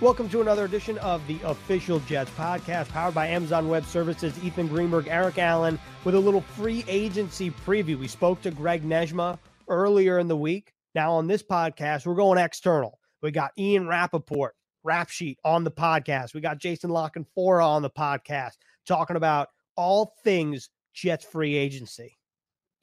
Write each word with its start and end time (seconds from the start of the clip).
Welcome 0.00 0.28
to 0.30 0.40
another 0.40 0.64
edition 0.64 0.98
of 0.98 1.24
the 1.28 1.38
Official 1.44 2.00
Jets 2.00 2.30
podcast, 2.32 2.88
powered 2.88 3.14
by 3.14 3.28
Amazon 3.28 3.68
Web 3.68 3.84
Services. 3.86 4.34
Ethan 4.42 4.66
Greenberg, 4.66 5.06
Eric 5.06 5.38
Allen, 5.38 5.78
with 6.02 6.16
a 6.16 6.20
little 6.20 6.40
free 6.40 6.84
agency 6.88 7.52
preview. 7.64 7.96
We 7.96 8.08
spoke 8.08 8.42
to 8.42 8.50
Greg 8.50 8.82
Nejma 8.82 9.38
earlier 9.68 10.18
in 10.18 10.26
the 10.26 10.36
week. 10.36 10.72
Now, 10.96 11.12
on 11.12 11.28
this 11.28 11.44
podcast, 11.44 12.06
we're 12.06 12.16
going 12.16 12.38
external. 12.38 12.98
We 13.22 13.30
got 13.30 13.52
Ian 13.56 13.86
Rapoport, 13.86 14.56
Rap 14.82 15.10
Sheet 15.10 15.38
on 15.44 15.62
the 15.62 15.70
podcast. 15.70 16.34
We 16.34 16.40
got 16.40 16.58
Jason 16.58 16.90
La 16.90 17.08
Canfora 17.08 17.64
on 17.64 17.82
the 17.82 17.88
podcast 17.88 18.54
talking 18.86 19.16
about 19.16 19.48
all 19.76 20.12
things 20.24 20.70
Jets 20.92 21.24
free 21.24 21.54
agency. 21.54 22.18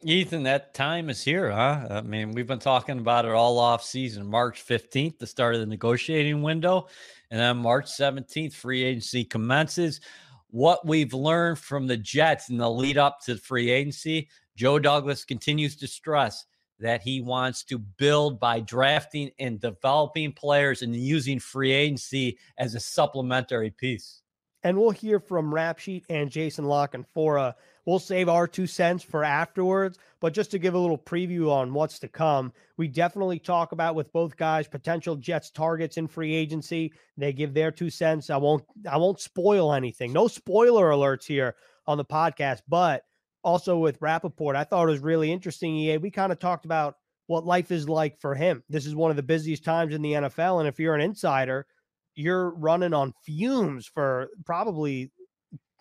Ethan, 0.04 0.44
that 0.44 0.74
time 0.74 1.10
is 1.10 1.22
here, 1.22 1.52
huh? 1.52 1.88
I 1.90 2.02
mean, 2.02 2.32
we've 2.32 2.48
been 2.48 2.58
talking 2.58 2.98
about 2.98 3.26
it 3.26 3.32
all 3.32 3.60
off 3.60 3.84
season. 3.84 4.26
March 4.26 4.66
15th, 4.66 5.20
the 5.20 5.28
start 5.28 5.54
of 5.54 5.62
the 5.62 5.68
negotiating 5.68 6.42
window, 6.42 6.88
and 7.30 7.40
then 7.40 7.58
March 7.58 7.86
17th, 7.86 8.54
free 8.54 8.84
agency 8.84 9.24
commences. 9.24 10.02
What 10.50 10.88
we've 10.88 11.14
learned 11.14 11.60
from 11.60 11.86
the 11.86 11.98
Jets 11.98 12.50
in 12.50 12.58
the 12.58 12.70
lead 12.70 12.98
up 12.98 13.20
to 13.26 13.38
free 13.38 13.70
agency, 13.70 14.30
Joe 14.56 14.80
Douglas 14.80 15.24
continues 15.24 15.76
to 15.78 15.88
stress 15.88 16.46
that 16.80 17.04
he 17.04 17.22
wants 17.22 17.64
to 17.66 17.78
build 17.78 18.40
by 18.40 18.60
drafting 18.60 19.30
and 19.38 19.60
developing 19.60 20.34
players 20.34 20.82
and 20.82 20.96
using 20.96 21.40
free 21.40 21.72
agency 21.72 22.40
as 22.58 22.74
a 22.74 22.80
supplementary 22.80 23.70
piece. 23.70 24.22
And 24.64 24.80
we'll 24.80 24.92
hear 24.92 25.20
from 25.20 25.54
Rap 25.54 25.78
Sheet 25.78 26.06
and 26.10 26.32
Jason 26.32 26.66
La 26.66 26.88
Canfora 26.88 27.54
We'll 27.86 28.00
save 28.00 28.30
our 28.30 28.48
two 28.48 28.68
cents 28.68 29.04
for 29.04 29.24
afterwards. 29.24 29.98
But 30.20 30.34
just 30.34 30.52
to 30.52 30.60
give 30.60 30.76
a 30.76 30.80
little 30.80 31.00
preview 31.00 31.52
on 31.52 31.74
what's 31.74 31.98
to 32.00 32.08
come, 32.08 32.54
we 32.78 32.88
definitely 32.88 33.40
talk 33.40 33.72
about 33.72 33.96
with 33.96 34.14
both 34.14 34.38
guys 34.38 34.68
potential 34.68 35.16
Jets 35.16 35.50
targets 35.50 35.98
in 35.98 36.08
free 36.08 36.36
agency. 36.36 36.94
They 37.18 37.34
give 37.34 37.54
their 37.54 37.72
two 37.72 37.90
cents. 37.90 38.30
I 38.30 38.38
won't 38.38 38.64
I 38.90 38.98
won't 38.98 39.20
spoil 39.20 39.74
anything. 39.74 40.14
No 40.14 40.28
spoiler 40.28 40.90
alerts 40.90 41.26
here 41.26 41.56
on 41.88 41.98
the 41.98 42.06
podcast, 42.06 42.62
but 42.68 43.04
also 43.44 43.78
with 43.78 44.02
Rapoport, 44.02 44.56
I 44.56 44.64
thought 44.64 44.88
it 44.88 44.92
was 44.92 45.00
really 45.00 45.32
interesting. 45.32 45.76
EA, 45.76 45.98
we 45.98 46.12
kind 46.12 46.32
of 46.32 46.40
talked 46.40 46.66
about 46.66 46.96
what 47.28 47.46
life 47.46 47.72
is 47.72 47.90
like 47.90 48.20
for 48.20 48.36
him. 48.36 48.64
This 48.70 48.86
is 48.86 48.96
one 48.96 49.10
of 49.10 49.18
the 49.18 49.24
busiest 49.24 49.64
times 49.64 49.96
in 49.96 50.02
the 50.02 50.14
NFL. 50.14 50.60
And 50.60 50.68
if 50.68 50.80
you're 50.80 50.96
an 50.96 51.02
insider, 51.02 51.66
you're 52.14 52.52
running 52.52 52.94
on 52.94 53.14
fumes 53.24 53.88
for 53.88 54.30
probably 54.46 55.12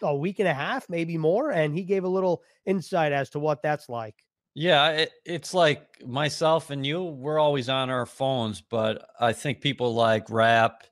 a 0.03 0.15
week 0.15 0.39
and 0.39 0.49
a 0.49 0.55
half, 0.55 0.89
maybe 0.89 1.17
more. 1.17 1.51
And 1.51 1.75
he 1.75 1.83
gave 1.83 2.05
a 2.05 2.09
little 2.09 2.43
insight 2.67 3.13
as 3.13 3.31
to 3.31 3.39
what 3.39 3.63
that's 3.63 3.89
like. 3.89 4.15
Yeah, 4.55 4.91
it, 4.91 5.13
it's 5.25 5.55
like 5.55 5.87
myself 6.05 6.71
and 6.71 6.85
you, 6.85 7.05
we're 7.05 7.39
always 7.39 7.69
on 7.69 7.89
our 7.89 8.07
phones, 8.07 8.61
but 8.61 9.07
I 9.19 9.33
think 9.33 9.61
people 9.61 9.95
like 9.95 10.29
Rap 10.29 10.85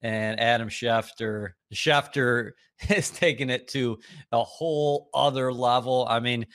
and 0.00 0.40
Adam 0.40 0.68
Schefter, 0.68 1.50
Schefter 1.74 2.52
has 2.78 3.10
taken 3.10 3.50
it 3.50 3.68
to 3.68 3.98
a 4.32 4.42
whole 4.42 5.10
other 5.12 5.52
level. 5.52 6.06
I 6.08 6.20
mean, 6.20 6.46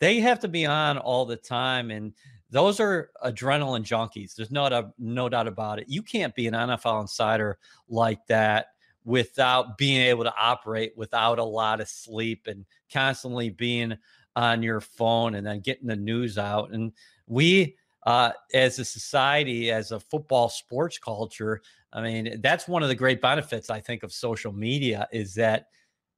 they 0.00 0.20
have 0.20 0.40
to 0.40 0.48
be 0.48 0.66
on 0.66 0.98
all 0.98 1.26
the 1.26 1.36
time. 1.36 1.90
And 1.90 2.12
those 2.50 2.80
are 2.80 3.10
adrenaline 3.24 3.84
junkies. 3.84 4.34
There's 4.34 4.50
no, 4.50 4.90
no 4.98 5.28
doubt 5.28 5.46
about 5.46 5.78
it. 5.78 5.88
You 5.88 6.02
can't 6.02 6.34
be 6.34 6.48
an 6.48 6.54
NFL 6.54 7.02
insider 7.02 7.58
like 7.88 8.26
that 8.26 8.66
without 9.04 9.78
being 9.78 10.00
able 10.02 10.24
to 10.24 10.34
operate 10.36 10.92
without 10.96 11.38
a 11.38 11.44
lot 11.44 11.80
of 11.80 11.88
sleep 11.88 12.46
and 12.46 12.64
constantly 12.92 13.50
being 13.50 13.96
on 14.36 14.62
your 14.62 14.80
phone 14.80 15.34
and 15.34 15.46
then 15.46 15.60
getting 15.60 15.86
the 15.86 15.96
news 15.96 16.38
out. 16.38 16.70
And 16.72 16.92
we, 17.26 17.76
uh, 18.06 18.32
as 18.54 18.78
a 18.78 18.84
society, 18.84 19.70
as 19.70 19.92
a 19.92 20.00
football 20.00 20.48
sports 20.48 20.98
culture, 20.98 21.60
I 21.92 22.02
mean, 22.02 22.40
that's 22.40 22.68
one 22.68 22.82
of 22.82 22.88
the 22.88 22.94
great 22.94 23.20
benefits 23.20 23.70
I 23.70 23.80
think 23.80 24.02
of 24.02 24.12
social 24.12 24.52
media 24.52 25.08
is 25.12 25.34
that 25.34 25.66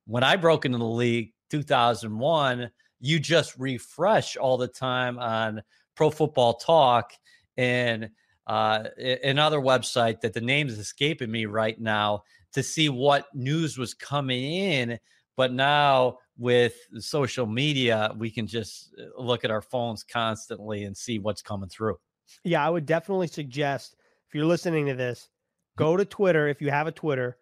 when 0.06 0.22
I 0.22 0.36
broke 0.36 0.64
into 0.64 0.78
the 0.78 0.84
league 0.84 1.32
2001, 1.50 2.70
you 3.00 3.18
just 3.18 3.58
refresh 3.58 4.36
all 4.36 4.56
the 4.56 4.68
time 4.68 5.18
on 5.18 5.62
Pro 5.94 6.10
Football 6.10 6.54
Talk 6.54 7.12
and 7.56 8.10
uh, 8.46 8.84
another 9.24 9.60
website 9.60 10.20
that 10.20 10.32
the 10.32 10.40
name 10.40 10.68
is 10.68 10.78
escaping 10.78 11.30
me 11.30 11.46
right 11.46 11.80
now 11.80 12.22
to 12.52 12.62
see 12.62 12.88
what 12.88 13.26
news 13.34 13.78
was 13.78 13.94
coming 13.94 14.42
in. 14.44 14.98
But 15.36 15.52
now 15.52 16.18
with 16.38 16.74
social 16.98 17.46
media, 17.46 18.12
we 18.16 18.30
can 18.30 18.46
just 18.46 18.94
uh, 18.98 19.20
look 19.20 19.44
at 19.44 19.50
our 19.50 19.62
phones 19.62 20.02
constantly 20.02 20.84
and 20.84 20.96
see 20.96 21.18
what's 21.18 21.42
coming 21.42 21.68
through. 21.68 21.98
Yeah, 22.44 22.66
I 22.66 22.70
would 22.70 22.86
definitely 22.86 23.26
suggest 23.26 23.96
if 24.28 24.34
you're 24.34 24.46
listening 24.46 24.86
to 24.86 24.94
this, 24.94 25.28
go 25.76 25.96
to 25.96 26.04
Twitter 26.04 26.48
if 26.48 26.62
you 26.62 26.70
have 26.70 26.86
a 26.86 26.92
Twitter 26.92 27.36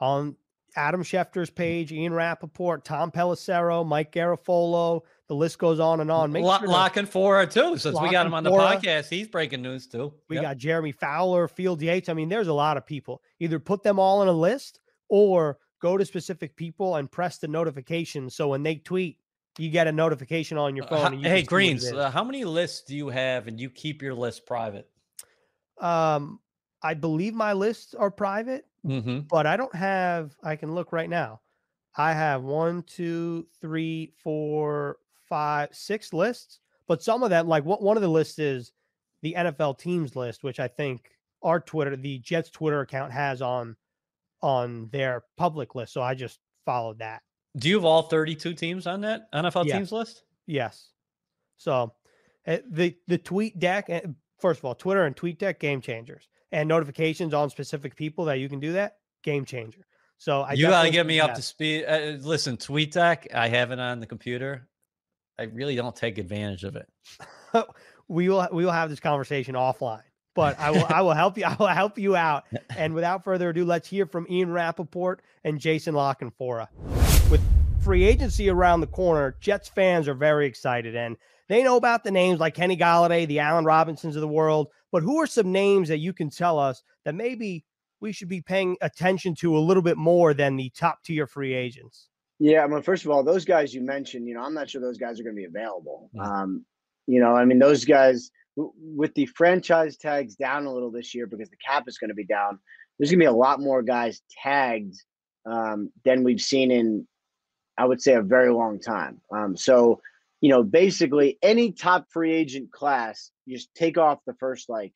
on 0.00 0.36
Adam 0.76 1.02
Schefter's 1.02 1.50
page, 1.50 1.92
Ian 1.92 2.12
Rapoport, 2.12 2.84
Tom 2.84 3.10
Pelissero, 3.10 3.86
Mike 3.86 4.12
Garafolo. 4.12 5.02
The 5.28 5.34
list 5.34 5.58
goes 5.58 5.80
on 5.80 6.00
and 6.00 6.10
on. 6.10 6.32
Make 6.32 6.44
L- 6.44 6.58
sure 6.58 6.68
La 6.68 6.88
Canfora 6.90 7.50
too, 7.50 7.78
since 7.78 7.98
we 7.98 8.10
got 8.10 8.26
him 8.26 8.34
on 8.34 8.44
the 8.44 8.50
podcast. 8.50 9.08
He's 9.08 9.26
breaking 9.26 9.62
news 9.62 9.86
too. 9.86 10.12
We 10.28 10.36
yep. 10.36 10.44
got 10.44 10.56
Jeremy 10.58 10.92
Fowler, 10.92 11.48
Field 11.48 11.80
Yates. 11.80 12.08
I 12.08 12.12
mean, 12.12 12.28
there's 12.28 12.48
a 12.48 12.52
lot 12.52 12.76
of 12.76 12.84
people. 12.84 13.22
Either 13.40 13.58
put 13.58 13.82
them 13.82 13.98
all 13.98 14.22
in 14.22 14.28
a 14.28 14.32
list 14.32 14.80
or 15.08 15.58
go 15.80 15.96
to 15.96 16.04
specific 16.04 16.56
people 16.56 16.96
and 16.96 17.10
press 17.10 17.38
the 17.38 17.48
notification. 17.48 18.28
So 18.28 18.48
when 18.48 18.62
they 18.62 18.76
tweet, 18.76 19.18
you 19.58 19.70
get 19.70 19.86
a 19.86 19.92
notification 19.92 20.58
on 20.58 20.76
your 20.76 20.84
uh, 20.86 20.88
phone. 20.88 21.24
Uh, 21.24 21.28
hey, 21.28 21.42
Greens, 21.42 21.90
uh, 21.90 22.10
how 22.10 22.24
many 22.24 22.44
lists 22.44 22.82
do 22.82 22.94
you 22.96 23.08
have 23.08 23.46
and 23.46 23.58
you 23.58 23.70
keep 23.70 24.02
your 24.02 24.14
list 24.14 24.46
private? 24.46 24.88
Um, 25.80 26.40
I 26.82 26.94
believe 26.94 27.34
my 27.34 27.54
lists 27.54 27.94
are 27.94 28.10
private, 28.10 28.66
mm-hmm. 28.84 29.20
but 29.20 29.46
I 29.46 29.56
don't 29.56 29.74
have, 29.74 30.36
I 30.42 30.56
can 30.56 30.74
look 30.74 30.92
right 30.92 31.08
now. 31.08 31.40
I 31.96 32.12
have 32.12 32.42
one, 32.42 32.82
two, 32.82 33.46
three, 33.60 34.12
four, 34.22 34.98
five, 35.28 35.68
six 35.72 36.12
lists, 36.12 36.60
but 36.86 37.02
some 37.02 37.22
of 37.22 37.30
them, 37.30 37.48
like 37.48 37.64
what 37.64 37.82
one 37.82 37.96
of 37.96 38.02
the 38.02 38.08
lists 38.08 38.38
is 38.38 38.72
the 39.22 39.34
NFL 39.36 39.78
teams 39.78 40.16
list, 40.16 40.44
which 40.44 40.60
I 40.60 40.68
think 40.68 41.10
our 41.42 41.60
Twitter, 41.60 41.96
the 41.96 42.18
Jets 42.18 42.50
Twitter 42.50 42.80
account 42.80 43.12
has 43.12 43.42
on 43.42 43.76
on 44.42 44.88
their 44.92 45.24
public 45.36 45.74
list. 45.74 45.92
So 45.92 46.02
I 46.02 46.14
just 46.14 46.38
followed 46.66 46.98
that. 46.98 47.22
Do 47.56 47.68
you 47.68 47.76
have 47.76 47.84
all 47.84 48.02
32 48.02 48.54
teams 48.54 48.86
on 48.86 49.00
that 49.02 49.32
NFL 49.32 49.66
yes. 49.66 49.76
teams 49.76 49.92
list? 49.92 50.24
Yes. 50.46 50.90
So 51.56 51.94
uh, 52.46 52.58
the 52.70 52.96
the 53.06 53.18
tweet 53.18 53.58
deck, 53.58 53.86
eh, 53.88 54.02
first 54.38 54.60
of 54.60 54.64
all, 54.64 54.74
Twitter 54.74 55.04
and 55.04 55.16
tweet 55.16 55.38
deck 55.38 55.60
game 55.60 55.80
changers 55.80 56.28
and 56.52 56.68
notifications 56.68 57.32
on 57.32 57.50
specific 57.50 57.96
people 57.96 58.24
that 58.26 58.38
you 58.38 58.48
can 58.48 58.60
do 58.60 58.72
that 58.72 58.98
game 59.22 59.44
changer. 59.44 59.86
So 60.18 60.42
I 60.42 60.52
you 60.52 60.68
got 60.68 60.84
to 60.84 60.90
get 60.90 61.06
me 61.06 61.20
up 61.20 61.34
to 61.34 61.42
speed. 61.42 61.84
Uh, 61.86 62.16
listen, 62.20 62.56
TweetDeck, 62.56 63.34
I 63.34 63.48
have 63.48 63.72
it 63.72 63.80
on 63.80 64.00
the 64.00 64.06
computer. 64.06 64.68
I 65.38 65.44
really 65.44 65.76
don't 65.76 65.96
take 65.96 66.18
advantage 66.18 66.64
of 66.64 66.76
it. 66.76 66.88
we 68.08 68.28
will 68.28 68.46
we 68.52 68.64
will 68.64 68.72
have 68.72 68.90
this 68.90 69.00
conversation 69.00 69.54
offline 69.54 70.02
but 70.34 70.58
I 70.58 70.70
will 70.70 70.86
I 70.88 71.02
will 71.02 71.12
help 71.14 71.38
you. 71.38 71.44
I 71.44 71.56
will 71.58 71.66
help 71.68 71.98
you 71.98 72.16
out. 72.16 72.44
And 72.76 72.94
without 72.94 73.24
further 73.24 73.50
ado, 73.50 73.64
let's 73.64 73.88
hear 73.88 74.06
from 74.06 74.26
Ian 74.28 74.50
Rapoport 74.50 75.22
and 75.44 75.58
Jason 75.58 75.94
La 75.94 76.14
Canfora. 76.14 76.68
With 77.30 77.40
free 77.82 78.04
agency 78.04 78.48
around 78.48 78.80
the 78.80 78.86
corner, 78.86 79.36
Jets 79.40 79.68
fans 79.68 80.08
are 80.08 80.14
very 80.14 80.46
excited 80.46 80.96
and 80.96 81.16
they 81.48 81.62
know 81.62 81.76
about 81.76 82.04
the 82.04 82.10
names 82.10 82.40
like 82.40 82.54
Kenny 82.54 82.76
Golladay, 82.76 83.26
the 83.26 83.40
Allen 83.40 83.64
Robinsons 83.64 84.16
of 84.16 84.22
the 84.22 84.28
world. 84.28 84.68
But 84.90 85.02
who 85.02 85.20
are 85.20 85.26
some 85.26 85.52
names 85.52 85.88
that 85.88 85.98
you 85.98 86.12
can 86.12 86.30
tell 86.30 86.58
us 86.58 86.82
that 87.04 87.14
maybe 87.14 87.64
we 88.00 88.12
should 88.12 88.28
be 88.28 88.40
paying 88.40 88.76
attention 88.80 89.34
to 89.36 89.56
a 89.56 89.60
little 89.60 89.82
bit 89.82 89.98
more 89.98 90.32
than 90.32 90.56
the 90.56 90.70
top 90.70 91.02
tier 91.04 91.26
free 91.26 91.52
agents? 91.52 92.08
Yeah, 92.38 92.64
I 92.64 92.66
mean, 92.66 92.82
first 92.82 93.04
of 93.04 93.10
all, 93.10 93.22
those 93.22 93.44
guys 93.44 93.72
you 93.72 93.80
mentioned, 93.80 94.26
you 94.26 94.34
know, 94.34 94.42
I'm 94.42 94.54
not 94.54 94.68
sure 94.68 94.80
those 94.80 94.98
guys 94.98 95.20
are 95.20 95.22
going 95.22 95.36
to 95.36 95.40
be 95.40 95.46
available. 95.46 96.10
Um, 96.18 96.64
you 97.06 97.20
know, 97.20 97.34
I 97.36 97.44
mean, 97.44 97.58
those 97.58 97.84
guys 97.84 98.30
with 98.56 99.14
the 99.14 99.26
franchise 99.26 99.96
tags 99.96 100.36
down 100.36 100.66
a 100.66 100.72
little 100.72 100.90
this 100.90 101.14
year 101.14 101.26
because 101.26 101.50
the 101.50 101.56
cap 101.56 101.84
is 101.86 101.98
going 101.98 102.08
to 102.08 102.14
be 102.14 102.24
down, 102.24 102.58
there's 102.98 103.10
going 103.10 103.20
to 103.20 103.24
be 103.24 103.26
a 103.26 103.32
lot 103.32 103.60
more 103.60 103.82
guys 103.82 104.22
tagged 104.42 104.94
um, 105.46 105.90
than 106.04 106.24
we've 106.24 106.40
seen 106.40 106.70
in, 106.70 107.06
I 107.76 107.84
would 107.84 108.00
say, 108.00 108.14
a 108.14 108.22
very 108.22 108.52
long 108.52 108.80
time. 108.80 109.20
Um, 109.32 109.56
so, 109.56 110.00
you 110.40 110.50
know, 110.50 110.62
basically 110.62 111.38
any 111.42 111.72
top 111.72 112.06
free 112.10 112.32
agent 112.32 112.72
class, 112.72 113.30
you 113.46 113.56
just 113.56 113.74
take 113.74 113.98
off 113.98 114.18
the 114.26 114.34
first 114.34 114.68
like 114.68 114.92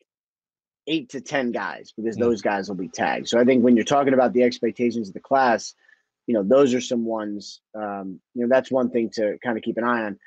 eight 0.87 1.11
to 1.11 1.21
10 1.21 1.53
guys 1.53 1.93
because 1.97 2.17
mm. 2.17 2.21
those 2.21 2.43
guys 2.43 2.69
will 2.69 2.77
be 2.77 2.89
tagged. 2.89 3.29
So 3.29 3.39
I 3.39 3.45
think 3.45 3.63
when 3.63 3.77
you're 3.77 3.85
talking 3.85 4.15
about 4.15 4.33
the 4.33 4.43
expectations 4.43 5.09
of 5.09 5.15
the 5.15 5.21
class, 5.21 5.75
you 6.29 6.35
know, 6.35 6.43
those 6.43 6.75
are 6.75 6.81
some 6.81 7.07
ones, 7.07 7.63
um, 7.75 8.21
you 8.35 8.43
know, 8.43 8.49
that's 8.51 8.71
one 8.71 8.91
thing 8.91 9.11
to 9.15 9.39
kind 9.43 9.57
of 9.57 9.65
keep 9.65 9.79
an 9.79 9.85
eye 9.85 10.05
on. 10.05 10.19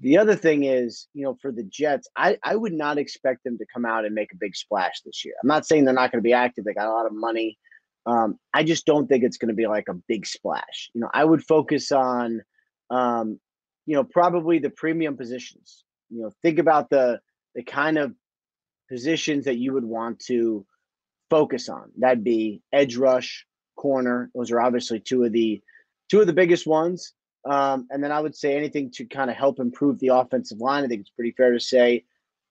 The 0.00 0.16
other 0.16 0.34
thing 0.34 0.64
is, 0.64 1.08
you 1.12 1.24
know, 1.24 1.36
for 1.42 1.52
the 1.52 1.62
Jets, 1.62 2.08
I, 2.16 2.38
I 2.42 2.56
would 2.56 2.72
not 2.72 2.96
expect 2.96 3.44
them 3.44 3.58
to 3.58 3.66
come 3.72 3.84
out 3.84 4.06
and 4.06 4.14
make 4.14 4.32
a 4.32 4.36
big 4.40 4.56
splash 4.56 5.02
this 5.04 5.26
year. 5.26 5.34
I'm 5.42 5.48
not 5.48 5.66
saying 5.66 5.84
they're 5.84 5.92
not 5.92 6.10
going 6.10 6.22
to 6.22 6.26
be 6.26 6.32
active. 6.32 6.64
They 6.64 6.72
got 6.72 6.88
a 6.88 6.90
lot 6.92 7.04
of 7.04 7.12
money. 7.12 7.58
Um, 8.06 8.38
I 8.54 8.64
just 8.64 8.86
don't 8.86 9.06
think 9.06 9.24
it's 9.24 9.36
going 9.36 9.50
to 9.50 9.54
be 9.54 9.66
like 9.66 9.88
a 9.90 9.94
big 10.08 10.24
splash. 10.26 10.90
You 10.94 11.02
know, 11.02 11.10
I 11.12 11.22
would 11.22 11.44
focus 11.44 11.92
on, 11.92 12.40
um, 12.88 13.38
you 13.84 13.94
know, 13.94 14.04
probably 14.04 14.58
the 14.58 14.70
premium 14.70 15.18
positions. 15.18 15.84
You 16.08 16.22
know, 16.22 16.30
think 16.40 16.60
about 16.60 16.88
the 16.88 17.20
the 17.54 17.62
kind 17.62 17.98
of 17.98 18.14
positions 18.88 19.44
that 19.44 19.58
you 19.58 19.74
would 19.74 19.84
want 19.84 20.20
to 20.20 20.64
focus 21.28 21.68
on. 21.68 21.90
That'd 21.98 22.24
be 22.24 22.62
edge 22.72 22.96
rush, 22.96 23.46
corner. 23.82 24.30
Those 24.34 24.52
are 24.52 24.60
obviously 24.60 25.00
two 25.00 25.24
of 25.24 25.32
the 25.32 25.60
two 26.08 26.20
of 26.20 26.28
the 26.28 26.32
biggest 26.32 26.66
ones. 26.66 27.14
Um, 27.44 27.88
and 27.90 28.02
then 28.02 28.12
I 28.12 28.20
would 28.20 28.36
say 28.36 28.56
anything 28.56 28.92
to 28.92 29.04
kind 29.04 29.28
of 29.28 29.36
help 29.36 29.58
improve 29.58 29.98
the 29.98 30.14
offensive 30.14 30.58
line. 30.58 30.84
I 30.84 30.86
think 30.86 31.00
it's 31.00 31.10
pretty 31.10 31.32
fair 31.32 31.52
to 31.52 31.58
say 31.58 32.04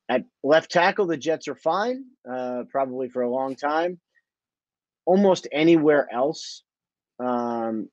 at 0.09 0.25
left 0.43 0.69
tackle, 0.69 1.07
the 1.07 1.15
Jets 1.15 1.47
are 1.47 1.55
fine, 1.55 2.03
uh, 2.29 2.63
probably 2.69 3.07
for 3.07 3.21
a 3.21 3.29
long 3.29 3.55
time. 3.55 3.99
Almost 5.05 5.47
anywhere 5.53 6.05
else, 6.11 6.63
um, 7.19 7.89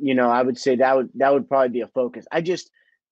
you 0.00 0.14
know, 0.14 0.30
I 0.30 0.40
would 0.42 0.58
say 0.58 0.76
that 0.76 0.96
would 0.96 1.10
that 1.16 1.32
would 1.32 1.48
probably 1.48 1.68
be 1.68 1.82
a 1.82 1.88
focus. 1.88 2.24
I 2.32 2.40
just, 2.40 2.70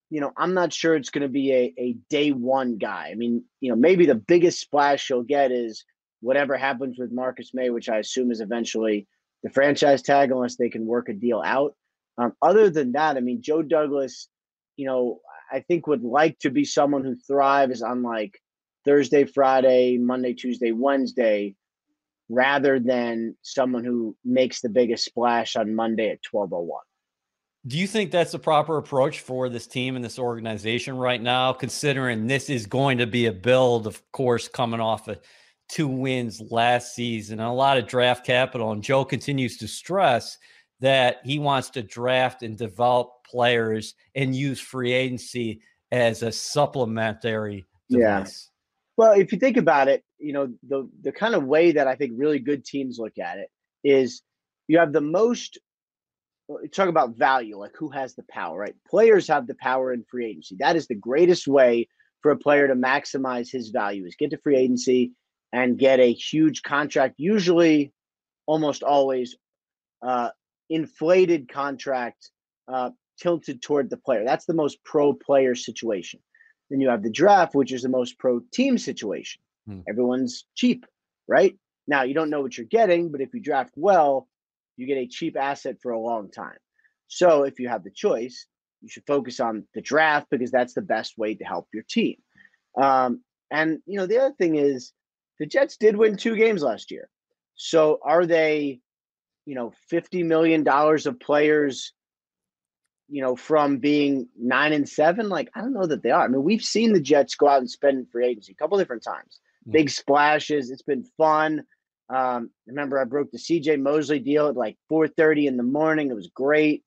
you 0.09 0.21
know, 0.21 0.33
I'm 0.37 0.55
not 0.55 0.73
sure 0.73 0.97
it's 0.97 1.11
going 1.11 1.23
to 1.23 1.29
be 1.29 1.53
a, 1.53 1.75
a 1.79 1.93
day 2.09 2.31
one 2.33 2.79
guy. 2.79 3.11
I 3.13 3.15
mean, 3.15 3.45
you 3.61 3.69
know, 3.69 3.77
maybe 3.77 4.07
the 4.07 4.15
biggest 4.15 4.61
splash 4.61 5.11
you'll 5.11 5.23
get 5.23 5.53
is 5.53 5.85
whatever 6.21 6.57
happens 6.57 6.99
with 6.99 7.13
Marcus 7.13 7.53
Maye, 7.53 7.71
which 7.71 7.89
I 7.89 7.99
assume 7.99 8.31
is 8.31 8.41
eventually 8.41 9.07
the 9.43 9.51
franchise 9.51 10.03
tag, 10.03 10.31
unless 10.31 10.57
they 10.57 10.69
can 10.69 10.87
work 10.87 11.09
a 11.09 11.13
deal 11.13 11.43
out. 11.45 11.75
Um, 12.19 12.33
other 12.43 12.71
than 12.71 12.93
that, 12.93 13.17
I 13.17 13.21
mean, 13.21 13.43
Joe 13.43 13.63
Douglas, 13.63 14.29
you 14.77 14.87
know, 14.87 15.21
I 15.51 15.61
think 15.61 15.87
would 15.87 16.03
like 16.03 16.39
to 16.41 16.51
be 16.51 16.65
someone 16.65 17.05
who 17.05 17.17
thrives 17.17 17.83
on 17.83 18.03
like 18.03 18.39
Thursday, 18.85 19.25
Friday, 19.25 19.99
Monday, 19.99 20.35
Tuesday, 20.35 20.73
Wednesday, 20.73 21.55
rather 22.29 22.79
than 22.79 23.37
someone 23.43 23.85
who 23.85 24.17
makes 24.25 24.61
the 24.61 24.69
biggest 24.69 25.05
splash 25.05 25.57
on 25.57 25.75
Monday 25.75 26.11
at 26.11 26.21
1201. 26.31 26.81
Do 27.67 27.79
you 27.79 27.87
think 27.87 28.11
that's 28.11 28.33
the 28.33 28.41
proper 28.41 28.77
approach 28.77 29.21
for 29.21 29.49
this 29.49 29.69
team 29.69 29.95
and 29.95 30.05
this 30.05 30.19
organization 30.19 30.97
right 30.97 31.23
now, 31.23 31.53
considering 31.53 32.27
this 32.27 32.51
is 32.51 32.67
going 32.67 32.99
to 32.99 33.07
be 33.07 33.27
a 33.27 33.33
build, 33.33 33.87
of 33.87 34.03
course, 34.11 34.49
coming 34.49 34.81
off 34.81 35.07
of 35.07 35.21
two 35.73 35.89
wins 35.89 36.43
last 36.51 36.95
season, 36.95 37.41
a 37.41 37.53
lot 37.53 37.79
of 37.79 37.87
draft 37.87 38.25
capital? 38.27 38.73
And 38.73 38.83
Joe 38.83 39.05
continues 39.05 39.57
to 39.59 39.69
stress 39.69 40.39
that 40.81 41.21
he 41.25 41.39
wants 41.39 41.71
to 41.71 41.83
draft 41.83 42.43
and 42.43 42.59
develop 42.59 43.11
players 43.25 43.95
and 44.15 44.35
use 44.35 44.61
free 44.61 44.93
agency 44.93 45.63
as 45.91 46.23
a 46.23 46.33
supplementary 46.33 47.67
Yes. 47.89 48.49
Yeah. 48.49 48.51
Well, 48.97 49.13
if 49.21 49.33
you 49.33 49.39
think 49.39 49.57
about 49.57 49.89
it, 49.89 50.05
you 50.19 50.33
know, 50.33 50.53
the 50.69 50.89
the 51.03 51.13
kind 51.13 51.35
of 51.35 51.45
way 51.45 51.73
that 51.73 51.87
I 51.87 51.95
think 51.95 52.13
really 52.15 52.39
good 52.39 52.65
teams 52.65 52.99
look 52.99 53.19
at 53.19 53.39
it 53.39 53.49
is 53.85 54.23
you 54.69 54.79
have 54.79 54.93
the 54.93 55.01
most 55.01 55.59
talk 56.73 56.89
about 56.89 57.17
value, 57.17 57.59
like 57.59 57.75
who 57.77 57.89
has 57.91 58.15
the 58.15 58.25
power, 58.29 58.59
right? 58.59 58.75
Players 58.89 59.27
have 59.29 59.47
the 59.47 59.55
power 59.55 59.93
in 59.93 60.05
free 60.05 60.27
agency. 60.27 60.57
That 60.59 60.77
is 60.77 60.87
the 60.87 60.95
greatest 60.95 61.49
way 61.49 61.89
for 62.21 62.31
a 62.31 62.37
player 62.37 62.69
to 62.69 62.75
maximize 62.75 63.51
his 63.51 63.71
value 63.71 64.05
is 64.05 64.15
get 64.17 64.31
to 64.31 64.39
free 64.39 64.57
agency 64.57 65.13
and 65.53 65.79
get 65.79 66.01
a 66.01 66.13
huge 66.13 66.63
contract, 66.63 67.15
usually 67.19 67.93
almost 68.47 68.83
always 68.83 69.37
uh, 70.03 70.31
inflated 70.71 71.49
contract 71.53 72.31
uh, 72.69 72.91
tilted 73.21 73.63
toward 73.63 73.91
the 73.91 73.97
player. 73.97 74.25
That's 74.25 74.47
the 74.47 74.55
most 74.55 74.83
pro 74.85 75.13
player 75.13 75.55
situation. 75.55 76.21
Then 76.71 76.81
you 76.81 76.89
have 76.89 77.03
the 77.03 77.11
draft, 77.11 77.55
which 77.55 77.73
is 77.73 77.83
the 77.83 77.89
most 77.89 78.19
pro 78.19 78.41
team 78.53 78.79
situation. 78.79 79.43
Hmm. 79.67 79.81
Everyone's 79.89 80.47
cheap, 80.55 80.87
right? 81.29 81.57
Now 81.87 82.03
you 82.03 82.15
don't 82.15 82.31
know 82.31 82.41
what 82.41 82.57
you're 82.57 82.67
getting, 82.67 83.13
but 83.13 83.21
if 83.21 83.35
you 83.35 83.41
draft 83.41 83.75
well, 83.77 84.29
you 84.77 84.87
get 84.87 84.97
a 84.97 85.07
cheap 85.07 85.37
asset 85.37 85.77
for 85.83 85.93
a 85.93 86.01
long 86.01 86.31
time. 86.31 86.57
So 87.09 87.43
if 87.43 87.61
you 87.61 87.69
have 87.69 87.85
the 87.85 87.91
choice, 87.91 88.47
you 88.81 88.89
should 88.89 89.07
focus 89.07 89.39
on 89.39 89.65
the 89.75 89.83
draft 89.83 90.29
because 90.31 90.51
that's 90.51 90.75
the 90.75 90.83
best 90.83 91.19
way 91.19 91.35
to 91.35 91.45
help 91.45 91.69
your 91.73 91.85
team. 91.89 92.17
Um, 92.81 93.23
and 93.51 93.81
you 93.87 93.99
know 93.99 94.07
the 94.07 94.19
other 94.19 94.35
thing 94.35 94.57
is 94.57 94.93
the 95.43 95.47
Jets 95.47 95.77
did 95.77 95.97
win 95.97 96.17
two 96.17 96.37
games 96.37 96.63
last 96.63 96.93
year. 96.93 97.09
So 97.57 97.99
are 98.05 98.25
they 98.25 98.81
you 99.45 99.55
know, 99.55 99.73
$50 99.91 100.25
million 100.25 100.67
of 100.67 101.21
players, 101.21 101.93
you 103.09 103.23
know, 103.23 103.37
from 103.37 103.79
being 103.79 104.29
nine 104.39 104.73
and 104.73 104.89
seven. 104.89 105.29
Like, 105.29 105.51
I 105.55 105.61
don't 105.61 105.73
know 105.73 105.87
that 105.87 106.03
they 106.03 106.11
are. 106.11 106.25
I 106.25 106.29
mean, 106.29 106.45
we've 106.45 106.63
seen 106.63 106.93
the 106.93 107.01
Jets 107.01 107.35
go 107.35 107.49
out 107.49 107.59
and 107.59 107.71
spend 107.71 108.11
free 108.11 108.27
agency 108.27 108.53
a 108.53 108.57
couple 108.57 108.79
different 108.79 109.03
times. 109.03 109.41
Mm-hmm. 109.63 109.73
Big 109.73 109.91
splashes. 109.91 110.71
It's 110.71 110.83
been 110.83 111.05
fun. 111.17 111.65
Um, 112.09 112.51
remember 112.67 113.01
I 113.01 113.05
broke 113.05 113.31
the 113.31 113.39
CJ 113.39 113.81
Mosley 113.81 114.19
deal 114.19 114.49
at 114.49 114.57
like 114.57 114.77
4:30 114.91 115.47
in 115.47 115.57
the 115.57 115.63
morning. 115.63 116.11
It 116.11 116.15
was 116.15 116.29
great. 116.35 116.85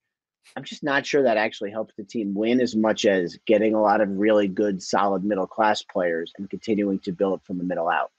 I'm 0.55 0.63
just 0.63 0.83
not 0.83 1.05
sure 1.05 1.23
that 1.23 1.37
actually 1.37 1.71
helps 1.71 1.95
the 1.95 2.03
team 2.03 2.35
win 2.35 2.61
as 2.61 2.75
much 2.75 3.05
as 3.05 3.39
getting 3.47 3.73
a 3.73 3.81
lot 3.81 4.01
of 4.01 4.09
really 4.09 4.47
good, 4.47 4.83
solid 4.83 5.23
middle 5.23 5.47
class 5.47 5.81
players 5.81 6.31
and 6.37 6.47
continuing 6.47 6.99
to 6.99 7.11
build 7.11 7.41
from 7.43 7.57
the 7.57 7.63
middle 7.63 7.89
out. 7.89 8.11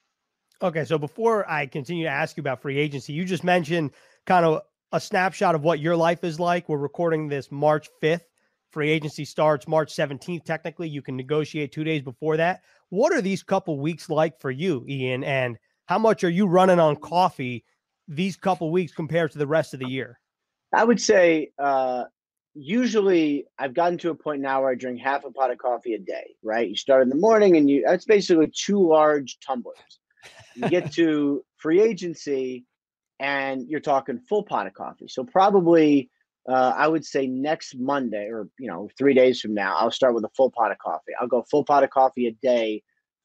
Okay, 0.61 0.85
so 0.85 0.97
before 0.97 1.47
I 1.49 1.67
continue 1.67 2.05
to 2.05 2.09
ask 2.09 2.35
you 2.35 2.41
about 2.41 2.61
free 2.61 2.79
agency, 2.79 3.13
you 3.13 3.25
just 3.25 3.43
mentioned 3.43 3.91
kind 4.25 4.43
of 4.43 4.63
a 4.91 4.99
snapshot 4.99 5.53
of 5.53 5.63
what 5.63 5.79
your 5.79 5.95
life 5.95 6.23
is 6.23 6.39
like. 6.39 6.67
We're 6.67 6.77
recording 6.77 7.27
this 7.27 7.51
March 7.51 7.89
5th. 8.01 8.23
Free 8.71 8.89
agency 8.89 9.23
starts 9.23 9.67
March 9.67 9.95
17th. 9.95 10.43
Technically, 10.45 10.89
you 10.89 11.03
can 11.03 11.15
negotiate 11.15 11.71
two 11.71 11.83
days 11.83 12.01
before 12.01 12.37
that. 12.37 12.63
What 12.89 13.13
are 13.13 13.21
these 13.21 13.43
couple 13.43 13.79
weeks 13.79 14.09
like 14.09 14.41
for 14.41 14.49
you, 14.49 14.83
Ian? 14.89 15.23
And 15.23 15.57
how 15.85 15.99
much 15.99 16.23
are 16.23 16.29
you 16.29 16.47
running 16.47 16.79
on 16.79 16.95
coffee 16.95 17.63
these 18.07 18.35
couple 18.35 18.71
weeks 18.71 18.91
compared 18.93 19.31
to 19.33 19.37
the 19.37 19.47
rest 19.47 19.75
of 19.75 19.79
the 19.79 19.87
year? 19.87 20.19
I 20.73 20.83
would 20.83 20.99
say 20.99 21.51
uh, 21.59 22.05
usually 22.55 23.45
I've 23.59 23.75
gotten 23.75 23.99
to 23.99 24.09
a 24.09 24.15
point 24.15 24.41
now 24.41 24.61
where 24.61 24.71
I 24.71 24.75
drink 24.75 25.01
half 25.01 25.23
a 25.23 25.31
pot 25.31 25.51
of 25.51 25.59
coffee 25.59 25.93
a 25.93 25.99
day, 25.99 26.35
right? 26.41 26.67
You 26.67 26.75
start 26.75 27.03
in 27.03 27.09
the 27.09 27.15
morning 27.15 27.57
and 27.57 27.69
you 27.69 27.83
that's 27.85 28.05
basically 28.05 28.51
two 28.53 28.85
large 28.85 29.37
tumblers. 29.39 29.77
You 30.55 30.69
get 30.69 30.91
to 30.93 31.43
free 31.57 31.81
agency 31.81 32.65
and 33.19 33.67
you're 33.67 33.79
talking 33.79 34.19
full 34.19 34.43
pot 34.43 34.67
of 34.67 34.73
coffee. 34.73 35.07
So 35.07 35.23
probably 35.23 36.09
uh, 36.47 36.73
I 36.77 36.87
would 36.87 37.03
say 37.03 37.27
next 37.27 37.75
Monday 37.77 38.27
or 38.31 38.47
you 38.57 38.67
know 38.67 38.89
three 38.97 39.13
days 39.13 39.41
from 39.41 39.53
now, 39.53 39.75
I'll 39.75 39.91
start 39.91 40.15
with 40.15 40.23
a 40.23 40.29
full 40.29 40.49
pot 40.49 40.71
of 40.71 40.77
coffee. 40.77 41.11
I'll 41.19 41.27
go 41.27 41.43
full 41.49 41.65
pot 41.65 41.83
of 41.83 41.89
coffee 41.89 42.27
a 42.27 42.31
day 42.31 42.83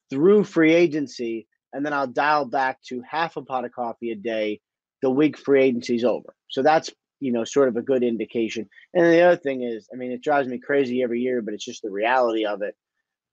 through 0.09 0.43
free 0.43 0.73
agency, 0.73 1.47
and 1.71 1.85
then 1.85 1.93
I'll 1.93 2.07
dial 2.07 2.45
back 2.45 2.81
to 2.89 3.01
half 3.09 3.37
a 3.37 3.41
pot 3.41 3.65
of 3.65 3.71
coffee 3.71 4.11
a 4.11 4.15
day 4.15 4.59
the 5.01 5.09
week 5.09 5.37
free 5.37 5.63
agency's 5.63 6.03
over. 6.03 6.35
So 6.49 6.61
that's 6.61 6.89
you 7.21 7.31
know 7.31 7.45
sort 7.45 7.69
of 7.69 7.77
a 7.77 7.81
good 7.81 8.03
indication. 8.03 8.69
And 8.93 9.05
the 9.05 9.21
other 9.21 9.37
thing 9.37 9.63
is, 9.63 9.87
I 9.93 9.95
mean, 9.95 10.11
it 10.11 10.21
drives 10.21 10.49
me 10.49 10.59
crazy 10.59 11.01
every 11.01 11.21
year, 11.21 11.41
but 11.41 11.53
it's 11.53 11.65
just 11.65 11.81
the 11.81 11.91
reality 11.91 12.45
of 12.45 12.61
it. 12.61 12.75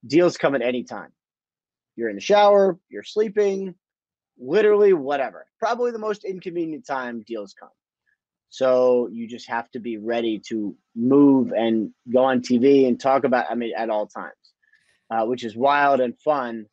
Deals 0.07 0.37
come 0.37 0.55
at 0.55 0.61
any 0.61 0.83
time. 0.83 1.11
You're 2.01 2.09
in 2.09 2.15
the 2.15 2.21
shower, 2.21 2.79
you're 2.89 3.03
sleeping, 3.03 3.75
literally 4.39 4.91
whatever. 4.91 5.45
Probably 5.59 5.91
the 5.91 5.99
most 5.99 6.23
inconvenient 6.23 6.83
time 6.83 7.23
deals 7.27 7.53
come. 7.53 7.69
So 8.49 9.07
you 9.11 9.27
just 9.27 9.47
have 9.47 9.69
to 9.73 9.79
be 9.79 9.97
ready 9.97 10.39
to 10.47 10.75
move 10.95 11.53
and 11.55 11.91
go 12.11 12.23
on 12.23 12.41
TV 12.41 12.87
and 12.87 12.99
talk 12.99 13.23
about. 13.23 13.45
I 13.51 13.53
mean, 13.53 13.73
at 13.77 13.91
all 13.91 14.07
times, 14.07 14.33
uh, 15.11 15.25
which 15.27 15.43
is 15.43 15.55
wild 15.55 16.01
and 16.01 16.17
fun, 16.17 16.65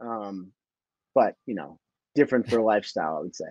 um, 0.00 0.52
but 1.12 1.34
you 1.44 1.56
know, 1.56 1.80
different 2.14 2.48
for 2.48 2.62
lifestyle. 2.62 3.16
I 3.16 3.20
would 3.20 3.34
say. 3.34 3.46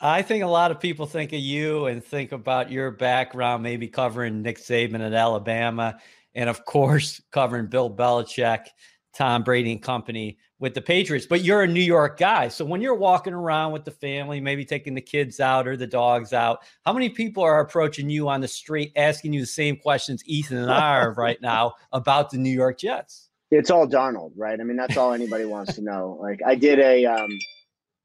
I 0.00 0.22
think 0.22 0.42
a 0.42 0.48
lot 0.48 0.72
of 0.72 0.80
people 0.80 1.06
think 1.06 1.32
of 1.32 1.38
you 1.38 1.86
and 1.86 2.02
think 2.02 2.32
about 2.32 2.72
your 2.72 2.90
background, 2.90 3.62
maybe 3.62 3.86
covering 3.86 4.42
Nick 4.42 4.58
Saban 4.58 4.98
at 4.98 5.12
Alabama, 5.12 6.00
and 6.34 6.50
of 6.50 6.64
course 6.64 7.22
covering 7.30 7.68
Bill 7.68 7.88
Belichick, 7.88 8.66
Tom 9.14 9.44
Brady 9.44 9.70
and 9.70 9.80
company 9.80 10.38
with 10.58 10.74
the 10.74 10.80
Patriots, 10.80 11.26
but 11.26 11.42
you're 11.42 11.62
a 11.62 11.68
New 11.68 11.82
York 11.82 12.18
guy. 12.18 12.48
So 12.48 12.64
when 12.64 12.80
you're 12.80 12.94
walking 12.94 13.34
around 13.34 13.72
with 13.72 13.84
the 13.84 13.90
family, 13.90 14.40
maybe 14.40 14.64
taking 14.64 14.94
the 14.94 15.02
kids 15.02 15.38
out 15.38 15.68
or 15.68 15.76
the 15.76 15.86
dogs 15.86 16.32
out, 16.32 16.60
how 16.84 16.92
many 16.92 17.10
people 17.10 17.42
are 17.42 17.60
approaching 17.60 18.08
you 18.08 18.28
on 18.28 18.40
the 18.40 18.48
street 18.48 18.92
asking 18.96 19.34
you 19.34 19.40
the 19.40 19.46
same 19.46 19.76
questions 19.76 20.22
Ethan 20.24 20.58
and 20.58 20.70
I 20.70 20.98
are 20.98 21.12
right 21.12 21.40
now 21.42 21.74
about 21.92 22.30
the 22.30 22.38
New 22.38 22.50
York 22.50 22.78
Jets? 22.78 23.28
It's 23.50 23.70
all 23.70 23.86
Darnold, 23.86 24.32
right? 24.36 24.58
I 24.58 24.64
mean, 24.64 24.76
that's 24.76 24.96
all 24.96 25.12
anybody 25.12 25.44
wants 25.44 25.74
to 25.74 25.82
know. 25.82 26.18
Like 26.20 26.40
I 26.44 26.54
did 26.54 26.78
a 26.78 27.04
um 27.04 27.30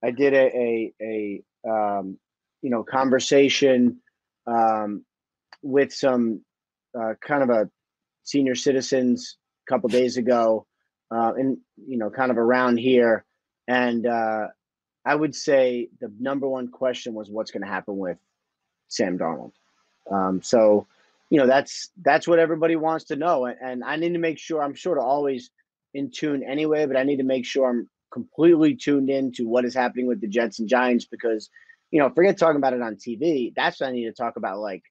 I 0.03 0.11
did 0.11 0.33
a 0.33 0.45
a, 0.55 0.93
a 1.01 1.69
um 1.69 2.19
you 2.61 2.69
know 2.69 2.83
conversation 2.83 3.99
um 4.45 5.03
with 5.63 5.93
some 5.93 6.41
uh, 6.99 7.13
kind 7.25 7.41
of 7.43 7.49
a 7.49 7.69
senior 8.23 8.55
citizens 8.55 9.37
a 9.67 9.71
couple 9.71 9.89
days 9.89 10.17
ago 10.17 10.67
uh, 11.11 11.33
and 11.33 11.57
you 11.85 11.97
know, 11.97 12.09
kind 12.09 12.31
of 12.31 12.37
around 12.37 12.77
here. 12.77 13.25
And 13.67 14.05
uh, 14.05 14.47
I 15.05 15.15
would 15.15 15.35
say 15.35 15.89
the 15.99 16.11
number 16.19 16.47
one 16.47 16.69
question 16.69 17.13
was 17.13 17.29
what's 17.29 17.51
going 17.51 17.61
to 17.61 17.67
happen 17.67 17.97
with 17.97 18.17
Sam 18.87 19.17
Darnold. 19.17 19.51
Um, 20.09 20.41
so, 20.41 20.87
you 21.29 21.37
know, 21.37 21.47
that's 21.47 21.89
that's 22.01 22.27
what 22.27 22.39
everybody 22.39 22.75
wants 22.75 23.05
to 23.05 23.15
know, 23.15 23.45
and, 23.45 23.57
and 23.61 23.83
I 23.83 23.95
need 23.95 24.13
to 24.13 24.19
make 24.19 24.39
sure 24.39 24.61
I'm 24.61 24.75
sort 24.75 24.97
of 24.97 25.03
always 25.03 25.49
in 25.93 26.09
tune 26.11 26.43
anyway, 26.43 26.85
but 26.85 26.97
I 26.97 27.03
need 27.03 27.17
to 27.17 27.23
make 27.23 27.45
sure 27.45 27.69
I'm 27.69 27.89
completely 28.11 28.75
tuned 28.75 29.09
in 29.09 29.31
to 29.33 29.43
what 29.47 29.65
is 29.65 29.73
happening 29.73 30.07
with 30.07 30.21
the 30.21 30.27
Jets 30.27 30.59
and 30.59 30.67
Giants 30.67 31.05
because, 31.05 31.49
you 31.91 31.99
know, 31.99 32.09
forget 32.09 32.37
talking 32.37 32.57
about 32.57 32.73
it 32.73 32.81
on 32.81 32.95
TV. 32.95 33.53
That's 33.55 33.79
what 33.79 33.89
I 33.89 33.91
need 33.91 34.05
to 34.05 34.13
talk 34.13 34.35
about. 34.35 34.59
Like 34.59 34.83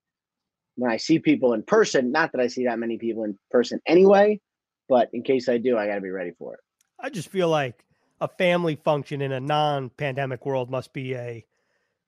when 0.77 0.91
I 0.91 0.97
see 0.97 1.19
people 1.19 1.53
in 1.53 1.63
person, 1.63 2.13
not 2.13 2.33
that 2.33 2.41
I 2.41 2.47
see 2.49 2.65
that 2.65 2.79
many 2.79 2.99
people 2.99 3.25
in 3.25 3.39
person 3.51 3.81
anyway, 3.87 4.41
but 4.91 5.09
in 5.15 5.23
case 5.23 5.49
I 5.49 5.57
do, 5.57 5.79
I 5.79 5.87
got 5.87 5.95
to 5.95 6.01
be 6.03 6.11
ready 6.11 6.33
for 6.37 6.55
it. 6.55 6.61
I 6.99 7.09
just 7.09 7.29
feel 7.29 7.49
like 7.49 7.83
a 8.21 8.29
family 8.29 8.75
function 8.75 9.23
in 9.23 9.33
a 9.33 9.41
non-pandemic 9.41 10.45
world 10.45 10.69
must 10.69 10.93
be 10.93 11.15
a. 11.15 11.47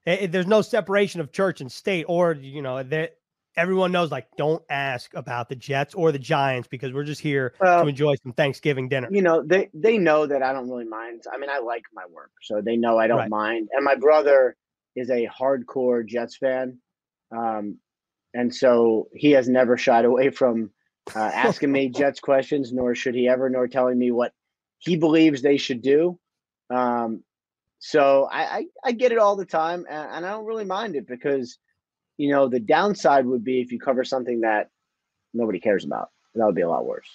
It, 0.04 0.32
there's 0.32 0.48
no 0.48 0.60
separation 0.62 1.20
of 1.20 1.30
church 1.30 1.60
and 1.60 1.70
state, 1.70 2.04
or 2.08 2.32
you 2.32 2.60
know 2.60 2.82
that 2.82 3.16
everyone 3.56 3.92
knows 3.92 4.10
like 4.10 4.26
don't 4.36 4.62
ask 4.68 5.14
about 5.14 5.48
the 5.48 5.54
Jets 5.54 5.94
or 5.94 6.10
the 6.10 6.18
Giants 6.18 6.66
because 6.66 6.92
we're 6.92 7.04
just 7.04 7.20
here 7.20 7.54
well, 7.60 7.84
to 7.84 7.88
enjoy 7.88 8.16
some 8.16 8.32
Thanksgiving 8.32 8.88
dinner. 8.88 9.08
You 9.10 9.22
know, 9.22 9.44
they 9.46 9.70
they 9.72 9.96
know 9.96 10.26
that 10.26 10.42
I 10.42 10.52
don't 10.52 10.68
really 10.68 10.84
mind. 10.84 11.22
I 11.32 11.38
mean, 11.38 11.50
I 11.50 11.60
like 11.60 11.84
my 11.94 12.04
work, 12.12 12.32
so 12.42 12.60
they 12.60 12.76
know 12.76 12.98
I 12.98 13.06
don't 13.06 13.18
right. 13.18 13.30
mind. 13.30 13.68
And 13.72 13.84
my 13.84 13.94
brother 13.94 14.56
is 14.96 15.08
a 15.08 15.28
hardcore 15.28 16.04
Jets 16.04 16.36
fan, 16.36 16.78
um, 17.30 17.78
and 18.34 18.52
so 18.52 19.08
he 19.14 19.30
has 19.30 19.48
never 19.48 19.78
shied 19.78 20.04
away 20.04 20.30
from 20.30 20.72
uh, 21.14 21.18
asking 21.18 21.72
me 21.72 21.88
Jets 21.94 22.20
questions, 22.20 22.72
nor 22.72 22.94
should 22.94 23.14
he 23.14 23.28
ever, 23.28 23.48
nor 23.48 23.68
telling 23.68 23.98
me 23.98 24.10
what 24.10 24.32
he 24.78 24.96
believes 24.96 25.42
they 25.42 25.56
should 25.56 25.82
do. 25.82 26.18
Um, 26.70 27.22
so 27.78 28.28
I, 28.30 28.42
I, 28.42 28.64
I 28.84 28.92
get 28.92 29.12
it 29.12 29.18
all 29.18 29.36
the 29.36 29.44
time, 29.44 29.86
and, 29.90 30.08
and 30.10 30.26
I 30.26 30.30
don't 30.30 30.46
really 30.46 30.64
mind 30.64 30.96
it 30.96 31.06
because 31.06 31.58
you 32.22 32.30
know, 32.30 32.48
the 32.48 32.60
downside 32.60 33.26
would 33.26 33.44
be 33.44 33.60
if 33.60 33.72
you 33.72 33.78
cover 33.78 34.04
something 34.04 34.40
that 34.40 34.70
nobody 35.34 35.58
cares 35.58 35.84
about. 35.84 36.10
That 36.34 36.46
would 36.46 36.54
be 36.54 36.62
a 36.62 36.68
lot 36.68 36.86
worse. 36.86 37.08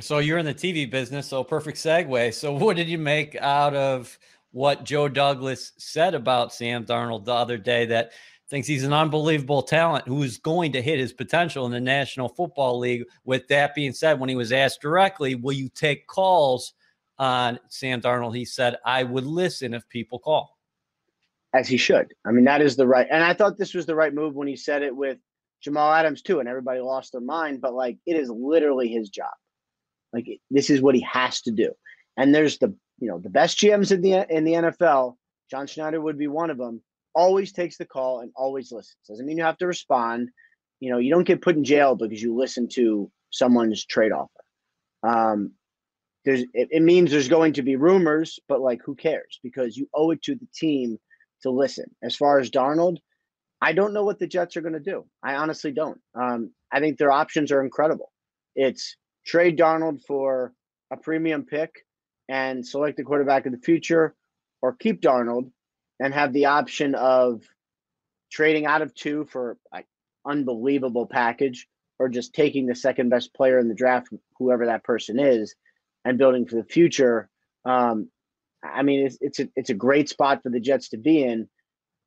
So 0.00 0.18
you're 0.18 0.38
in 0.38 0.46
the 0.46 0.54
TV 0.54 0.90
business, 0.90 1.26
so 1.26 1.44
perfect 1.44 1.78
segue. 1.78 2.34
So 2.34 2.52
what 2.52 2.76
did 2.76 2.88
you 2.88 2.98
make 2.98 3.36
out 3.36 3.74
of 3.74 4.18
what 4.52 4.84
Joe 4.84 5.08
Douglas 5.08 5.72
said 5.78 6.14
about 6.14 6.52
Sam 6.52 6.84
Darnold 6.84 7.24
the 7.24 7.34
other 7.34 7.58
day 7.58 7.86
that 7.86 8.12
thinks 8.48 8.68
he's 8.68 8.84
an 8.84 8.92
unbelievable 8.92 9.62
talent 9.62 10.06
who's 10.06 10.38
going 10.38 10.72
to 10.72 10.82
hit 10.82 10.98
his 10.98 11.12
potential 11.12 11.66
in 11.66 11.72
the 11.72 11.80
National 11.80 12.28
Football 12.28 12.78
League. 12.78 13.04
With 13.24 13.48
that 13.48 13.74
being 13.74 13.92
said, 13.92 14.20
when 14.20 14.28
he 14.28 14.36
was 14.36 14.52
asked 14.52 14.80
directly, 14.80 15.34
will 15.34 15.52
you 15.52 15.68
take 15.68 16.06
calls 16.06 16.74
on 17.18 17.58
Sam 17.68 18.00
Darnold? 18.00 18.36
He 18.36 18.44
said, 18.44 18.76
I 18.84 19.02
would 19.02 19.24
listen 19.24 19.74
if 19.74 19.88
people 19.88 20.18
call 20.18 20.56
as 21.56 21.68
he 21.68 21.76
should. 21.76 22.12
I 22.24 22.32
mean, 22.32 22.44
that 22.44 22.60
is 22.60 22.76
the 22.76 22.86
right. 22.86 23.06
And 23.10 23.24
I 23.24 23.32
thought 23.32 23.56
this 23.56 23.74
was 23.74 23.86
the 23.86 23.94
right 23.94 24.14
move 24.14 24.34
when 24.34 24.48
he 24.48 24.56
said 24.56 24.82
it 24.82 24.94
with 24.94 25.18
Jamal 25.62 25.92
Adams 25.92 26.22
too, 26.22 26.38
and 26.40 26.48
everybody 26.48 26.80
lost 26.80 27.12
their 27.12 27.20
mind. 27.20 27.60
But 27.60 27.74
like, 27.74 27.98
it 28.06 28.16
is 28.16 28.30
literally 28.30 28.88
his 28.88 29.08
job. 29.08 29.32
Like, 30.12 30.26
this 30.50 30.70
is 30.70 30.80
what 30.82 30.94
he 30.94 31.00
has 31.02 31.40
to 31.42 31.50
do. 31.50 31.72
And 32.16 32.34
there's 32.34 32.58
the 32.58 32.74
you 32.98 33.08
know 33.08 33.18
the 33.18 33.30
best 33.30 33.58
GMs 33.58 33.92
in 33.92 34.00
the 34.00 34.26
in 34.34 34.44
the 34.44 34.52
NFL. 34.52 35.16
John 35.50 35.66
Schneider 35.66 36.00
would 36.00 36.18
be 36.18 36.28
one 36.28 36.50
of 36.50 36.58
them. 36.58 36.82
Always 37.16 37.52
takes 37.52 37.78
the 37.78 37.86
call 37.86 38.20
and 38.20 38.30
always 38.36 38.70
listens. 38.70 38.98
Doesn't 39.08 39.26
mean 39.26 39.38
you 39.38 39.44
have 39.44 39.56
to 39.58 39.66
respond. 39.66 40.28
You 40.80 40.92
know, 40.92 40.98
you 40.98 41.10
don't 41.10 41.26
get 41.26 41.40
put 41.40 41.56
in 41.56 41.64
jail 41.64 41.96
because 41.96 42.22
you 42.22 42.36
listen 42.36 42.68
to 42.74 43.10
someone's 43.30 43.86
trade 43.86 44.12
offer. 44.12 44.30
Um, 45.02 45.52
there's 46.26 46.42
it, 46.52 46.68
it 46.70 46.82
means 46.82 47.10
there's 47.10 47.28
going 47.28 47.54
to 47.54 47.62
be 47.62 47.76
rumors, 47.76 48.38
but 48.48 48.60
like, 48.60 48.80
who 48.84 48.94
cares? 48.94 49.40
Because 49.42 49.76
you 49.76 49.88
owe 49.94 50.10
it 50.10 50.22
to 50.24 50.34
the 50.34 50.46
team 50.54 50.98
to 51.42 51.50
listen. 51.50 51.86
As 52.02 52.16
far 52.16 52.38
as 52.38 52.50
Darnold, 52.50 52.98
I 53.62 53.72
don't 53.72 53.94
know 53.94 54.04
what 54.04 54.18
the 54.18 54.26
Jets 54.26 54.56
are 54.56 54.60
going 54.60 54.74
to 54.74 54.80
do. 54.80 55.06
I 55.22 55.36
honestly 55.36 55.72
don't. 55.72 55.98
Um, 56.14 56.50
I 56.70 56.80
think 56.80 56.98
their 56.98 57.12
options 57.12 57.50
are 57.50 57.64
incredible. 57.64 58.12
It's 58.54 58.96
trade 59.24 59.58
Darnold 59.58 60.04
for 60.06 60.52
a 60.92 60.96
premium 60.96 61.44
pick 61.44 61.70
and 62.28 62.66
select 62.66 62.96
the 62.96 63.04
quarterback 63.04 63.46
of 63.46 63.52
the 63.52 63.58
future, 63.58 64.14
or 64.60 64.74
keep 64.74 65.00
Darnold 65.00 65.50
and 66.00 66.12
have 66.14 66.32
the 66.32 66.46
option 66.46 66.94
of 66.94 67.42
trading 68.30 68.66
out 68.66 68.82
of 68.82 68.94
two 68.94 69.24
for 69.24 69.56
an 69.72 69.84
unbelievable 70.26 71.06
package, 71.06 71.66
or 71.98 72.08
just 72.08 72.34
taking 72.34 72.66
the 72.66 72.74
second 72.74 73.08
best 73.08 73.34
player 73.34 73.58
in 73.58 73.68
the 73.68 73.74
draft, 73.74 74.08
whoever 74.38 74.66
that 74.66 74.84
person 74.84 75.18
is, 75.18 75.54
and 76.04 76.18
building 76.18 76.46
for 76.46 76.56
the 76.56 76.64
future. 76.64 77.28
Um, 77.64 78.10
I 78.62 78.82
mean, 78.82 79.06
it's 79.06 79.18
it's 79.20 79.40
a 79.40 79.48
it's 79.56 79.70
a 79.70 79.74
great 79.74 80.08
spot 80.08 80.42
for 80.42 80.50
the 80.50 80.60
Jets 80.60 80.90
to 80.90 80.98
be 80.98 81.22
in, 81.22 81.48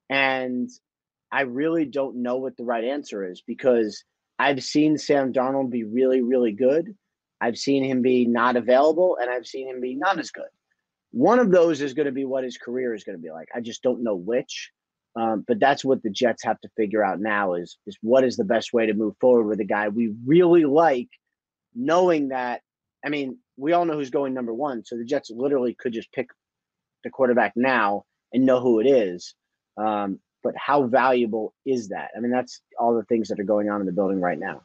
and 0.09 0.69
I 1.31 1.41
really 1.41 1.85
don't 1.85 2.21
know 2.21 2.37
what 2.37 2.57
the 2.57 2.65
right 2.65 2.83
answer 2.83 3.29
is 3.29 3.41
because 3.45 4.03
I've 4.37 4.63
seen 4.63 4.97
Sam 4.97 5.33
Darnold 5.33 5.69
be 5.69 5.83
really 5.83 6.21
really 6.21 6.51
good. 6.51 6.95
I've 7.41 7.57
seen 7.57 7.83
him 7.83 8.01
be 8.01 8.25
not 8.25 8.57
available, 8.57 9.17
and 9.19 9.29
I've 9.29 9.47
seen 9.47 9.67
him 9.69 9.79
be 9.81 9.95
not 9.95 10.19
as 10.19 10.31
good. 10.31 10.49
One 11.11 11.39
of 11.39 11.51
those 11.51 11.81
is 11.81 11.93
going 11.93 12.05
to 12.05 12.11
be 12.11 12.25
what 12.25 12.43
his 12.43 12.57
career 12.57 12.93
is 12.93 13.03
going 13.03 13.17
to 13.17 13.21
be 13.21 13.31
like. 13.31 13.47
I 13.55 13.61
just 13.61 13.81
don't 13.81 14.03
know 14.03 14.15
which. 14.15 14.71
Um, 15.15 15.43
but 15.47 15.59
that's 15.59 15.83
what 15.83 16.03
the 16.03 16.09
Jets 16.09 16.43
have 16.43 16.61
to 16.61 16.69
figure 16.77 17.03
out 17.03 17.19
now 17.19 17.55
is 17.55 17.77
is 17.87 17.97
what 18.01 18.23
is 18.23 18.37
the 18.37 18.43
best 18.43 18.73
way 18.73 18.85
to 18.85 18.93
move 18.93 19.15
forward 19.19 19.47
with 19.47 19.59
a 19.59 19.65
guy 19.65 19.89
we 19.89 20.13
really 20.25 20.65
like, 20.65 21.09
knowing 21.73 22.29
that. 22.29 22.61
I 23.03 23.09
mean, 23.09 23.37
we 23.57 23.73
all 23.73 23.85
know 23.85 23.93
who's 23.93 24.11
going 24.11 24.33
number 24.33 24.53
one, 24.53 24.83
so 24.85 24.97
the 24.97 25.05
Jets 25.05 25.31
literally 25.31 25.75
could 25.77 25.93
just 25.93 26.11
pick 26.11 26.27
the 27.03 27.09
quarterback 27.09 27.53
now 27.55 28.03
and 28.33 28.45
know 28.45 28.59
who 28.59 28.79
it 28.79 28.85
is. 28.85 29.35
Um, 29.77 30.19
but 30.43 30.53
how 30.57 30.83
valuable 30.83 31.53
is 31.65 31.89
that? 31.89 32.11
I 32.15 32.19
mean, 32.19 32.31
that's 32.31 32.61
all 32.77 32.95
the 32.95 33.03
things 33.05 33.29
that 33.29 33.39
are 33.39 33.45
going 33.45 33.69
on 33.69 33.81
in 33.81 33.87
the 33.87 33.93
building 33.93 34.21
right 34.21 34.39
now. 34.39 34.61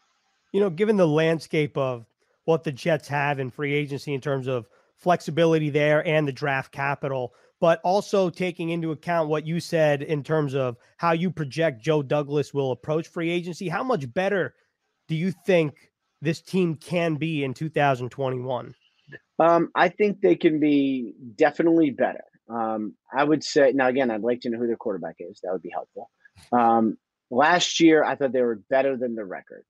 You 0.52 0.60
know, 0.60 0.70
given 0.70 0.96
the 0.96 1.06
landscape 1.06 1.76
of 1.76 2.06
what 2.44 2.64
the 2.64 2.72
Jets 2.72 3.08
have 3.08 3.40
in 3.40 3.50
free 3.50 3.74
agency 3.74 4.14
in 4.14 4.20
terms 4.20 4.46
of 4.46 4.68
flexibility 4.96 5.70
there 5.70 6.06
and 6.06 6.26
the 6.26 6.32
draft 6.32 6.72
capital, 6.72 7.34
but 7.60 7.80
also 7.84 8.30
taking 8.30 8.70
into 8.70 8.92
account 8.92 9.28
what 9.28 9.46
you 9.46 9.60
said 9.60 10.02
in 10.02 10.22
terms 10.22 10.54
of 10.54 10.76
how 10.96 11.12
you 11.12 11.30
project 11.30 11.82
Joe 11.82 12.02
Douglas 12.02 12.52
will 12.52 12.72
approach 12.72 13.08
free 13.08 13.30
agency, 13.30 13.68
how 13.68 13.82
much 13.82 14.12
better 14.12 14.54
do 15.08 15.14
you 15.14 15.32
think 15.46 15.90
this 16.20 16.40
team 16.40 16.74
can 16.76 17.16
be 17.16 17.44
in 17.44 17.54
2021? 17.54 18.74
Um, 19.38 19.70
I 19.74 19.88
think 19.88 20.20
they 20.20 20.36
can 20.36 20.60
be 20.60 21.12
definitely 21.36 21.90
better. 21.90 22.24
Um, 22.48 22.94
I 23.12 23.24
would 23.24 23.42
say 23.42 23.72
now 23.72 23.88
again, 23.88 24.10
I'd 24.10 24.22
like 24.22 24.42
to 24.42 24.50
know 24.50 24.58
who 24.58 24.66
their 24.66 24.76
quarterback 24.76 25.16
is. 25.18 25.40
That 25.42 25.52
would 25.52 25.62
be 25.62 25.72
helpful. 25.72 26.10
Um, 26.52 26.98
last 27.30 27.80
year, 27.80 28.04
I 28.04 28.16
thought 28.16 28.32
they 28.32 28.42
were 28.42 28.60
better 28.70 28.96
than 28.96 29.14
the 29.14 29.24
record, 29.24 29.64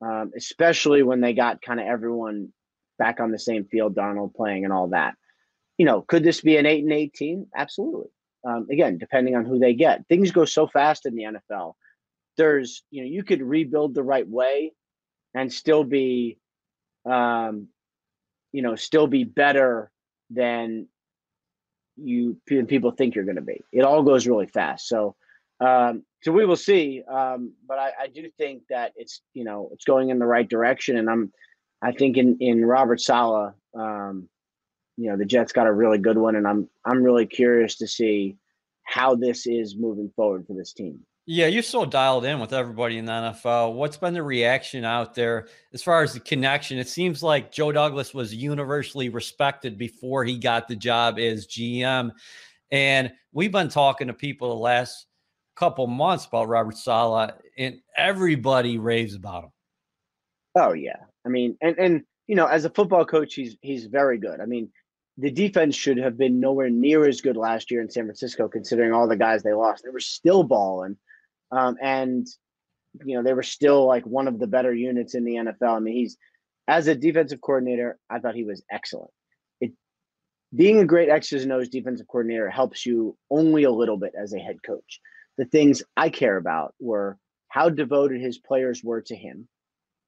um, 0.00 0.32
especially 0.36 1.02
when 1.02 1.20
they 1.20 1.32
got 1.32 1.62
kind 1.62 1.80
of 1.80 1.86
everyone 1.86 2.52
back 2.98 3.20
on 3.20 3.30
the 3.30 3.38
same 3.38 3.64
field, 3.64 3.94
Darnold 3.94 4.34
playing 4.34 4.64
and 4.64 4.72
all 4.72 4.88
that. 4.88 5.14
You 5.78 5.86
know, 5.86 6.02
could 6.02 6.22
this 6.22 6.40
be 6.40 6.56
an 6.56 6.66
eight 6.66 6.84
and 6.84 6.92
eighteen? 6.92 7.46
Absolutely. 7.56 8.08
Um, 8.46 8.66
again, 8.70 8.98
depending 8.98 9.34
on 9.34 9.44
who 9.44 9.58
they 9.58 9.74
get, 9.74 10.06
things 10.08 10.30
go 10.30 10.44
so 10.44 10.66
fast 10.66 11.06
in 11.06 11.14
the 11.14 11.24
NFL. 11.24 11.74
There's, 12.36 12.82
you 12.90 13.02
know, 13.02 13.08
you 13.08 13.22
could 13.22 13.40
rebuild 13.40 13.94
the 13.94 14.02
right 14.02 14.28
way 14.28 14.72
and 15.34 15.52
still 15.52 15.82
be 15.82 16.38
um, 17.04 17.68
you 18.52 18.62
know, 18.62 18.76
still 18.76 19.06
be 19.06 19.24
better 19.24 19.90
than 20.30 20.86
you 21.96 22.36
people 22.46 22.90
think 22.90 23.14
you're 23.14 23.24
going 23.24 23.36
to 23.36 23.42
be. 23.42 23.60
It 23.72 23.82
all 23.82 24.02
goes 24.02 24.26
really 24.26 24.46
fast. 24.46 24.88
So, 24.88 25.16
um, 25.60 26.04
so 26.22 26.32
we 26.32 26.46
will 26.46 26.56
see. 26.56 27.02
Um, 27.08 27.52
but 27.66 27.78
I, 27.78 27.90
I 28.02 28.06
do 28.08 28.30
think 28.38 28.62
that 28.70 28.92
it's 28.96 29.22
you 29.34 29.44
know 29.44 29.70
it's 29.72 29.84
going 29.84 30.10
in 30.10 30.18
the 30.18 30.26
right 30.26 30.48
direction, 30.48 30.96
and 30.96 31.10
I'm 31.10 31.32
I 31.84 31.92
think 31.92 32.16
in 32.16 32.36
in 32.40 32.64
Robert 32.64 33.00
Saleh, 33.00 33.52
um, 33.74 34.28
you 34.96 35.10
know, 35.10 35.16
the 35.16 35.26
Jets 35.26 35.52
got 35.52 35.66
a 35.66 35.72
really 35.72 35.98
good 35.98 36.16
one, 36.16 36.34
and 36.34 36.48
I'm 36.48 36.68
I'm 36.86 37.02
really 37.02 37.26
curious 37.26 37.76
to 37.76 37.86
see 37.86 38.36
how 38.84 39.14
this 39.14 39.46
is 39.46 39.76
moving 39.76 40.10
forward 40.16 40.46
for 40.46 40.54
this 40.54 40.72
team. 40.72 41.00
Yeah, 41.26 41.46
you're 41.46 41.62
so 41.62 41.86
dialed 41.86 42.24
in 42.26 42.38
with 42.38 42.52
everybody 42.52 42.98
in 42.98 43.06
the 43.06 43.12
NFL. 43.12 43.74
What's 43.74 43.96
been 43.96 44.12
the 44.12 44.22
reaction 44.22 44.84
out 44.84 45.14
there 45.14 45.48
as 45.72 45.82
far 45.82 46.02
as 46.02 46.12
the 46.12 46.20
connection? 46.20 46.78
It 46.78 46.88
seems 46.88 47.22
like 47.22 47.50
Joe 47.50 47.72
Douglas 47.72 48.12
was 48.12 48.34
universally 48.34 49.08
respected 49.08 49.78
before 49.78 50.24
he 50.24 50.38
got 50.38 50.68
the 50.68 50.76
job 50.76 51.18
as 51.18 51.46
GM. 51.46 52.10
And 52.70 53.12
we've 53.32 53.52
been 53.52 53.70
talking 53.70 54.08
to 54.08 54.12
people 54.12 54.50
the 54.50 54.62
last 54.62 55.06
couple 55.56 55.86
months 55.86 56.26
about 56.26 56.48
Robert 56.48 56.76
Saleh, 56.76 57.30
and 57.56 57.80
everybody 57.96 58.78
raves 58.78 59.14
about 59.14 59.44
him. 59.44 59.50
Oh 60.56 60.72
yeah. 60.72 61.04
I 61.26 61.28
mean, 61.30 61.56
and 61.60 61.78
and 61.78 62.02
you 62.26 62.36
know, 62.36 62.46
as 62.46 62.64
a 62.64 62.70
football 62.70 63.04
coach, 63.04 63.34
he's 63.34 63.56
he's 63.60 63.86
very 63.86 64.18
good. 64.18 64.40
I 64.40 64.46
mean, 64.46 64.70
the 65.18 65.30
defense 65.30 65.76
should 65.76 65.98
have 65.98 66.16
been 66.18 66.40
nowhere 66.40 66.70
near 66.70 67.06
as 67.06 67.20
good 67.20 67.36
last 67.36 67.70
year 67.70 67.80
in 67.80 67.90
San 67.90 68.04
Francisco, 68.04 68.48
considering 68.48 68.92
all 68.92 69.08
the 69.08 69.16
guys 69.16 69.42
they 69.42 69.52
lost. 69.52 69.84
They 69.84 69.90
were 69.90 70.00
still 70.00 70.42
balling 70.42 70.96
um, 71.54 71.76
and 71.80 72.26
you 73.04 73.16
know 73.16 73.22
they 73.22 73.32
were 73.32 73.42
still 73.42 73.86
like 73.86 74.04
one 74.04 74.28
of 74.28 74.38
the 74.38 74.46
better 74.46 74.74
units 74.74 75.14
in 75.14 75.24
the 75.24 75.34
NFL. 75.34 75.76
I 75.76 75.78
mean, 75.78 75.94
he's 75.94 76.16
as 76.66 76.88
a 76.88 76.94
defensive 76.94 77.40
coordinator, 77.40 77.98
I 78.10 78.18
thought 78.18 78.34
he 78.34 78.44
was 78.44 78.62
excellent. 78.70 79.10
It 79.60 79.72
being 80.54 80.80
a 80.80 80.86
great 80.86 81.10
X's 81.10 81.44
and 81.44 81.52
O's 81.52 81.68
defensive 81.68 82.08
coordinator 82.08 82.48
helps 82.50 82.84
you 82.86 83.16
only 83.30 83.64
a 83.64 83.70
little 83.70 83.98
bit 83.98 84.14
as 84.20 84.32
a 84.32 84.38
head 84.38 84.62
coach. 84.64 85.00
The 85.36 85.44
things 85.44 85.82
I 85.96 86.08
care 86.08 86.36
about 86.36 86.74
were 86.80 87.18
how 87.48 87.68
devoted 87.68 88.20
his 88.20 88.38
players 88.38 88.82
were 88.82 89.02
to 89.02 89.14
him. 89.14 89.48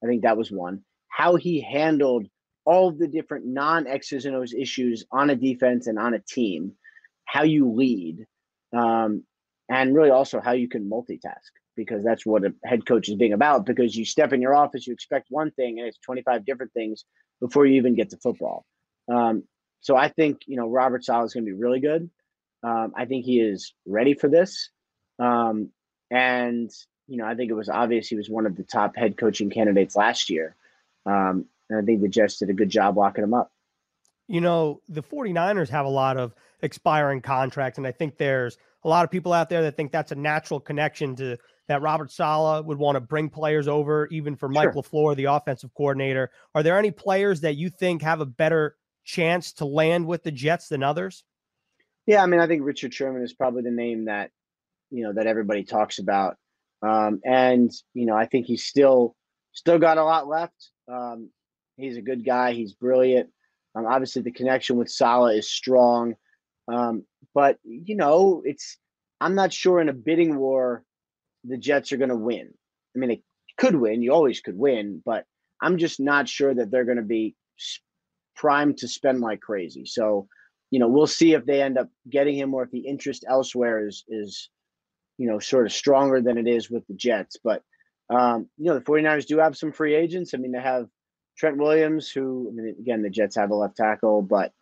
I 0.02 0.06
think 0.06 0.23
that 0.23 0.37
was 0.37 0.50
one. 0.50 0.82
How 1.08 1.36
he 1.36 1.60
handled 1.60 2.26
all 2.64 2.90
the 2.90 3.08
different 3.08 3.46
non 3.46 3.86
X's 3.86 4.26
and 4.26 4.36
O's 4.36 4.52
issues 4.52 5.04
on 5.10 5.30
a 5.30 5.36
defense 5.36 5.86
and 5.86 5.98
on 5.98 6.14
a 6.14 6.18
team. 6.18 6.72
How 7.25 7.42
you 7.44 7.72
lead. 7.72 8.26
Um, 8.76 9.25
and 9.68 9.94
really 9.94 10.10
also 10.10 10.40
how 10.40 10.52
you 10.52 10.68
can 10.68 10.88
multitask 10.88 11.50
because 11.76 12.04
that's 12.04 12.25
what 12.25 12.44
a 12.44 12.54
head 12.64 12.86
coach 12.86 13.08
is 13.08 13.16
being 13.16 13.32
about 13.32 13.66
because 13.66 13.96
you 13.96 14.04
step 14.04 14.32
in 14.32 14.40
your 14.40 14.54
office 14.54 14.86
you 14.86 14.92
expect 14.92 15.26
one 15.28 15.50
thing 15.50 15.78
and 15.78 15.88
it's 15.88 15.98
25 15.98 16.44
different 16.44 16.72
things 16.72 17.04
before 17.40 17.66
you 17.66 17.75
even 17.75 17.96
get 17.96 18.10
to 18.10 18.16
football 18.18 18.64
um, 19.08 19.42
so 19.80 19.96
I 19.96 20.08
think 20.08 20.40
you 20.46 20.56
know 20.56 20.68
Robert 20.68 21.04
Saleh 21.04 21.26
is 21.26 21.34
going 21.34 21.44
to 21.44 21.52
be 21.52 21.58
really 21.58 21.80
good. 21.80 22.10
Um, 22.62 22.92
I 22.96 23.04
think 23.04 23.25
he 23.25 23.40
is 23.40 23.72
ready 23.86 24.14
for 24.14 24.28
this, 24.28 24.70
um, 25.18 25.70
and 26.10 26.70
you 27.06 27.18
know 27.18 27.26
I 27.26 27.34
think 27.34 27.50
it 27.50 27.54
was 27.54 27.68
obvious 27.68 28.08
he 28.08 28.16
was 28.16 28.28
one 28.28 28.46
of 28.46 28.56
the 28.56 28.64
top 28.64 28.96
head 28.96 29.16
coaching 29.16 29.50
candidates 29.50 29.96
last 29.96 30.30
year, 30.30 30.56
um, 31.06 31.46
and 31.70 31.80
I 31.80 31.82
think 31.82 32.02
the 32.02 32.08
Jets 32.08 32.38
did 32.38 32.50
a 32.50 32.54
good 32.54 32.68
job 32.68 32.96
locking 32.96 33.25
him 33.25 33.34
up. 33.34 33.50
You 34.28 34.40
know 34.40 34.80
the 34.88 35.02
49ers 35.02 35.68
have 35.68 35.86
a 35.86 35.90
lot 35.90 36.16
of 36.16 36.34
expiring 36.60 37.20
contracts, 37.20 37.78
and 37.78 37.86
I 37.86 37.92
think 37.92 38.18
there's 38.18 38.58
a 38.84 38.88
lot 38.88 39.04
of 39.04 39.10
people 39.10 39.32
out 39.32 39.48
there 39.48 39.62
that 39.62 39.76
think 39.76 39.92
that's 39.92 40.12
a 40.12 40.16
natural 40.16 40.60
connection 40.60 41.14
to 41.16 41.36
that 41.68 41.82
Robert 41.82 42.10
Saleh 42.12 42.64
would 42.64 42.78
want 42.78 42.96
to 42.96 43.00
bring 43.00 43.28
players 43.28 43.66
over, 43.66 44.06
even 44.08 44.36
for 44.36 44.48
Mike 44.48 44.72
sure. 44.72 44.82
LaFleur, 44.82 45.16
the 45.16 45.25
offensive 45.25 45.75
coordinator. 45.75 46.30
Are 46.54 46.62
there 46.62 46.78
any 46.78 46.90
players 46.90 47.40
that 47.40 47.56
you 47.56 47.70
think 47.70 48.02
have 48.02 48.20
a 48.20 48.26
better 48.26 48.76
chance 49.04 49.52
to 49.54 49.64
land 49.64 50.06
with 50.06 50.22
the 50.22 50.30
Jets 50.30 50.68
than 50.68 50.82
others? 50.82 51.25
Yeah, 52.06 52.22
I 52.22 52.26
mean, 52.26 52.40
I 52.40 52.46
think 52.46 52.62
Richard 52.64 52.94
Sherman 52.94 53.22
is 53.22 53.32
probably 53.32 53.62
the 53.62 53.70
name 53.70 54.04
that 54.04 54.30
you 54.90 55.02
know 55.02 55.12
that 55.14 55.26
everybody 55.26 55.64
talks 55.64 55.98
about, 55.98 56.36
um, 56.82 57.20
and 57.25 57.72
you 57.94 58.06
know, 58.06 58.16
I 58.16 58.26
think 58.26 58.46
he's 58.46 58.64
still 58.64 59.16
still 59.56 59.78
got 59.78 59.98
a 59.98 60.04
lot 60.04 60.28
left. 60.28 60.70
Um, 60.88 61.30
he's 61.76 61.96
a 61.96 62.02
good 62.02 62.25
guy. 62.25 62.52
He's 62.52 62.75
brilliant. 62.75 63.30
Um, 63.75 63.86
obviously, 63.86 64.22
the 64.22 64.30
connection 64.30 64.76
with 64.76 64.90
Saleh 64.90 65.36
is 65.36 65.50
strong, 65.50 66.14
um, 66.68 67.04
but 67.34 67.58
you 67.64 67.96
know, 67.96 68.42
it's 68.44 68.78
I'm 69.20 69.34
not 69.34 69.52
sure 69.52 69.80
in 69.80 69.88
a 69.88 69.94
bidding 69.94 70.36
war 70.36 70.84
the 71.44 71.56
Jets 71.56 71.92
are 71.92 71.96
going 71.96 72.10
to 72.10 72.16
win. 72.16 72.52
I 72.94 72.98
mean, 72.98 73.08
they 73.10 73.22
could 73.58 73.76
win. 73.76 74.02
You 74.02 74.12
always 74.12 74.40
could 74.40 74.58
win, 74.58 75.02
but 75.04 75.25
I'm 75.60 75.78
just 75.78 76.00
not 76.00 76.28
sure 76.28 76.54
that 76.54 76.70
they're 76.70 76.84
going 76.84 76.96
to 76.96 77.02
be 77.02 77.34
primed 78.34 78.78
to 78.78 78.88
spend 78.88 79.20
like 79.20 79.40
crazy. 79.40 79.86
So, 79.86 80.28
you 80.70 80.78
know, 80.78 80.88
we'll 80.88 81.06
see 81.06 81.32
if 81.32 81.44
they 81.44 81.62
end 81.62 81.78
up 81.78 81.88
getting 82.10 82.36
him 82.36 82.52
or 82.54 82.64
if 82.64 82.70
the 82.70 82.86
interest 82.86 83.25
elsewhere 83.28 83.86
is 83.86 84.04
is 84.08 84.50
you 85.18 85.26
know 85.26 85.38
sort 85.38 85.66
of 85.66 85.72
stronger 85.72 86.20
than 86.20 86.38
it 86.38 86.46
is 86.46 86.70
with 86.70 86.86
the 86.86 86.94
Jets. 86.94 87.36
But 87.42 87.62
um, 88.10 88.48
you 88.56 88.66
know, 88.66 88.75
the 88.75 88.84
49ers 88.84 89.26
do 89.26 89.38
have 89.38 89.56
some 89.56 89.72
free 89.72 89.94
agents. 89.94 90.34
I 90.34 90.38
mean, 90.38 90.52
they 90.52 90.60
have 90.60 90.88
Trent 91.36 91.56
Williams, 91.56 92.10
who 92.10 92.48
I 92.48 92.52
mean, 92.52 92.76
again, 92.78 93.02
the 93.02 93.10
Jets 93.10 93.36
have 93.36 93.50
a 93.50 93.54
left 93.54 93.76
tackle, 93.76 94.22
but 94.22 94.52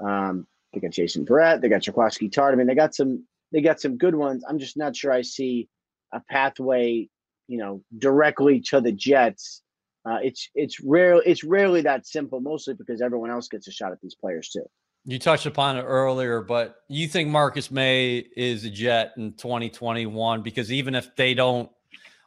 um, 0.00 0.46
they 0.72 0.80
got 0.80 0.90
Jason 0.90 1.24
Verrett, 1.24 1.60
they 1.60 1.68
got 1.68 1.82
Jaquiski 1.82 2.30
Tartt. 2.30 2.52
I 2.52 2.56
mean, 2.56 2.66
they 2.66 2.74
got 2.74 2.94
some 2.94 3.24
they 3.52 3.60
got 3.60 3.80
some 3.80 3.96
good 3.96 4.14
ones. 4.14 4.44
I'm 4.48 4.58
just 4.58 4.76
not 4.76 4.96
sure 4.96 5.12
I 5.12 5.22
see 5.22 5.68
a 6.12 6.20
pathway, 6.28 7.08
you 7.46 7.58
know, 7.58 7.82
directly 7.98 8.60
to 8.60 8.80
the 8.80 8.92
Jets. 8.92 9.62
Uh, 10.04 10.18
it's 10.22 10.50
it's 10.54 10.80
rare 10.80 11.22
it's 11.24 11.44
rarely 11.44 11.82
that 11.82 12.06
simple, 12.06 12.40
mostly 12.40 12.74
because 12.74 13.00
everyone 13.00 13.30
else 13.30 13.48
gets 13.48 13.68
a 13.68 13.72
shot 13.72 13.92
at 13.92 14.00
these 14.00 14.14
players 14.14 14.48
too. 14.48 14.64
You 15.06 15.18
touched 15.18 15.44
upon 15.44 15.76
it 15.76 15.82
earlier, 15.82 16.40
but 16.40 16.76
you 16.88 17.06
think 17.08 17.28
Marcus 17.28 17.70
Maye 17.70 18.26
is 18.36 18.64
a 18.64 18.70
Jet 18.70 19.12
in 19.18 19.34
2021 19.34 20.42
because 20.42 20.72
even 20.72 20.94
if 20.94 21.14
they 21.14 21.34
don't 21.34 21.70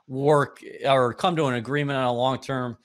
work 0.07 0.63
or 0.85 1.13
come 1.13 1.35
to 1.35 1.45
an 1.45 1.55
agreement 1.55 1.97
on 1.97 2.05
a 2.05 2.13
long 2.13 2.39
term 2.39 2.77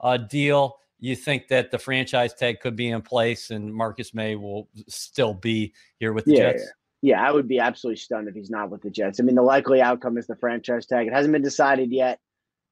uh, 0.00 0.16
deal, 0.16 0.76
you 0.98 1.16
think 1.16 1.48
that 1.48 1.70
the 1.70 1.78
franchise 1.78 2.34
tag 2.34 2.60
could 2.60 2.76
be 2.76 2.88
in 2.88 3.02
place 3.02 3.50
and 3.50 3.72
Marcus 3.72 4.14
Maye 4.14 4.36
will 4.36 4.68
still 4.88 5.34
be 5.34 5.72
here 5.98 6.12
with 6.12 6.24
the 6.24 6.32
yeah, 6.32 6.52
Jets? 6.52 6.62
Yeah. 6.62 6.70
Yeah, 7.02 7.26
I 7.26 7.32
would 7.32 7.48
be 7.48 7.58
absolutely 7.58 7.96
stunned 7.96 8.28
if 8.28 8.34
he's 8.34 8.50
not 8.50 8.68
with 8.68 8.82
the 8.82 8.90
Jets. 8.90 9.20
I 9.20 9.22
mean, 9.22 9.34
the 9.34 9.42
likely 9.42 9.80
outcome 9.80 10.18
is 10.18 10.26
the 10.26 10.36
franchise 10.36 10.84
tag. 10.84 11.06
It 11.06 11.14
hasn't 11.14 11.32
been 11.32 11.40
decided 11.40 11.90
yet. 11.90 12.18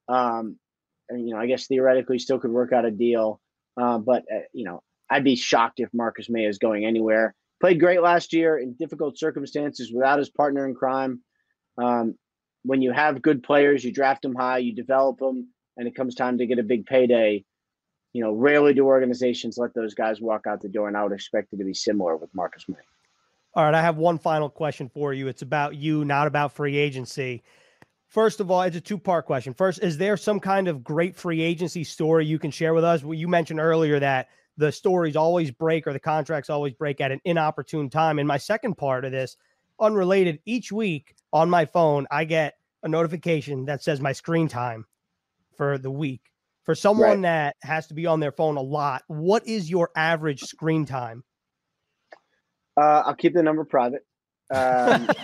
Um, 0.07 0.59
and, 1.09 1.27
you 1.27 1.35
know, 1.35 1.41
I 1.41 1.47
guess 1.47 1.67
theoretically 1.67 2.19
still 2.19 2.39
could 2.39 2.51
work 2.51 2.71
out 2.75 2.85
a 2.85 2.91
deal. 2.91 3.41
Uh, 3.81 3.97
but, 3.97 4.25
uh, 4.31 4.41
you 4.53 4.65
know, 4.65 4.83
I'd 5.09 5.25
be 5.25 5.35
shocked 5.35 5.81
if 5.81 5.89
Marcus 5.95 6.29
Maye 6.29 6.45
is 6.45 6.59
going 6.59 6.85
anywhere. 6.85 7.35
Played 7.63 7.81
great 7.81 8.03
last 8.03 8.35
year 8.35 8.59
in 8.59 8.75
difficult 8.75 9.19
circumstances 9.19 9.91
without 9.95 10.19
his 10.19 10.29
partner 10.29 10.67
in 10.67 10.75
crime. 10.75 11.23
Um, 11.79 12.15
when 12.63 12.83
you 12.83 12.93
have 12.93 13.23
good 13.23 13.43
players, 13.43 13.85
you 13.85 13.93
draft 13.93 14.23
them 14.23 14.35
high, 14.35 14.59
you 14.59 14.75
develop 14.75 15.19
them, 15.19 15.49
and 15.77 15.87
it 15.87 15.95
comes 15.95 16.15
time 16.15 16.39
to 16.39 16.47
get 16.47 16.59
a 16.59 16.63
big 16.63 16.87
payday. 16.87 17.45
You 18.13 18.23
know, 18.23 18.33
rarely 18.33 18.75
do 18.75 18.87
organizations 18.87 19.59
let 19.59 19.75
those 19.75 19.95
guys 19.95 20.21
walk 20.21 20.47
out 20.47 20.61
the 20.61 20.69
door, 20.69 20.89
and 20.89 20.97
I 20.97 21.03
would 21.03 21.13
expect 21.13 21.53
it 21.53 21.59
to 21.59 21.65
be 21.65 21.75
similar 21.75 22.17
with 22.17 22.35
Marcus 22.35 22.65
Maye. 22.69 22.77
All 23.55 23.65
right, 23.65 23.75
I 23.75 23.83
have 23.83 23.97
one 23.97 24.19
final 24.19 24.49
question 24.49 24.89
for 24.89 25.13
you. 25.13 25.29
It's 25.29 25.43
about 25.43 25.75
you, 25.75 26.05
not 26.05 26.27
about 26.27 26.53
free 26.53 26.77
agency. 26.77 27.43
First 28.09 28.41
of 28.41 28.51
all, 28.51 28.63
it's 28.63 28.77
a 28.77 28.81
two 28.81 28.99
part 28.99 29.27
question. 29.27 29.53
First, 29.53 29.83
is 29.83 29.99
there 29.99 30.17
some 30.17 30.41
kind 30.41 30.69
of 30.69 30.83
great 30.83 31.17
free 31.17 31.43
agency 31.43 31.85
story 31.85 32.25
you 32.25 32.39
can 32.39 32.51
share 32.51 32.73
with 32.73 32.85
us? 32.85 33.03
Well, 33.03 33.15
you 33.15 33.29
mentioned 33.29 33.61
earlier 33.61 34.01
that 34.01 34.29
the 34.57 34.73
stories 34.73 35.17
always 35.17 35.51
break 35.51 35.87
or 35.87 35.93
the 35.93 36.01
contracts 36.01 36.51
always 36.51 36.73
break 36.73 37.01
at 37.01 37.13
an 37.13 37.21
inopportune 37.25 37.91
time. 37.91 38.19
And 38.19 38.27
my 38.27 38.39
second 38.39 38.77
part 38.77 39.05
of 39.05 39.13
this, 39.13 39.37
unrelated, 39.81 40.41
each 40.45 40.73
week 40.73 41.15
on 41.33 41.51
my 41.51 41.65
phone, 41.67 42.07
I 42.11 42.25
get 42.25 42.55
a 42.83 42.89
notification 42.89 43.67
that 43.67 43.83
says 43.83 44.01
my 44.01 44.13
screen 44.13 44.49
time 44.49 44.87
for 45.57 45.79
the 45.79 45.91
week. 45.91 46.23
For 46.65 46.75
someone 46.75 47.23
right. 47.23 47.23
that 47.23 47.57
has 47.63 47.87
to 47.87 47.95
be 47.95 48.07
on 48.07 48.21
their 48.21 48.33
phone 48.33 48.57
a 48.57 48.63
lot, 48.63 49.03
what 49.07 49.47
is 49.47 49.71
your 49.71 49.91
average 49.97 50.43
screen 50.43 50.85
time? 50.85 51.25
Uh, 52.79 53.03
I'll 53.07 53.15
keep 53.15 53.35
the 53.35 53.43
number 53.43 53.65
private. 53.65 54.03
Um, 54.55 55.07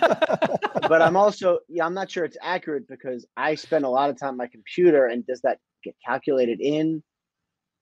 but 0.87 1.01
I'm 1.01 1.15
also, 1.15 1.59
yeah, 1.69 1.85
I'm 1.85 1.93
not 1.93 2.09
sure 2.09 2.25
it's 2.25 2.37
accurate 2.41 2.87
because 2.87 3.25
I 3.37 3.55
spend 3.55 3.85
a 3.85 3.89
lot 3.89 4.09
of 4.09 4.19
time 4.19 4.29
on 4.29 4.37
my 4.37 4.47
computer, 4.47 5.05
and 5.05 5.25
does 5.25 5.41
that 5.41 5.59
get 5.83 5.95
calculated 6.05 6.59
in? 6.61 7.03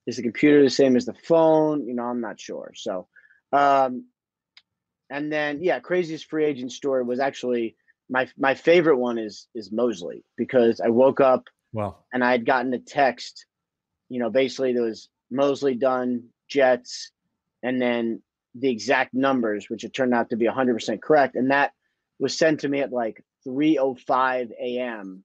Is 0.06 0.16
the 0.16 0.22
computer 0.22 0.62
the 0.62 0.70
same 0.70 0.96
as 0.96 1.06
the 1.06 1.14
phone? 1.14 1.86
You 1.86 1.94
know, 1.94 2.04
I'm 2.04 2.20
not 2.20 2.38
sure. 2.38 2.72
So, 2.74 3.08
um, 3.52 4.06
and 5.10 5.32
then 5.32 5.62
yeah, 5.62 5.80
craziest 5.80 6.28
free 6.28 6.44
agent 6.44 6.72
story 6.72 7.02
was 7.02 7.20
actually 7.20 7.76
my 8.08 8.28
my 8.38 8.54
favorite 8.54 8.98
one 8.98 9.18
is 9.18 9.48
is 9.54 9.72
Mosley 9.72 10.24
because 10.36 10.80
I 10.80 10.88
woke 10.88 11.20
up 11.20 11.44
well 11.72 12.04
and 12.12 12.24
I 12.24 12.32
had 12.32 12.46
gotten 12.46 12.72
a 12.74 12.78
text, 12.78 13.46
you 14.08 14.18
know, 14.18 14.30
basically 14.30 14.72
there 14.72 14.82
was 14.82 15.08
Mosley 15.30 15.74
done 15.74 16.24
Jets, 16.48 17.10
and 17.62 17.80
then 17.80 18.22
the 18.54 18.70
exact 18.70 19.14
numbers, 19.14 19.68
which 19.68 19.84
it 19.84 19.94
turned 19.94 20.14
out 20.14 20.30
to 20.30 20.36
be 20.36 20.46
100% 20.46 21.02
correct. 21.02 21.34
And 21.34 21.50
that 21.50 21.72
was 22.18 22.36
sent 22.36 22.60
to 22.60 22.68
me 22.68 22.80
at 22.80 22.92
like 22.92 23.24
3.05 23.46 24.50
a.m. 24.52 25.24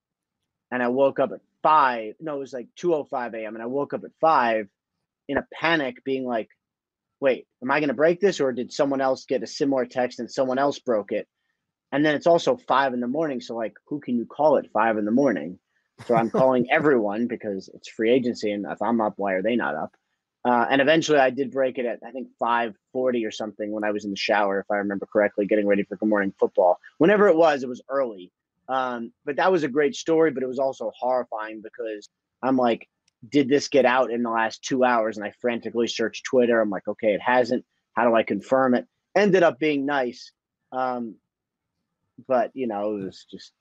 And 0.72 0.84
I 0.84 0.88
woke 0.88 1.20
up 1.20 1.32
at 1.32 1.42
5. 1.62 2.16
No, 2.20 2.38
it 2.38 2.40
was 2.40 2.54
like 2.54 2.68
2.05 2.80 3.36
a.m. 3.36 3.56
And 3.56 3.64
I 3.64 3.68
woke 3.68 3.94
up 3.94 4.04
at 4.04 4.12
5 4.20 4.68
in 5.28 5.38
a 5.38 5.48
panic, 5.54 6.04
being 6.04 6.26
like, 6.26 6.50
wait, 7.20 7.48
am 7.62 7.72
I 7.72 7.80
going 7.80 7.90
to 7.90 7.94
break 7.96 8.20
this? 8.20 8.40
Or 8.40 8.52
did 8.52 8.72
someone 8.72 9.02
else 9.02 9.26
get 9.26 9.44
a 9.44 9.48
similar 9.48 9.86
text 9.86 10.20
and 10.20 10.32
someone 10.32 10.60
else 10.60 10.80
broke 10.80 11.12
it? 11.12 11.28
And 11.92 12.06
then 12.06 12.16
it's 12.16 12.28
also 12.28 12.56
5 12.56 12.94
in 12.94 13.00
the 13.00 13.08
morning. 13.08 13.42
So, 13.42 13.56
like, 13.56 13.74
who 13.88 14.00
can 14.00 14.18
you 14.18 14.26
call 14.26 14.58
at 14.58 14.72
5 14.72 14.98
in 14.98 15.06
the 15.06 15.12
morning? 15.12 15.60
So 16.06 16.16
I'm 16.16 16.30
calling 16.30 16.68
everyone 16.72 17.28
because 17.28 17.70
it's 17.74 17.90
free 17.90 18.12
agency. 18.12 18.52
And 18.52 18.66
if 18.70 18.82
I'm 18.82 19.02
up, 19.02 19.14
why 19.18 19.34
are 19.34 19.42
they 19.42 19.56
not 19.56 19.76
up? 19.76 19.96
Uh, 20.46 20.66
and 20.70 20.82
eventually 20.82 21.20
I 21.20 21.32
did 21.32 21.52
break 21.52 21.78
it 21.78 21.86
at 21.86 22.00
I 22.06 22.12
think 22.12 22.30
5:40 22.42 23.28
or 23.28 23.32
something 23.32 23.72
when 23.72 23.84
I 23.84 23.92
was 23.92 24.06
in 24.06 24.12
the 24.12 24.18
shower, 24.18 24.60
if 24.60 24.72
I 24.72 24.78
remember 24.78 25.06
correctly, 25.06 25.46
getting 25.46 25.68
ready 25.68 25.84
for 25.84 25.98
Good 25.98 26.08
Morning 26.08 26.34
Football. 26.40 26.80
Whenever 26.98 27.28
it 27.28 27.36
was, 27.36 27.62
it 27.62 27.70
was 27.70 27.82
early. 27.90 28.32
Um, 28.70 29.12
but 29.26 29.36
that 29.36 29.52
was 29.52 29.64
a 29.64 29.68
great 29.68 29.96
story, 29.96 30.32
but 30.32 30.44
it 30.44 30.48
was 30.48 30.60
also 30.60 30.92
horrifying 30.98 31.62
because 31.62 32.08
I'm 32.42 32.56
like, 32.56 32.88
did 33.28 33.50
this 33.50 33.68
get 33.68 33.86
out 33.86 34.12
in 34.12 34.24
the 34.24 34.30
last 34.30 34.64
two 34.64 34.84
hours? 34.84 35.18
And 35.18 35.26
I 35.26 35.34
frantically 35.42 35.88
searched 35.88 36.26
Twitter. 36.26 36.60
I'm 36.62 36.70
like, 36.70 36.88
okay, 36.88 37.14
it 37.14 37.22
hasn't. 37.22 37.66
How 37.94 38.08
do 38.08 38.16
I 38.16 38.24
confirm 38.24 38.76
it? 38.76 38.86
Ended 39.16 39.44
up 39.44 39.60
being 39.60 39.86
nice. 39.86 40.32
Um, 40.72 41.16
but 42.28 42.52
you 42.54 42.68
know, 42.68 42.96
it 42.96 43.06
was 43.06 43.26
just 43.30 43.52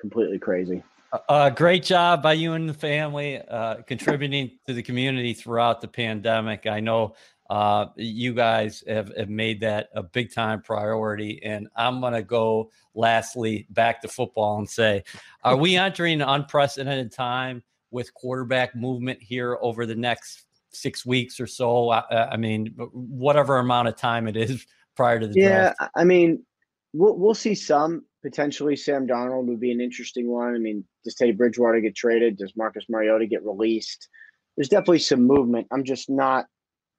completely 0.00 0.38
crazy. 0.38 0.82
Uh, 1.28 1.50
great 1.50 1.82
job 1.82 2.22
by 2.22 2.32
you 2.32 2.54
and 2.54 2.66
the 2.66 2.74
family 2.74 3.38
uh, 3.38 3.76
contributing 3.82 4.50
to 4.66 4.72
the 4.72 4.82
community 4.82 5.34
throughout 5.34 5.82
the 5.82 5.88
pandemic. 5.88 6.66
I 6.66 6.80
know 6.80 7.14
uh, 7.50 7.88
you 7.96 8.32
guys 8.32 8.82
have, 8.88 9.14
have 9.14 9.28
made 9.28 9.60
that 9.60 9.90
a 9.94 10.02
big 10.02 10.32
time 10.32 10.62
priority. 10.62 11.42
And 11.42 11.68
I'm 11.76 12.00
going 12.00 12.14
to 12.14 12.22
go 12.22 12.70
lastly 12.94 13.66
back 13.68 14.00
to 14.00 14.08
football 14.08 14.56
and 14.56 14.68
say, 14.68 15.04
are 15.44 15.56
we 15.56 15.76
entering 15.76 16.22
an 16.22 16.28
unprecedented 16.28 17.12
time 17.12 17.62
with 17.92 18.12
quarterback 18.14 18.74
movement 18.74 19.22
here 19.22 19.58
over 19.60 19.86
the 19.86 19.94
next 19.94 20.44
six 20.70 21.06
weeks 21.06 21.38
or 21.38 21.46
so? 21.46 21.90
I, 21.90 22.32
I 22.32 22.36
mean, 22.36 22.74
whatever 22.92 23.58
amount 23.58 23.88
of 23.88 23.96
time 23.96 24.26
it 24.26 24.36
is 24.36 24.66
prior 24.96 25.20
to 25.20 25.28
the 25.28 25.34
yeah, 25.38 25.48
draft. 25.48 25.76
Yeah, 25.80 25.88
I 25.94 26.04
mean, 26.04 26.44
we'll, 26.92 27.16
we'll 27.16 27.34
see 27.34 27.54
some 27.54 28.04
potentially 28.22 28.76
Sam 28.76 29.06
Darnold 29.06 29.46
would 29.46 29.60
be 29.60 29.72
an 29.72 29.80
interesting 29.80 30.28
one. 30.28 30.54
I 30.54 30.58
mean, 30.58 30.84
does 31.04 31.14
Teddy 31.14 31.32
Bridgewater 31.32 31.80
get 31.80 31.94
traded? 31.94 32.38
Does 32.38 32.56
Marcus 32.56 32.84
Mariota 32.88 33.26
get 33.26 33.44
released? 33.44 34.08
There's 34.56 34.68
definitely 34.68 35.00
some 35.00 35.26
movement. 35.26 35.66
I'm 35.72 35.84
just 35.84 36.08
not, 36.08 36.46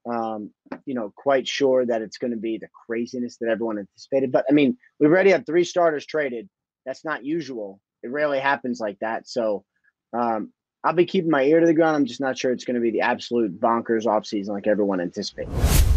um, 0.09 0.51
you 0.85 0.93
know, 0.93 1.13
quite 1.15 1.47
sure 1.47 1.85
that 1.85 2.01
it's 2.01 2.17
going 2.17 2.31
to 2.31 2.37
be 2.37 2.57
the 2.57 2.67
craziness 2.85 3.37
that 3.37 3.49
everyone 3.49 3.79
anticipated. 3.79 4.31
But 4.31 4.45
I 4.49 4.53
mean, 4.53 4.77
we've 4.99 5.09
already 5.09 5.31
had 5.31 5.45
three 5.45 5.63
starters 5.63 6.05
traded. 6.05 6.49
That's 6.85 7.05
not 7.05 7.23
usual. 7.23 7.79
It 8.01 8.11
rarely 8.11 8.39
happens 8.39 8.79
like 8.79 8.97
that. 8.99 9.27
So, 9.27 9.63
um, 10.11 10.51
I'll 10.85 10.93
be 10.93 11.05
keeping 11.05 11.31
my 11.31 11.43
ear 11.43 11.61
to 11.61 11.65
the 11.65 11.73
ground. 11.73 11.95
I'm 11.95 12.05
just 12.05 12.19
not 12.19 12.37
sure 12.37 12.51
it's 12.51 12.65
going 12.65 12.75
to 12.75 12.81
be 12.81 12.91
the 12.91 13.01
absolute 13.01 13.59
bonkers 13.59 14.03
offseason 14.03 14.49
like 14.49 14.67
everyone 14.67 14.99
anticipates. 14.99 15.49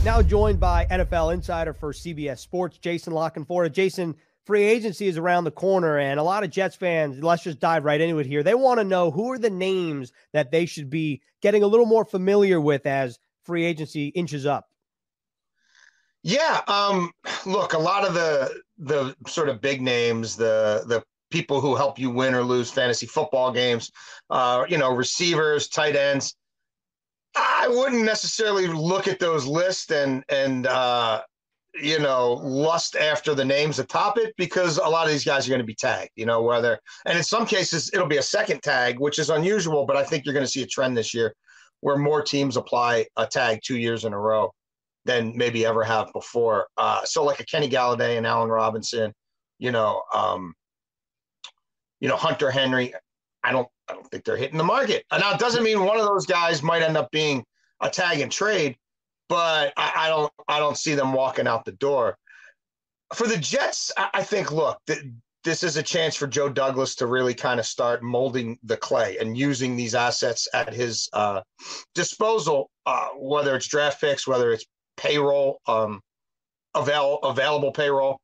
Now 0.04 0.22
joined 0.22 0.60
by 0.60 0.86
NFL 0.86 1.34
insider 1.34 1.72
for 1.72 1.92
CBS 1.92 2.38
Sports, 2.38 2.78
Jason 2.78 3.12
La 3.12 3.28
Canfora. 3.28 3.72
Jason, 3.72 4.14
free 4.44 4.62
agency 4.62 5.08
is 5.08 5.18
around 5.18 5.42
the 5.42 5.50
corner, 5.50 5.98
and 5.98 6.20
a 6.20 6.22
lot 6.22 6.44
of 6.44 6.50
Jets 6.50 6.76
fans, 6.76 7.20
let's 7.20 7.42
just 7.42 7.58
dive 7.58 7.84
right 7.84 8.00
into 8.00 8.20
it 8.20 8.26
here. 8.26 8.44
They 8.44 8.54
want 8.54 8.78
to 8.78 8.84
know 8.84 9.10
who 9.10 9.32
are 9.32 9.38
the 9.38 9.50
names 9.50 10.12
that 10.32 10.52
they 10.52 10.66
should 10.66 10.88
be 10.88 11.20
getting 11.42 11.64
a 11.64 11.66
little 11.66 11.86
more 11.86 12.04
familiar 12.04 12.60
with 12.60 12.86
as 12.86 13.18
free 13.44 13.64
agency 13.64 14.08
inches 14.08 14.46
up. 14.46 14.68
Yeah, 16.22 16.60
um, 16.68 17.10
look, 17.44 17.72
a 17.72 17.78
lot 17.78 18.04
of 18.04 18.14
the 18.14 18.62
the 18.78 19.16
sort 19.26 19.48
of 19.48 19.60
big 19.60 19.80
names, 19.80 20.36
the 20.36 20.84
the 20.86 21.02
people 21.30 21.60
who 21.60 21.74
help 21.74 21.98
you 21.98 22.10
win 22.10 22.34
or 22.34 22.42
lose 22.42 22.70
fantasy 22.70 23.06
football 23.06 23.52
games, 23.52 23.90
uh, 24.30 24.64
you 24.68 24.78
know, 24.78 24.94
receivers, 24.94 25.68
tight 25.68 25.96
ends. 25.96 26.36
I 27.34 27.68
wouldn't 27.68 28.04
necessarily 28.04 28.66
look 28.66 29.08
at 29.08 29.18
those 29.18 29.46
lists 29.46 29.90
and 29.90 30.24
and 30.28 30.66
uh, 30.66 31.22
you 31.74 31.98
know 31.98 32.34
lust 32.34 32.96
after 32.96 33.34
the 33.34 33.44
names 33.44 33.78
atop 33.78 34.18
it 34.18 34.34
because 34.38 34.78
a 34.78 34.88
lot 34.88 35.06
of 35.06 35.12
these 35.12 35.24
guys 35.24 35.46
are 35.46 35.50
going 35.50 35.60
to 35.60 35.66
be 35.66 35.74
tagged. 35.74 36.12
You 36.16 36.26
know, 36.26 36.42
whether 36.42 36.78
and 37.04 37.18
in 37.18 37.24
some 37.24 37.46
cases 37.46 37.90
it'll 37.92 38.06
be 38.06 38.16
a 38.16 38.22
second 38.22 38.62
tag, 38.62 38.98
which 38.98 39.18
is 39.18 39.30
unusual, 39.30 39.84
but 39.84 39.96
I 39.96 40.04
think 40.04 40.24
you're 40.24 40.34
going 40.34 40.46
to 40.46 40.50
see 40.50 40.62
a 40.62 40.66
trend 40.66 40.96
this 40.96 41.12
year 41.12 41.34
where 41.80 41.96
more 41.96 42.22
teams 42.22 42.56
apply 42.56 43.06
a 43.16 43.26
tag 43.26 43.60
two 43.62 43.76
years 43.76 44.04
in 44.04 44.12
a 44.12 44.18
row 44.18 44.52
than 45.04 45.36
maybe 45.36 45.64
ever 45.64 45.84
have 45.84 46.12
before. 46.12 46.66
Uh, 46.76 47.04
so 47.04 47.22
like 47.22 47.40
a 47.40 47.44
Kenny 47.44 47.68
Golladay 47.68 48.16
and 48.16 48.26
Allen 48.26 48.50
Robinson, 48.50 49.12
you 49.58 49.70
know, 49.70 50.02
um, 50.12 50.54
you 52.00 52.08
know 52.08 52.16
Hunter 52.16 52.50
Henry. 52.50 52.94
I 53.42 53.52
don't 53.52 53.68
I 53.88 53.94
don't 53.94 54.06
think 54.10 54.24
they're 54.24 54.36
hitting 54.36 54.58
the 54.58 54.64
market. 54.64 55.04
Now 55.12 55.32
it 55.32 55.38
doesn't 55.38 55.62
mean 55.62 55.84
one 55.84 55.98
of 55.98 56.06
those 56.06 56.26
guys 56.26 56.62
might 56.62 56.82
end 56.82 56.96
up 56.96 57.10
being 57.10 57.44
a 57.80 57.90
tag 57.90 58.20
and 58.20 58.32
trade, 58.32 58.76
but 59.28 59.72
I, 59.76 59.92
I 59.96 60.08
don't 60.08 60.32
I 60.48 60.58
don't 60.58 60.76
see 60.78 60.94
them 60.94 61.12
walking 61.12 61.46
out 61.46 61.64
the 61.64 61.72
door. 61.72 62.16
For 63.14 63.26
the 63.26 63.36
Jets, 63.36 63.92
I, 63.96 64.10
I 64.14 64.22
think 64.22 64.50
look, 64.50 64.78
th- 64.86 65.04
this 65.44 65.62
is 65.62 65.76
a 65.76 65.82
chance 65.82 66.16
for 66.16 66.26
Joe 66.26 66.48
Douglas 66.48 66.96
to 66.96 67.06
really 67.06 67.32
kind 67.32 67.60
of 67.60 67.66
start 67.66 68.02
molding 68.02 68.58
the 68.64 68.76
clay 68.76 69.16
and 69.18 69.38
using 69.38 69.76
these 69.76 69.94
assets 69.94 70.48
at 70.52 70.74
his 70.74 71.08
uh, 71.12 71.40
disposal, 71.94 72.68
uh, 72.84 73.10
whether 73.16 73.54
it's 73.54 73.68
draft 73.68 74.00
picks, 74.00 74.26
whether 74.26 74.52
it's 74.52 74.66
payroll, 74.96 75.60
um, 75.68 76.00
avail- 76.74 77.20
available 77.22 77.70
payroll. 77.70 78.18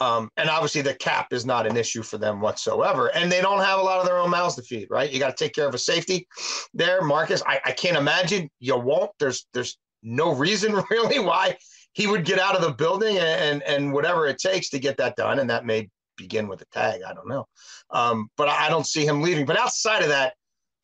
Um, 0.00 0.30
and 0.36 0.48
obviously, 0.48 0.80
the 0.80 0.94
cap 0.94 1.32
is 1.32 1.44
not 1.44 1.66
an 1.66 1.76
issue 1.76 2.02
for 2.02 2.16
them 2.16 2.40
whatsoever. 2.40 3.08
And 3.14 3.30
they 3.30 3.42
don't 3.42 3.60
have 3.60 3.78
a 3.78 3.82
lot 3.82 4.00
of 4.00 4.06
their 4.06 4.18
own 4.18 4.30
mouths 4.30 4.56
to 4.56 4.62
feed, 4.62 4.88
right? 4.90 5.10
You 5.10 5.18
got 5.18 5.36
to 5.36 5.44
take 5.44 5.54
care 5.54 5.68
of 5.68 5.74
a 5.74 5.78
safety 5.78 6.26
there, 6.72 7.02
Marcus. 7.02 7.42
I, 7.46 7.60
I 7.64 7.72
can't 7.72 7.96
imagine 7.96 8.48
you 8.58 8.76
won't. 8.78 9.10
There's 9.18 9.46
there's 9.52 9.78
no 10.02 10.34
reason 10.34 10.74
really 10.90 11.18
why 11.18 11.56
he 11.92 12.06
would 12.06 12.24
get 12.24 12.38
out 12.38 12.56
of 12.56 12.62
the 12.62 12.72
building 12.72 13.18
and 13.18 13.62
and 13.62 13.92
whatever 13.92 14.26
it 14.26 14.38
takes 14.38 14.70
to 14.70 14.78
get 14.78 14.96
that 14.96 15.16
done. 15.16 15.38
And 15.38 15.50
that 15.50 15.66
may 15.66 15.88
begin 16.16 16.48
with 16.48 16.62
a 16.62 16.66
tag. 16.72 17.02
I 17.06 17.12
don't 17.12 17.28
know, 17.28 17.46
um, 17.90 18.28
but 18.36 18.48
I 18.48 18.68
don't 18.70 18.86
see 18.86 19.04
him 19.04 19.20
leaving. 19.20 19.44
But 19.44 19.58
outside 19.58 20.02
of 20.02 20.08
that, 20.08 20.34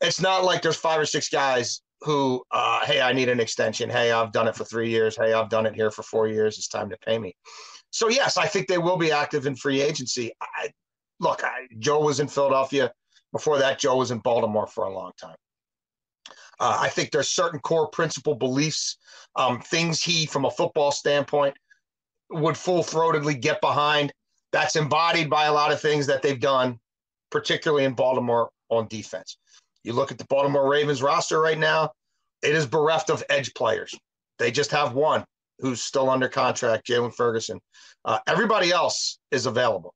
it's 0.00 0.20
not 0.20 0.44
like 0.44 0.60
there's 0.60 0.76
five 0.76 1.00
or 1.00 1.06
six 1.06 1.30
guys 1.30 1.80
who, 2.02 2.42
uh, 2.50 2.84
hey, 2.84 3.00
I 3.00 3.12
need 3.12 3.28
an 3.28 3.40
extension. 3.40 3.88
Hey, 3.88 4.12
I've 4.12 4.32
done 4.32 4.48
it 4.48 4.54
for 4.54 4.64
three 4.64 4.90
years. 4.90 5.16
Hey, 5.16 5.32
I've 5.32 5.48
done 5.48 5.66
it 5.66 5.74
here 5.74 5.90
for 5.90 6.02
four 6.02 6.28
years. 6.28 6.58
It's 6.58 6.68
time 6.68 6.90
to 6.90 6.98
pay 6.98 7.18
me. 7.18 7.34
So 7.96 8.10
yes, 8.10 8.36
I 8.36 8.46
think 8.46 8.68
they 8.68 8.76
will 8.76 8.98
be 8.98 9.10
active 9.10 9.46
in 9.46 9.56
free 9.56 9.80
agency. 9.80 10.30
I, 10.42 10.68
look, 11.18 11.42
I, 11.42 11.66
Joe 11.78 12.00
was 12.00 12.20
in 12.20 12.28
Philadelphia. 12.28 12.92
Before 13.32 13.56
that, 13.56 13.78
Joe 13.78 13.96
was 13.96 14.10
in 14.10 14.18
Baltimore 14.18 14.66
for 14.66 14.84
a 14.84 14.92
long 14.92 15.12
time. 15.18 15.36
Uh, 16.60 16.76
I 16.78 16.90
think 16.90 17.10
there's 17.10 17.30
certain 17.30 17.58
core 17.58 17.88
principle 17.88 18.34
beliefs, 18.34 18.98
um, 19.36 19.62
things 19.62 20.02
he, 20.02 20.26
from 20.26 20.44
a 20.44 20.50
football 20.50 20.92
standpoint, 20.92 21.54
would 22.28 22.58
full 22.58 22.82
throatedly 22.82 23.40
get 23.40 23.62
behind. 23.62 24.12
That's 24.52 24.76
embodied 24.76 25.30
by 25.30 25.46
a 25.46 25.52
lot 25.54 25.72
of 25.72 25.80
things 25.80 26.06
that 26.06 26.20
they've 26.20 26.38
done, 26.38 26.78
particularly 27.30 27.84
in 27.84 27.94
Baltimore 27.94 28.50
on 28.68 28.88
defense. 28.88 29.38
You 29.84 29.94
look 29.94 30.12
at 30.12 30.18
the 30.18 30.26
Baltimore 30.26 30.68
Ravens 30.68 31.00
roster 31.00 31.40
right 31.40 31.58
now, 31.58 31.92
it 32.42 32.54
is 32.54 32.66
bereft 32.66 33.08
of 33.08 33.24
edge 33.30 33.54
players. 33.54 33.94
They 34.38 34.50
just 34.50 34.70
have 34.72 34.92
one 34.92 35.24
who's 35.58 35.82
still 35.82 36.10
under 36.10 36.28
contract, 36.28 36.86
Jaylon 36.86 37.14
Ferguson. 37.14 37.60
Uh, 38.04 38.18
everybody 38.26 38.70
else 38.70 39.18
is 39.30 39.46
available. 39.46 39.94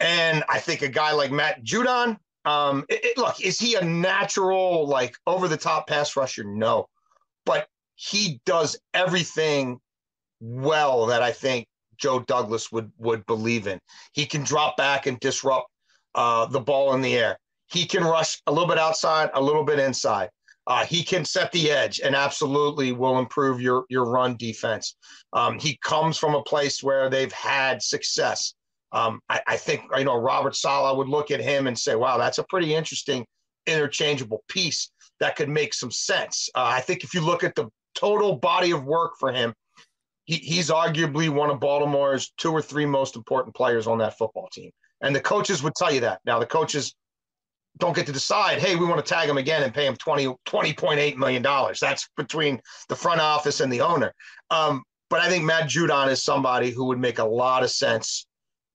And 0.00 0.44
I 0.48 0.58
think 0.58 0.82
a 0.82 0.88
guy 0.88 1.12
like 1.12 1.30
Matt 1.30 1.62
Judon, 1.62 2.16
um, 2.44 2.84
it, 2.88 3.04
it, 3.04 3.18
look, 3.18 3.40
is 3.40 3.58
he 3.58 3.74
a 3.74 3.84
natural, 3.84 4.86
like 4.86 5.14
over 5.26 5.46
the 5.46 5.56
top 5.56 5.86
pass 5.86 6.16
rusher? 6.16 6.44
No. 6.44 6.86
But 7.44 7.68
he 7.94 8.40
does 8.46 8.78
everything 8.94 9.78
well 10.40 11.06
that 11.06 11.22
I 11.22 11.32
think 11.32 11.66
Joe 11.98 12.20
Douglas 12.20 12.72
would 12.72 12.90
would 12.98 13.26
believe 13.26 13.66
in. 13.66 13.78
He 14.12 14.24
can 14.24 14.42
drop 14.42 14.76
back 14.78 15.06
and 15.06 15.20
disrupt 15.20 15.68
uh, 16.14 16.46
the 16.46 16.60
ball 16.60 16.94
in 16.94 17.02
the 17.02 17.16
air. 17.16 17.38
He 17.66 17.84
can 17.84 18.02
rush 18.02 18.40
a 18.46 18.52
little 18.52 18.66
bit 18.66 18.78
outside, 18.78 19.30
a 19.34 19.40
little 19.40 19.64
bit 19.64 19.78
inside. 19.78 20.30
Uh, 20.66 20.84
he 20.84 21.02
can 21.02 21.24
set 21.24 21.50
the 21.52 21.70
edge 21.70 22.00
and 22.00 22.14
absolutely 22.14 22.92
will 22.92 23.18
improve 23.18 23.60
your 23.60 23.84
your 23.88 24.04
run 24.04 24.36
defense. 24.36 24.96
Um, 25.32 25.58
he 25.58 25.78
comes 25.82 26.18
from 26.18 26.34
a 26.34 26.42
place 26.42 26.82
where 26.82 27.08
they've 27.08 27.32
had 27.32 27.82
success. 27.82 28.54
Um, 28.92 29.20
I, 29.28 29.40
I, 29.46 29.56
think 29.56 29.82
you 29.96 30.04
know 30.04 30.16
Robert 30.16 30.56
Saleh 30.56 30.96
would 30.96 31.08
look 31.08 31.30
at 31.30 31.40
him 31.40 31.66
and 31.66 31.78
say, 31.78 31.94
"Wow, 31.94 32.18
that's 32.18 32.38
a 32.38 32.44
pretty 32.44 32.74
interesting 32.74 33.24
interchangeable 33.66 34.42
piece 34.48 34.90
that 35.20 35.36
could 35.36 35.48
make 35.48 35.74
some 35.74 35.90
sense." 35.90 36.50
Uh, 36.54 36.70
I 36.74 36.80
think 36.80 37.04
if 37.04 37.14
you 37.14 37.20
look 37.20 37.42
at 37.42 37.54
the 37.54 37.68
total 37.94 38.36
body 38.36 38.72
of 38.72 38.84
work 38.84 39.12
for 39.18 39.32
him, 39.32 39.54
he, 40.24 40.36
he's 40.36 40.70
arguably 40.70 41.28
one 41.28 41.50
of 41.50 41.60
Baltimore's 41.60 42.32
two 42.36 42.52
or 42.52 42.62
three 42.62 42.86
most 42.86 43.16
important 43.16 43.54
players 43.54 43.86
on 43.86 43.98
that 43.98 44.18
football 44.18 44.48
team, 44.52 44.70
and 45.00 45.14
the 45.14 45.20
coaches 45.20 45.62
would 45.62 45.74
tell 45.74 45.92
you 45.92 46.00
that. 46.00 46.20
Now 46.24 46.38
the 46.38 46.46
coaches 46.46 46.94
don't 47.78 47.96
get 47.96 48.06
to 48.06 48.12
decide, 48.12 48.58
hey, 48.58 48.76
we 48.76 48.86
want 48.86 49.04
to 49.04 49.14
tag 49.14 49.28
him 49.28 49.38
again 49.38 49.62
and 49.62 49.72
pay 49.72 49.86
him 49.86 49.96
20, 49.96 50.26
$20.8 50.46 51.16
million. 51.16 51.42
That's 51.80 52.08
between 52.16 52.60
the 52.88 52.96
front 52.96 53.20
office 53.20 53.60
and 53.60 53.72
the 53.72 53.80
owner. 53.80 54.12
Um, 54.50 54.82
but 55.08 55.20
I 55.20 55.28
think 55.28 55.44
Matt 55.44 55.68
Judon 55.68 56.10
is 56.10 56.22
somebody 56.22 56.70
who 56.70 56.84
would 56.86 56.98
make 56.98 57.18
a 57.18 57.24
lot 57.24 57.62
of 57.62 57.70
sense 57.70 58.26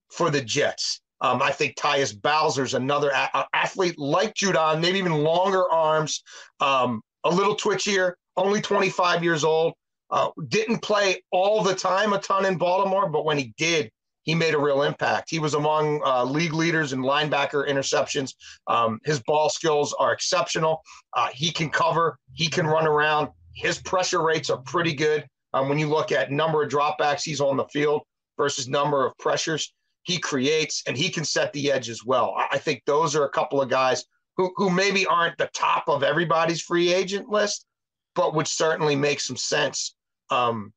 for 0.10 0.29
the 0.29 0.41
Jets. 0.41 1.01
Um, 1.21 1.41
I 1.41 1.51
think 1.51 1.75
Tyus 1.75 2.19
Bowser's 2.19 2.73
another 2.73 3.10
a- 3.10 3.47
athlete 3.53 3.97
like 3.97 4.34
Judon, 4.34 4.81
maybe 4.81 4.99
even 4.99 5.13
longer 5.13 5.69
arms, 5.71 6.21
um, 6.60 7.01
a 7.23 7.29
little 7.29 7.55
twitchier, 7.55 8.13
only 8.36 8.62
25 8.62 9.23
years 9.23 9.43
old. 9.43 9.73
Uh, 10.12 10.29
didn't 10.49 10.79
play 10.79 11.23
all 11.31 11.63
the 11.63 11.73
time 11.73 12.13
a 12.13 12.19
ton 12.19 12.45
in 12.45 12.58
Baltimore, 12.58 13.10
but 13.10 13.25
when 13.25 13.38
he 13.38 13.53
did, 13.58 13.89
he 14.25 14.35
made 14.35 14.53
a 14.53 14.59
real 14.59 14.83
impact. 14.83 15.29
He 15.29 15.39
was 15.39 15.53
among 15.53 16.01
uh, 16.03 16.23
league 16.23 16.53
leaders 16.53 16.93
in 16.93 16.99
linebacker 16.99 17.67
interceptions. 17.69 18.33
Um, 18.67 18.99
his 19.05 19.21
ball 19.21 19.49
skills 19.49 19.95
are 19.99 20.11
exceptional. 20.11 20.81
Uh, 21.13 21.29
he 21.33 21.51
can 21.51 21.69
cover, 21.69 22.19
he 22.33 22.47
can 22.47 22.67
run 22.67 22.85
around. 22.85 23.29
His 23.53 23.79
pressure 23.79 24.21
rates 24.21 24.49
are 24.49 24.57
pretty 24.57 24.93
good. 24.93 25.25
Um, 25.53 25.69
when 25.69 25.79
you 25.79 25.88
look 25.88 26.11
at 26.11 26.31
number 26.31 26.61
of 26.61 26.69
dropbacks 26.69 27.23
he's 27.23 27.39
on 27.39 27.55
the 27.55 27.65
field 27.65 28.01
versus 28.38 28.67
number 28.67 29.05
of 29.05 29.17
pressures 29.17 29.73
he 30.05 30.19
creates, 30.19 30.83
and 30.85 30.95
he 30.95 31.09
can 31.09 31.25
set 31.25 31.51
the 31.53 31.71
edge 31.71 31.89
as 31.89 32.03
well. 32.05 32.35
I 32.51 32.59
think 32.59 32.83
those 32.85 33.15
are 33.15 33.25
a 33.25 33.29
couple 33.29 33.59
of 33.59 33.69
guys 33.69 34.05
who, 34.38 34.51
who 34.55 34.69
maybe 34.69 35.05
aren't 35.07 35.38
the 35.38 35.49
top 35.53 35.85
of 35.88 36.03
everybody's 36.03 36.61
free 36.61 36.93
agent 36.93 37.27
list, 37.27 37.65
but 38.13 38.35
would 38.35 38.47
certainly 38.47 38.95
make 38.95 39.19
some 39.19 39.35
sense 39.35 39.95
um, 40.29 40.71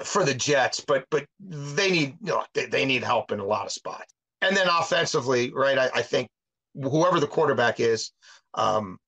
for 0.00 0.24
the 0.24 0.34
Jets, 0.34 0.80
but 0.80 1.04
but 1.10 1.26
they 1.40 1.90
need 1.90 2.16
you 2.22 2.32
know 2.32 2.44
they, 2.54 2.66
they 2.66 2.84
need 2.84 3.04
help 3.04 3.32
in 3.32 3.40
a 3.40 3.44
lot 3.44 3.66
of 3.66 3.72
spots. 3.72 4.12
And 4.40 4.56
then 4.56 4.66
offensively, 4.68 5.52
right? 5.52 5.78
I, 5.78 5.90
I 5.94 6.02
think 6.02 6.28
whoever 6.74 7.20
the 7.20 7.26
quarterback 7.26 7.78
is, 7.78 8.10
um, 8.54 8.98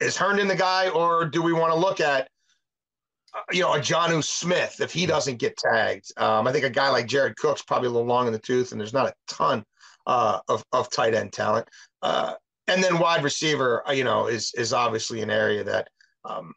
is 0.00 0.16
Herndon 0.16 0.46
the 0.46 0.56
guy, 0.56 0.88
or 0.88 1.24
do 1.24 1.42
we 1.42 1.52
want 1.52 1.72
to 1.72 1.78
look 1.78 2.00
at 2.00 2.28
uh, 3.34 3.40
you 3.50 3.62
know 3.62 3.74
a 3.74 3.78
Jonnu 3.78 4.22
Smith 4.22 4.80
if 4.80 4.92
he 4.92 5.06
doesn't 5.06 5.38
get 5.38 5.56
tagged? 5.56 6.12
Um, 6.16 6.46
I 6.46 6.52
think 6.52 6.64
a 6.64 6.70
guy 6.70 6.90
like 6.90 7.06
Jared 7.06 7.36
Cook's 7.36 7.62
probably 7.62 7.88
a 7.88 7.90
little 7.90 8.06
long 8.06 8.26
in 8.26 8.32
the 8.32 8.38
tooth, 8.38 8.72
and 8.72 8.80
there's 8.80 8.92
not 8.92 9.08
a 9.08 9.14
ton 9.26 9.64
uh, 10.06 10.40
of 10.48 10.64
of 10.72 10.90
tight 10.90 11.14
end 11.14 11.32
talent. 11.32 11.68
Uh, 12.02 12.34
and 12.68 12.82
then 12.82 12.98
wide 12.98 13.22
receiver, 13.22 13.86
uh, 13.88 13.92
you 13.92 14.04
know, 14.04 14.26
is 14.26 14.52
is 14.54 14.72
obviously 14.72 15.22
an 15.22 15.30
area 15.30 15.64
that 15.64 15.88
um, 16.24 16.52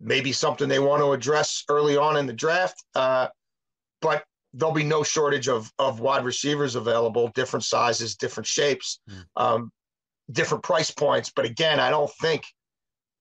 maybe 0.00 0.32
something 0.32 0.68
they 0.68 0.78
want 0.78 1.02
to 1.02 1.12
address 1.12 1.64
early 1.68 1.96
on 1.96 2.16
in 2.16 2.26
the 2.26 2.32
draft. 2.32 2.82
Uh, 2.94 3.28
but 4.00 4.24
there'll 4.54 4.74
be 4.74 4.82
no 4.82 5.02
shortage 5.02 5.48
of 5.48 5.70
of 5.78 6.00
wide 6.00 6.24
receivers 6.24 6.74
available, 6.74 7.28
different 7.34 7.64
sizes, 7.64 8.16
different 8.16 8.46
shapes, 8.46 9.00
mm. 9.08 9.24
um, 9.36 9.70
different 10.30 10.64
price 10.64 10.90
points. 10.90 11.30
But 11.34 11.44
again, 11.44 11.78
I 11.78 11.90
don't 11.90 12.10
think 12.20 12.44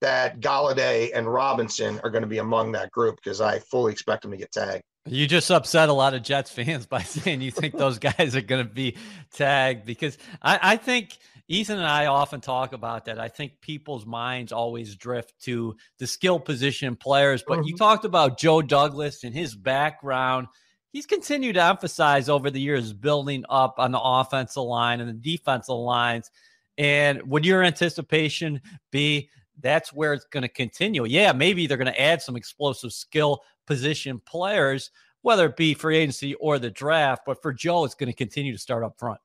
that 0.02 0.40
Golladay 0.40 1.12
and 1.14 1.32
Robinson 1.32 2.00
are 2.04 2.10
going 2.10 2.22
to 2.22 2.28
be 2.28 2.38
among 2.38 2.72
that 2.72 2.92
group 2.92 3.18
because 3.22 3.42
I 3.42 3.60
fully 3.60 3.92
expect 3.92 4.22
them 4.22 4.32
to 4.32 4.38
get 4.38 4.52
tagged. 4.52 4.84
You 5.06 5.28
just 5.28 5.50
upset 5.50 5.90
a 5.90 5.94
lot 5.94 6.14
of 6.14 6.24
Jets 6.24 6.52
fans 6.52 6.86
by 6.88 7.02
saying 7.02 7.42
you 7.42 7.52
think 7.52 7.78
those 7.78 8.00
guys 8.00 8.36
are 8.36 8.42
going 8.42 8.66
to 8.66 8.74
be 8.74 8.96
tagged 9.34 9.86
because 9.86 10.18
I, 10.42 10.60
I 10.62 10.78
think 10.78 11.18
Ethan 11.52 11.78
and 11.78 11.88
I 11.88 12.06
often 12.06 12.42
talk 12.42 12.74
about 12.74 13.06
that. 13.06 13.20
I 13.20 13.28
think 13.28 13.60
people's 13.60 14.06
minds 14.06 14.52
always 14.52 14.96
drift 14.96 15.34
to 15.42 15.76
the 15.98 16.06
skill 16.06 16.40
position 16.40 16.96
players, 16.96 17.44
but 17.46 17.58
mm-hmm. 17.58 17.70
you 17.70 17.76
talked 17.76 18.06
about 18.06 18.38
Joe 18.38 18.62
Douglas 18.62 19.24
and 19.24 19.34
his 19.34 19.56
background. 19.56 20.46
He's 20.92 21.08
continued 21.08 21.54
to 21.54 21.64
emphasize 21.64 22.30
over 22.30 22.52
the 22.52 22.62
years 22.62 22.94
building 22.94 23.46
up 23.50 23.76
on 23.80 23.92
the 23.92 24.00
offensive 24.00 24.62
line 24.62 25.02
and 25.02 25.10
the 25.10 25.14
defensive 25.14 25.76
lines. 25.76 26.30
And 26.78 27.24
would 27.24 27.46
your 27.46 27.64
anticipation 27.64 28.62
be 28.92 29.30
that's 29.60 29.92
where 29.92 30.14
it's 30.14 30.26
going 30.26 30.44
to 30.44 30.50
continue? 30.50 31.06
Yeah, 31.06 31.32
maybe 31.32 31.66
they're 31.66 31.78
going 31.78 31.92
to 31.92 32.02
add 32.02 32.22
some 32.22 32.36
explosive 32.36 32.94
skill 32.94 33.42
position 33.66 34.22
players, 34.24 34.92
whether 35.24 35.48
it 35.48 35.58
be 35.58 35.74
free 35.74 35.98
agency 35.98 36.36
or 36.36 36.60
the 36.60 36.70
draft. 36.70 37.24
But 37.26 37.42
for 37.42 37.54
Joe, 37.54 37.86
it's 37.86 37.96
going 37.96 38.12
to 38.12 38.16
continue 38.16 38.52
to 38.52 38.60
start 38.60 38.84
up 38.84 39.00
front. 39.00 39.20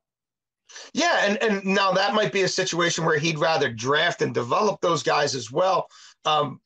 Yeah, 0.92 1.24
and 1.24 1.42
and 1.42 1.64
now 1.64 1.92
that 1.92 2.14
might 2.14 2.33
be 2.33 2.42
a 2.42 2.48
situation 2.48 3.05
where 3.05 3.18
he'd 3.18 3.38
rather 3.38 3.70
draft 3.70 4.22
and 4.22 4.35
develop 4.35 4.81
those 4.81 5.03
guys 5.03 5.35
as 5.35 5.50
well, 5.50 5.88
um, 6.24 6.61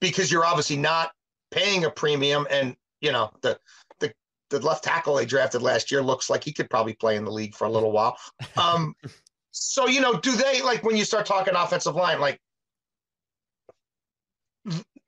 because 0.00 0.30
you're 0.30 0.44
obviously 0.44 0.76
not 0.76 1.10
paying 1.50 1.84
a 1.84 1.90
premium, 1.90 2.46
and 2.50 2.76
you 3.00 3.12
know 3.12 3.30
the 3.42 3.58
the 4.00 4.12
the 4.50 4.60
left 4.60 4.84
tackle 4.84 5.14
they 5.14 5.26
drafted 5.26 5.62
last 5.62 5.90
year 5.90 6.02
looks 6.02 6.30
like 6.30 6.42
he 6.42 6.52
could 6.52 6.70
probably 6.70 6.94
play 6.94 7.16
in 7.16 7.24
the 7.24 7.30
league 7.30 7.54
for 7.54 7.66
a 7.66 7.70
little 7.70 7.92
while. 7.92 8.16
Um, 8.56 8.94
so 9.50 9.86
you 9.86 10.00
know, 10.00 10.18
do 10.18 10.32
they 10.32 10.62
like 10.62 10.82
when 10.82 10.96
you 10.96 11.04
start 11.04 11.26
talking 11.26 11.54
offensive 11.54 11.94
line, 11.94 12.20
like 12.20 12.40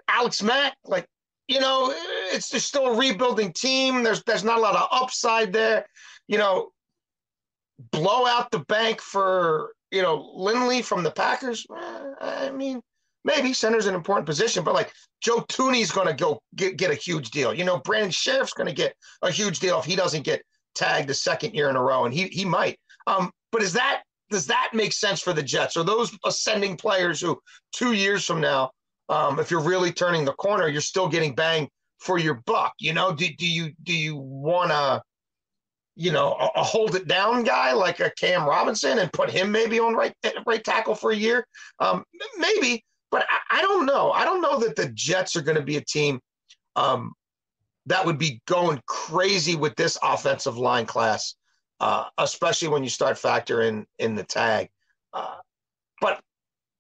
Alex 0.09 0.43
Mack, 0.43 0.77
like 0.85 1.07
you 1.49 1.59
know, 1.59 1.93
it's 2.33 2.49
just 2.49 2.69
still 2.69 2.87
a 2.87 2.97
rebuilding 2.97 3.53
team. 3.53 4.03
There's 4.03 4.23
there's 4.23 4.45
not 4.45 4.59
a 4.59 4.61
lot 4.61 4.77
of 4.77 4.89
upside 4.93 5.53
there. 5.53 5.87
You 6.29 6.39
know, 6.39 6.71
blow 7.93 8.27
out 8.27 8.51
the 8.51 8.61
bank 8.61 9.01
for 9.01 9.73
you 9.91 10.03
know 10.03 10.35
Linsley 10.37 10.85
from 10.85 11.03
the 11.03 11.11
Packers. 11.11 11.67
Eh, 11.75 12.15
I 12.21 12.51
mean, 12.51 12.81
maybe 13.25 13.53
center's 13.53 13.87
an 13.87 13.95
important 13.95 14.27
position, 14.27 14.65
but 14.65 14.75
like 14.75 14.93
Joe 15.21 15.45
Thuney's 15.49 15.91
going 15.91 16.09
to 16.09 16.15
go 16.15 16.41
get, 16.57 16.77
get 16.77 16.91
a 16.91 16.95
huge 16.95 17.31
deal. 17.31 17.53
You 17.55 17.65
know, 17.65 17.79
Brandon 17.79 18.11
Scherff's 18.11 18.53
going 18.53 18.69
to 18.69 18.75
get 18.75 18.95
a 19.23 19.31
huge 19.31 19.61
deal 19.61 19.79
if 19.79 19.85
he 19.85 19.97
doesn't 19.97 20.25
get 20.25 20.43
tagged 20.75 21.11
a 21.11 21.15
second 21.15 21.55
year 21.55 21.69
in 21.69 21.77
a 21.77 21.83
row, 21.83 22.05
and 22.05 22.15
he 22.15 22.29
he 22.29 22.45
might. 22.45 22.79
Um, 23.07 23.31
but 23.53 23.63
is 23.63 23.73
that 23.73 24.03
does 24.31 24.47
that 24.47 24.71
make 24.73 24.93
sense 24.93 25.21
for 25.21 25.33
the 25.33 25.43
Jets? 25.43 25.77
Are 25.77 25.85
those 25.85 26.17
ascending 26.25 26.77
players 26.77 27.21
who 27.21 27.41
two 27.73 27.93
years 27.93 28.25
from 28.25 28.41
now 28.41 28.71
um, 29.11 29.41
if 29.41 29.51
you're 29.51 29.61
really 29.61 29.93
turning 29.93 30.25
the 30.25 30.33
corner, 30.33 30.69
you're 30.69 30.81
still 30.81 31.09
getting 31.09 31.35
bang 31.35 31.69
for 31.99 32.17
your 32.19 32.35
buck. 32.47 32.73
You 32.79 32.95
know, 32.95 33.13
do, 33.13 33.29
do 33.37 33.47
you 33.47 33.73
do 33.83 33.93
you 33.93 34.17
want 34.17 34.71
to, 34.71 35.03
you 36.01 36.11
know, 36.11 36.33
a, 36.41 36.61
a, 36.61 36.63
hold 36.63 36.95
it 36.95 37.07
down 37.07 37.45
guy 37.45 37.73
like 37.73 38.01
a 38.01 38.11
Cam 38.19 38.47
Robinson 38.47 39.01
and 39.01 39.13
put 39.13 39.29
him 39.29 39.53
maybe 39.53 39.79
on 39.79 39.95
right 39.95 40.15
right 40.47 40.65
tackle 40.65 40.95
for 40.95 41.11
a 41.11 41.17
year? 41.17 41.47
Um, 41.79 42.05
maybe, 42.39 42.83
but 43.11 43.27
I, 43.29 43.59
I, 43.59 43.61
don't 43.61 43.85
know. 43.85 44.11
I 44.11 44.25
don't 44.25 44.41
know 44.41 44.59
that 44.61 44.77
the 44.77 44.89
Jets 44.95 45.37
are 45.37 45.43
going 45.43 45.59
to 45.59 45.63
be 45.63 45.77
a 45.77 45.85
team 45.85 46.19
um, 46.75 47.13
that 47.85 48.07
would 48.07 48.17
be 48.17 48.41
going 48.47 48.81
crazy 48.87 49.57
with 49.57 49.77
this 49.77 49.99
offensive 50.03 50.57
line 50.57 50.87
class, 50.87 51.35
uh, 51.81 52.07
especially 52.17 52.69
when 52.69 52.83
you 52.83 52.89
start 52.89 53.19
factoring 53.19 53.85
in 53.99 54.15
the 54.15 54.25
tag. 54.25 54.71
Uh, 55.13 55.37
but 56.01 56.19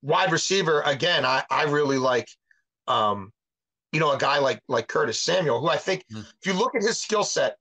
wide 0.01 0.33
receiver, 0.33 0.81
again, 0.87 1.27
I, 1.27 1.45
I 1.51 1.65
really 1.65 1.99
like, 1.99 2.29
um, 2.89 3.33
you 3.93 4.01
know, 4.01 4.13
a 4.13 4.19
guy 4.19 4.39
like 4.39 4.61
like 4.67 4.89
Curtis 4.89 5.21
Samuel, 5.21 5.61
who 5.61 5.69
I 5.69 5.77
think 5.77 6.07
mm-hmm. 6.11 6.23
if 6.41 6.47
you 6.47 6.55
look 6.55 6.75
at 6.75 6.83
his 6.83 6.97
skill 6.97 7.25
set 7.25 7.57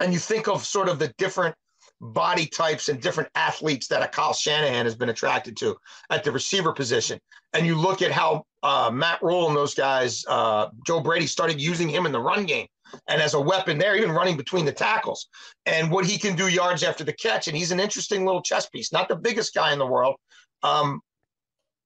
and 0.00 0.12
you 0.12 0.18
think 0.18 0.48
of 0.48 0.64
sort 0.64 0.88
of 0.88 0.98
the 0.98 1.12
different 1.18 1.54
body 2.00 2.46
types 2.46 2.88
and 2.88 3.00
different 3.00 3.28
athletes 3.34 3.88
that 3.88 4.02
a 4.02 4.08
Kyle 4.08 4.32
Shanahan 4.32 4.84
has 4.84 4.94
been 4.94 5.08
attracted 5.08 5.56
to 5.58 5.76
at 6.10 6.22
the 6.22 6.30
receiver 6.30 6.72
position, 6.72 7.18
and 7.52 7.66
you 7.66 7.74
look 7.74 8.02
at 8.02 8.12
how 8.12 8.44
uh, 8.62 8.90
Matt 8.92 9.22
Rhule 9.22 9.48
and 9.48 9.56
those 9.56 9.74
guys, 9.74 10.24
uh, 10.28 10.68
Joe 10.86 11.00
Brady 11.00 11.26
started 11.26 11.60
using 11.60 11.88
him 11.88 12.06
in 12.06 12.12
the 12.12 12.20
run 12.20 12.44
game 12.44 12.66
and 13.08 13.20
as 13.20 13.34
a 13.34 13.40
weapon 13.40 13.78
there, 13.78 13.96
even 13.96 14.10
running 14.10 14.36
between 14.36 14.64
the 14.64 14.72
tackles, 14.72 15.28
and 15.66 15.90
what 15.90 16.04
he 16.04 16.18
can 16.18 16.36
do 16.36 16.48
yards 16.48 16.82
after 16.82 17.04
the 17.04 17.12
catch. 17.12 17.48
And 17.48 17.56
he's 17.56 17.70
an 17.70 17.80
interesting 17.80 18.24
little 18.24 18.42
chess 18.42 18.68
piece, 18.68 18.92
not 18.92 19.08
the 19.08 19.16
biggest 19.16 19.54
guy 19.54 19.72
in 19.72 19.78
the 19.78 19.86
world, 19.86 20.16
um, 20.62 21.00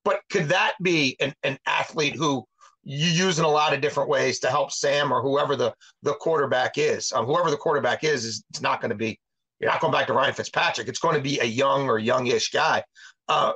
but 0.04 0.20
could 0.30 0.48
that 0.48 0.74
be 0.82 1.16
an, 1.20 1.34
an 1.42 1.58
athlete 1.66 2.14
who 2.14 2.44
you 2.84 3.06
use 3.06 3.38
in 3.38 3.44
a 3.44 3.48
lot 3.48 3.72
of 3.72 3.80
different 3.80 4.08
ways 4.08 4.40
to 4.40 4.48
help 4.48 4.72
Sam 4.72 5.12
or 5.12 5.22
whoever 5.22 5.56
the 5.56 5.74
the 6.02 6.14
quarterback 6.14 6.78
is? 6.78 7.12
Um, 7.12 7.26
whoever 7.26 7.50
the 7.50 7.56
quarterback 7.56 8.04
is, 8.04 8.24
is 8.24 8.44
it's 8.50 8.60
not 8.60 8.80
going 8.80 8.90
to 8.90 8.96
be. 8.96 9.18
You're 9.60 9.70
not 9.70 9.80
going 9.80 9.92
back 9.92 10.08
to 10.08 10.12
Ryan 10.12 10.34
Fitzpatrick. 10.34 10.88
It's 10.88 10.98
going 10.98 11.14
to 11.14 11.20
be 11.20 11.38
a 11.38 11.44
young 11.44 11.88
or 11.88 11.98
youngish 11.98 12.50
guy. 12.50 12.82
Uh, 13.28 13.52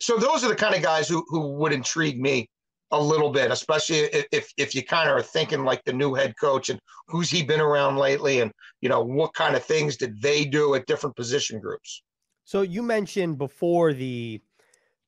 so 0.00 0.16
those 0.16 0.44
are 0.44 0.48
the 0.48 0.54
kind 0.54 0.74
of 0.74 0.82
guys 0.82 1.08
who 1.08 1.24
who 1.28 1.54
would 1.54 1.72
intrigue 1.72 2.20
me 2.20 2.48
a 2.92 3.00
little 3.00 3.30
bit, 3.30 3.50
especially 3.50 4.08
if 4.32 4.52
if 4.56 4.74
you 4.74 4.84
kind 4.84 5.08
of 5.08 5.16
are 5.16 5.22
thinking 5.22 5.64
like 5.64 5.82
the 5.84 5.92
new 5.92 6.14
head 6.14 6.34
coach 6.40 6.70
and 6.70 6.78
who's 7.08 7.30
he 7.30 7.42
been 7.42 7.60
around 7.60 7.96
lately, 7.96 8.40
and 8.40 8.52
you 8.80 8.88
know 8.88 9.02
what 9.02 9.34
kind 9.34 9.56
of 9.56 9.64
things 9.64 9.96
did 9.96 10.20
they 10.22 10.44
do 10.44 10.74
at 10.74 10.86
different 10.86 11.16
position 11.16 11.60
groups. 11.60 12.02
So 12.44 12.62
you 12.62 12.82
mentioned 12.82 13.38
before 13.38 13.92
the 13.92 14.40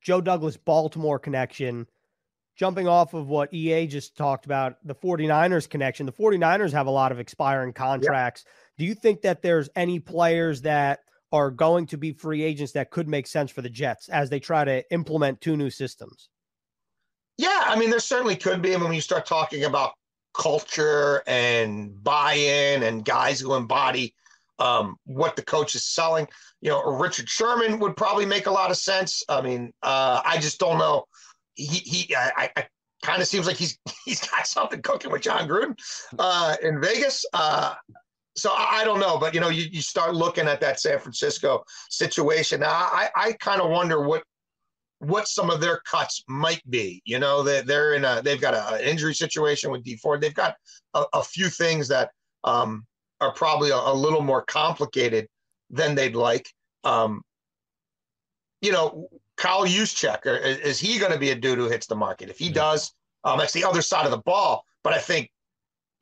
Joe 0.03 0.21
Douglas 0.21 0.57
Baltimore 0.57 1.19
connection, 1.19 1.87
jumping 2.57 2.87
off 2.89 3.15
of 3.15 3.29
what 3.29 3.53
EA 3.53 3.87
just 3.87 4.17
talked 4.17 4.45
about, 4.45 4.77
the 4.85 4.95
49ers 4.95 5.69
connection. 5.69 6.07
The 6.07 6.13
49ers 6.13 6.73
have 6.73 6.87
a 6.87 6.91
lot 6.91 7.13
of 7.13 7.19
expiring 7.19 7.73
contracts. 7.73 8.45
Yep. 8.45 8.55
Do 8.79 8.85
you 8.85 8.95
think 8.95 9.23
that 9.23 9.43
there's 9.43 9.69
any 9.77 9.99
players 9.99 10.63
that 10.63 11.01
are 11.31 11.51
going 11.51 11.87
to 11.87 11.97
be 11.97 12.13
free 12.13 12.43
agents 12.43 12.73
that 12.73 12.91
could 12.91 13.09
make 13.09 13.27
sense 13.27 13.51
for 13.51 13.63
the 13.63 13.71
Jets 13.71 14.09
as 14.09 14.29
they 14.29 14.41
try 14.41 14.65
to 14.65 14.91
implement 14.93 15.41
two 15.41 15.57
new 15.57 15.71
systems? 15.71 16.29
Yeah, 17.39 17.65
I 17.67 17.79
mean, 17.79 17.91
there 17.91 17.99
certainly 17.99 18.37
could 18.37 18.61
be. 18.61 18.75
I 18.75 18.77
mean, 18.77 18.85
when 18.85 18.95
you 18.95 19.01
start 19.01 19.25
talking 19.25 19.65
about 19.65 19.93
culture 20.35 21.23
and 21.27 22.03
buy-in 22.03 22.83
and 22.83 23.05
guys 23.05 23.41
who 23.41 23.55
embody 23.55 24.15
um, 24.59 24.97
what 25.05 25.37
the 25.37 25.43
coach 25.43 25.75
is 25.75 25.87
selling. 25.87 26.29
You 26.61 26.71
know, 26.71 26.85
Richard 26.85 27.29
Sherman 27.29 27.79
would 27.81 27.97
probably 27.97 28.27
make 28.27 28.47
a 28.47 28.51
lot 28.51 28.71
of 28.71 28.77
sense. 28.77 29.23
I 29.29 29.41
mean, 29.41 29.73
uh, 29.83 30.21
I 30.25 30.39
just 30.39 30.61
don't 30.61 30.79
know. 30.79 31.05
He, 31.55 31.79
he, 31.79 32.17
I, 32.17 32.51
I 32.57 32.67
kind 33.03 33.21
of 33.21 33.29
seems 33.29 33.47
like 33.47 33.57
he's 33.57 33.79
he's 34.05 34.27
got 34.27 34.47
something 34.47 34.83
cooking 34.83 35.11
with 35.11 35.23
Jon 35.23 35.49
Gruden 35.49 35.79
uh, 36.19 36.57
in 36.63 36.81
Vegas. 36.81 37.25
Uh, 37.33 37.75
so 38.35 38.51
I, 38.51 38.81
I, 38.81 38.85
don't 38.85 39.01
know, 39.01 39.19
but 39.19 39.35
you 39.35 39.41
know, 39.41 39.51
you, 39.51 39.65
you 39.71 39.83
start 39.83 40.15
looking 40.15 40.49
at 40.49 40.61
that 40.63 40.81
San 40.81 40.99
Francisco 40.99 41.65
situation. 41.91 42.61
Now, 42.61 42.71
I, 42.71 43.11
I 43.15 43.33
kind 43.33 43.61
of 43.61 43.71
wonder 43.71 44.01
what 44.01 44.23
what 45.01 45.27
some 45.27 45.51
of 45.51 45.61
their 45.61 45.81
cuts 45.85 46.23
might 46.29 46.63
be. 46.71 47.03
You 47.05 47.19
know, 47.19 47.43
they, 47.43 47.61
they're 47.63 47.95
in 47.95 48.05
a 48.05 48.23
they've 48.23 48.41
got 48.41 48.55
an 48.55 48.81
injury 48.81 49.15
situation 49.15 49.71
with 49.71 49.83
Dee 49.83 49.97
Ford. 49.97 50.21
They've 50.21 50.33
got 50.33 50.55
a, 50.95 51.05
a 51.13 51.23
few 51.23 51.49
things 51.49 51.89
that 51.89 52.11
um, 52.45 52.87
are 53.21 53.33
probably 53.33 53.71
a, 53.71 53.77
a 53.77 53.95
little 53.95 54.23
more 54.23 54.43
complicated 54.43 55.27
than 55.71 55.95
they'd 55.95 56.15
like. 56.15 56.49
Um, 56.85 57.23
you 58.61 58.73
know, 58.73 59.09
Kyle 59.37 59.67
Juszczyk, 59.67 60.27
is, 60.27 60.59
is 60.59 60.81
he 60.81 60.99
going 60.99 61.13
to 61.13 61.19
be 61.19 61.31
a 61.31 61.35
dude 61.35 61.59
who 61.59 61.69
hits 61.69 61.87
the 61.87 61.97
market? 61.97 62.31
If 62.31 62.39
he 62.39 62.51
does, 62.51 62.93
um, 63.25 63.39
that's 63.39 63.53
the 63.53 63.65
other 63.65 63.83
side 63.83 64.05
of 64.05 64.11
the 64.11 64.19
ball. 64.19 64.65
But 64.85 64.93
I 64.93 64.99
think 64.99 65.31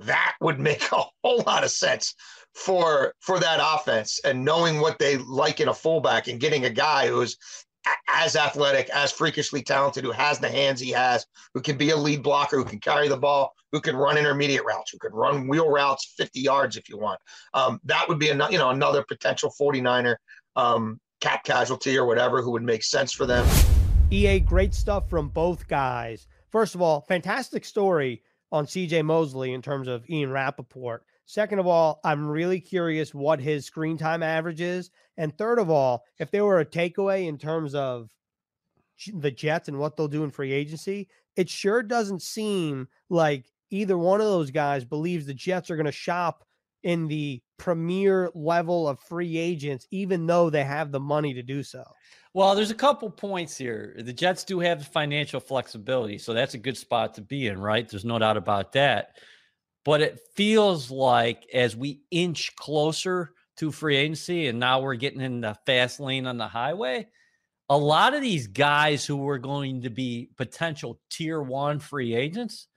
that 0.00 0.34
would 0.40 0.58
make 0.58 0.82
a 0.92 1.04
whole 1.22 1.42
lot 1.46 1.64
of 1.64 1.70
sense 1.70 2.14
for 2.54 3.14
for 3.20 3.38
that 3.38 3.60
offense 3.62 4.20
and 4.24 4.44
knowing 4.44 4.80
what 4.80 4.98
they 4.98 5.18
like 5.18 5.60
in 5.60 5.68
a 5.68 5.74
fullback 5.74 6.26
and 6.26 6.40
getting 6.40 6.64
a 6.64 6.70
guy 6.70 7.06
who's 7.06 7.36
as 8.08 8.36
athletic, 8.36 8.90
as 8.90 9.12
freakishly 9.12 9.62
talented, 9.62 10.04
who 10.04 10.10
has 10.10 10.38
the 10.38 10.48
hands 10.48 10.80
he 10.80 10.90
has, 10.90 11.24
who 11.54 11.60
can 11.60 11.76
be 11.76 11.90
a 11.90 11.96
lead 11.96 12.22
blocker, 12.22 12.56
who 12.56 12.64
can 12.64 12.78
carry 12.78 13.08
the 13.08 13.16
ball, 13.16 13.54
who 13.72 13.80
can 13.80 13.96
run 13.96 14.18
intermediate 14.18 14.64
routes, 14.64 14.90
who 14.90 14.98
can 14.98 15.12
run 15.12 15.48
wheel 15.48 15.70
routes 15.70 16.12
50 16.16 16.40
yards 16.40 16.76
if 16.76 16.88
you 16.88 16.98
want. 16.98 17.20
Um, 17.54 17.80
that 17.84 18.08
would 18.08 18.18
be 18.18 18.30
another, 18.30 18.52
you 18.52 18.58
know, 18.58 18.70
another 18.70 19.04
potential 19.06 19.52
49er 19.58 20.16
um, 20.56 21.00
cap 21.20 21.44
casualty 21.44 21.96
or 21.96 22.06
whatever 22.06 22.42
who 22.42 22.50
would 22.50 22.62
make 22.62 22.82
sense 22.82 23.12
for 23.12 23.26
them. 23.26 23.46
EA, 24.10 24.40
great 24.40 24.74
stuff 24.74 25.08
from 25.08 25.28
both 25.28 25.68
guys. 25.68 26.26
First 26.50 26.74
of 26.74 26.82
all, 26.82 27.02
fantastic 27.02 27.64
story 27.64 28.22
on 28.50 28.66
CJ 28.66 29.04
Mosley 29.04 29.52
in 29.52 29.62
terms 29.62 29.86
of 29.86 30.08
Ian 30.10 30.30
Rapoport. 30.30 31.04
Second 31.26 31.60
of 31.60 31.66
all, 31.68 32.00
I'm 32.02 32.26
really 32.26 32.58
curious 32.58 33.14
what 33.14 33.40
his 33.40 33.64
screen 33.64 33.96
time 33.96 34.22
average 34.22 34.60
is. 34.60 34.90
And 35.16 35.36
third 35.36 35.60
of 35.60 35.70
all, 35.70 36.02
if 36.18 36.32
there 36.32 36.44
were 36.44 36.58
a 36.58 36.66
takeaway 36.66 37.28
in 37.28 37.38
terms 37.38 37.74
of 37.74 38.10
the 39.14 39.30
Jets 39.30 39.68
and 39.68 39.78
what 39.78 39.96
they'll 39.96 40.08
do 40.08 40.24
in 40.24 40.30
free 40.30 40.52
agency, 40.52 41.08
it 41.36 41.48
sure 41.48 41.84
doesn't 41.84 42.22
seem 42.22 42.88
like 43.08 43.46
either 43.70 43.96
one 43.96 44.20
of 44.20 44.26
those 44.26 44.50
guys 44.50 44.84
believes 44.84 45.26
the 45.26 45.34
Jets 45.34 45.70
are 45.70 45.76
going 45.76 45.86
to 45.86 45.92
shop 45.92 46.44
in 46.82 47.06
the 47.06 47.40
premier 47.60 48.30
level 48.34 48.88
of 48.88 48.98
free 49.00 49.36
agents, 49.36 49.86
even 49.90 50.26
though 50.26 50.48
they 50.48 50.64
have 50.64 50.90
the 50.90 50.98
money 50.98 51.34
to 51.34 51.42
do 51.42 51.62
so. 51.62 51.84
Well, 52.32 52.54
there's 52.54 52.70
a 52.70 52.74
couple 52.74 53.10
points 53.10 53.56
here. 53.58 53.94
The 53.98 54.14
Jets 54.14 54.44
do 54.44 54.60
have 54.60 54.86
financial 54.86 55.40
flexibility, 55.40 56.16
so 56.16 56.32
that's 56.32 56.54
a 56.54 56.58
good 56.58 56.78
spot 56.78 57.14
to 57.14 57.20
be 57.20 57.48
in, 57.48 57.60
right? 57.60 57.86
There's 57.86 58.04
no 58.04 58.18
doubt 58.18 58.38
about 58.38 58.72
that. 58.72 59.18
But 59.84 60.00
it 60.00 60.20
feels 60.36 60.90
like 60.90 61.44
as 61.52 61.76
we 61.76 62.00
inch 62.10 62.56
closer 62.56 63.32
to 63.58 63.70
free 63.70 63.96
agency 63.96 64.46
and 64.46 64.58
now 64.58 64.80
we're 64.80 64.94
getting 64.94 65.20
in 65.20 65.42
the 65.42 65.54
fast 65.66 66.00
lane 66.00 66.26
on 66.26 66.38
the 66.38 66.48
highway, 66.48 67.08
a 67.68 67.76
lot 67.76 68.14
of 68.14 68.22
these 68.22 68.46
guys 68.46 69.04
who 69.04 69.18
were 69.18 69.38
going 69.38 69.82
to 69.82 69.90
be 69.90 70.30
potential 70.38 70.98
tier 71.10 71.42
one 71.42 71.78
free 71.78 72.14
agents, 72.14 72.68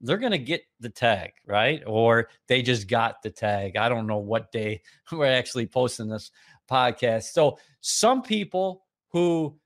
they're 0.00 0.18
going 0.18 0.32
to 0.32 0.38
get 0.38 0.62
the 0.80 0.88
tag, 0.88 1.32
right? 1.46 1.82
Or 1.86 2.28
they 2.46 2.62
just 2.62 2.88
got 2.88 3.22
the 3.22 3.30
tag. 3.30 3.76
I 3.76 3.88
don't 3.88 4.06
know 4.06 4.18
what 4.18 4.52
day 4.52 4.82
we're 5.12 5.26
actually 5.26 5.66
posting 5.66 6.08
this 6.08 6.30
podcast. 6.70 7.24
So 7.32 7.58
some 7.80 8.22
people 8.22 8.84
who 9.10 9.58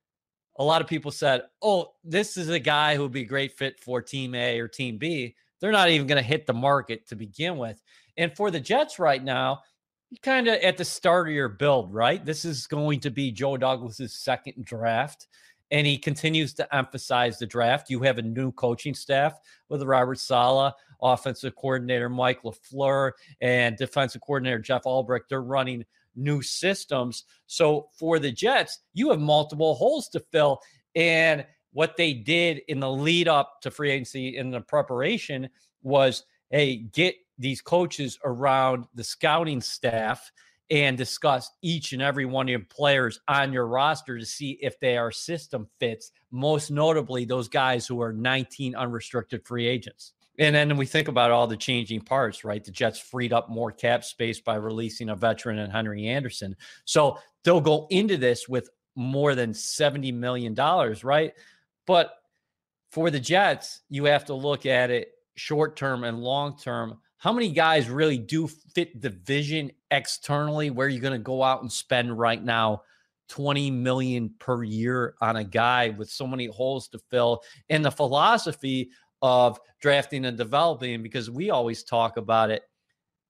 a 0.57 0.65
lot 0.65 0.83
of 0.83 0.87
people 0.87 1.11
said, 1.11 1.43
oh, 1.63 1.93
this 2.05 2.37
is 2.37 2.49
a 2.49 2.59
guy 2.59 2.95
who 2.95 3.03
would 3.03 3.13
be 3.13 3.25
great 3.25 3.57
fit 3.57 3.81
for 3.81 4.03
team 4.03 4.35
A 4.35 4.61
or 4.61 4.69
team 4.69 4.99
B. 4.99 5.35
They're 5.61 5.73
not 5.73 5.91
even 5.91 6.07
going 6.07 6.23
to 6.23 6.29
hit 6.29 6.47
the 6.47 6.53
market 6.53 7.09
to 7.09 7.17
begin 7.17 7.57
with. 7.57 7.81
And 8.17 8.35
for 8.37 8.51
the 8.51 8.61
Jets 8.61 8.99
right 8.99 9.23
now, 9.23 9.63
you 10.11 10.19
kind 10.23 10.47
of 10.47 10.57
at 10.57 10.77
the 10.77 10.85
start 10.85 11.29
of 11.29 11.35
your 11.35 11.49
build, 11.49 11.95
right? 11.95 12.23
This 12.23 12.45
is 12.45 12.67
going 12.67 13.01
to 13.01 13.11
be 13.11 13.33
Joe 13.33 13.57
Douglas's 13.57 14.15
second 14.15 14.65
draft. 14.65 15.27
And 15.73 15.87
he 15.87 15.99
continues 15.99 16.55
to 16.55 16.75
emphasize 16.75 17.39
the 17.39 17.47
draft. 17.47 17.91
You 17.91 18.01
have 18.03 18.19
a 18.19 18.23
new 18.23 18.53
coaching 18.53 18.95
staff 18.95 19.41
with 19.69 19.83
Robert 19.83 20.21
Saleh, 20.21 20.73
offensive 21.03 21.57
coordinator 21.57 22.09
Mike 22.09 22.43
LaFleur, 22.45 23.13
and 23.41 23.77
defensive 23.77 24.21
coordinator 24.21 24.61
Jeff 24.61 24.85
Ulbrich. 24.85 25.23
They're 25.29 25.43
running 25.43 25.85
new 26.15 26.43
systems. 26.43 27.25
So 27.47 27.89
for 27.99 28.19
the 28.19 28.31
Jets, 28.31 28.79
you 28.95 29.11
have 29.11 29.19
multiple 29.19 29.75
holes 29.75 30.09
to 30.11 30.21
fill. 30.21 30.61
And 30.95 31.45
what 31.73 31.97
they 31.97 32.13
did 32.13 32.61
in 32.69 32.79
the 32.79 32.91
lead 32.91 33.29
up 33.29 33.61
to 33.63 33.71
free 33.71 33.91
agency 33.91 34.37
in 34.37 34.51
the 34.51 34.61
preparation 34.61 35.49
was 35.83 36.25
hey, 36.51 36.77
get 36.77 37.17
these 37.39 37.63
coaches 37.63 38.19
around 38.25 38.85
the 38.95 39.03
scouting 39.03 39.61
staff 39.61 40.31
and 40.71 40.97
discuss 40.97 41.51
each 41.63 41.93
and 41.93 42.01
every 42.01 42.25
one 42.25 42.47
of 42.47 42.51
your 42.51 42.61
players 42.61 43.21
on 43.29 43.53
your 43.53 43.67
roster 43.67 44.19
to 44.19 44.25
see 44.25 44.59
if 44.63 44.79
they 44.81 44.97
are 44.97 45.11
system 45.11 45.69
fits, 45.79 46.13
most 46.31 46.71
notably 46.71 47.25
those 47.25 47.49
guys 47.49 47.87
who 47.87 48.01
are 48.01 48.13
19 48.13 48.75
unrestricted 48.75 49.47
free 49.47 49.67
agents. 49.67 50.13
And 50.39 50.55
then 50.55 50.77
we 50.77 50.87
think 50.87 51.09
about 51.09 51.31
all 51.31 51.47
the 51.47 51.57
changing 51.57 52.01
parts, 52.01 52.43
right? 52.43 52.65
The 52.65 52.71
Jets 52.71 52.99
freed 52.99 53.33
up 53.33 53.51
more 53.51 53.71
cap 53.71 54.03
space 54.03 54.41
by 54.41 54.55
releasing 54.55 55.11
a 55.11 55.17
veteran 55.17 55.59
and 55.59 55.71
Henry 55.71 56.07
Anderson. 56.07 56.57
So 56.85 57.19
they'll 57.45 57.61
go 57.61 57.87
into 57.91 58.17
this 58.17 58.49
with 58.49 58.71
more 58.95 59.35
than 59.35 59.53
$70 59.53 60.15
million, 60.15 60.55
right? 60.55 61.33
But 61.87 62.15
for 62.91 63.11
the 63.11 63.21
Jets, 63.21 63.83
you 63.91 64.05
have 64.05 64.25
to 64.27 64.35
look 64.35 64.65
at 64.65 64.91
it 64.91 65.09
short 65.35 65.77
term 65.77 66.05
and 66.05 66.21
long 66.21 66.57
term 66.59 66.99
how 67.23 67.33
many 67.33 67.51
guys 67.51 67.89
really 67.89 68.19
do 68.19 68.49
fit 68.49 69.01
the 69.01 69.11
vision 69.11 69.71
externally 69.93 70.71
where 70.71 70.89
you're 70.89 71.01
going 71.01 71.13
to 71.13 71.19
go 71.21 71.41
out 71.41 71.63
and 71.63 71.71
spend 71.71 72.19
right 72.19 72.43
now 72.43 72.83
20 73.29 73.71
million 73.71 74.35
per 74.41 74.65
year 74.65 75.15
on 75.21 75.37
a 75.37 75.45
guy 75.45 75.91
with 75.91 76.11
so 76.11 76.27
many 76.27 76.47
holes 76.47 76.89
to 76.89 76.99
fill? 77.11 77.45
And 77.71 77.85
the 77.85 77.93
philosophy 77.93 78.91
of 79.23 79.61
drafting 79.81 80.25
and 80.25 80.37
developing 80.37 81.01
because 81.01 81.31
we 81.31 81.51
always 81.51 81.85
talk 81.85 82.17
about 82.17 82.51
it 82.51 82.65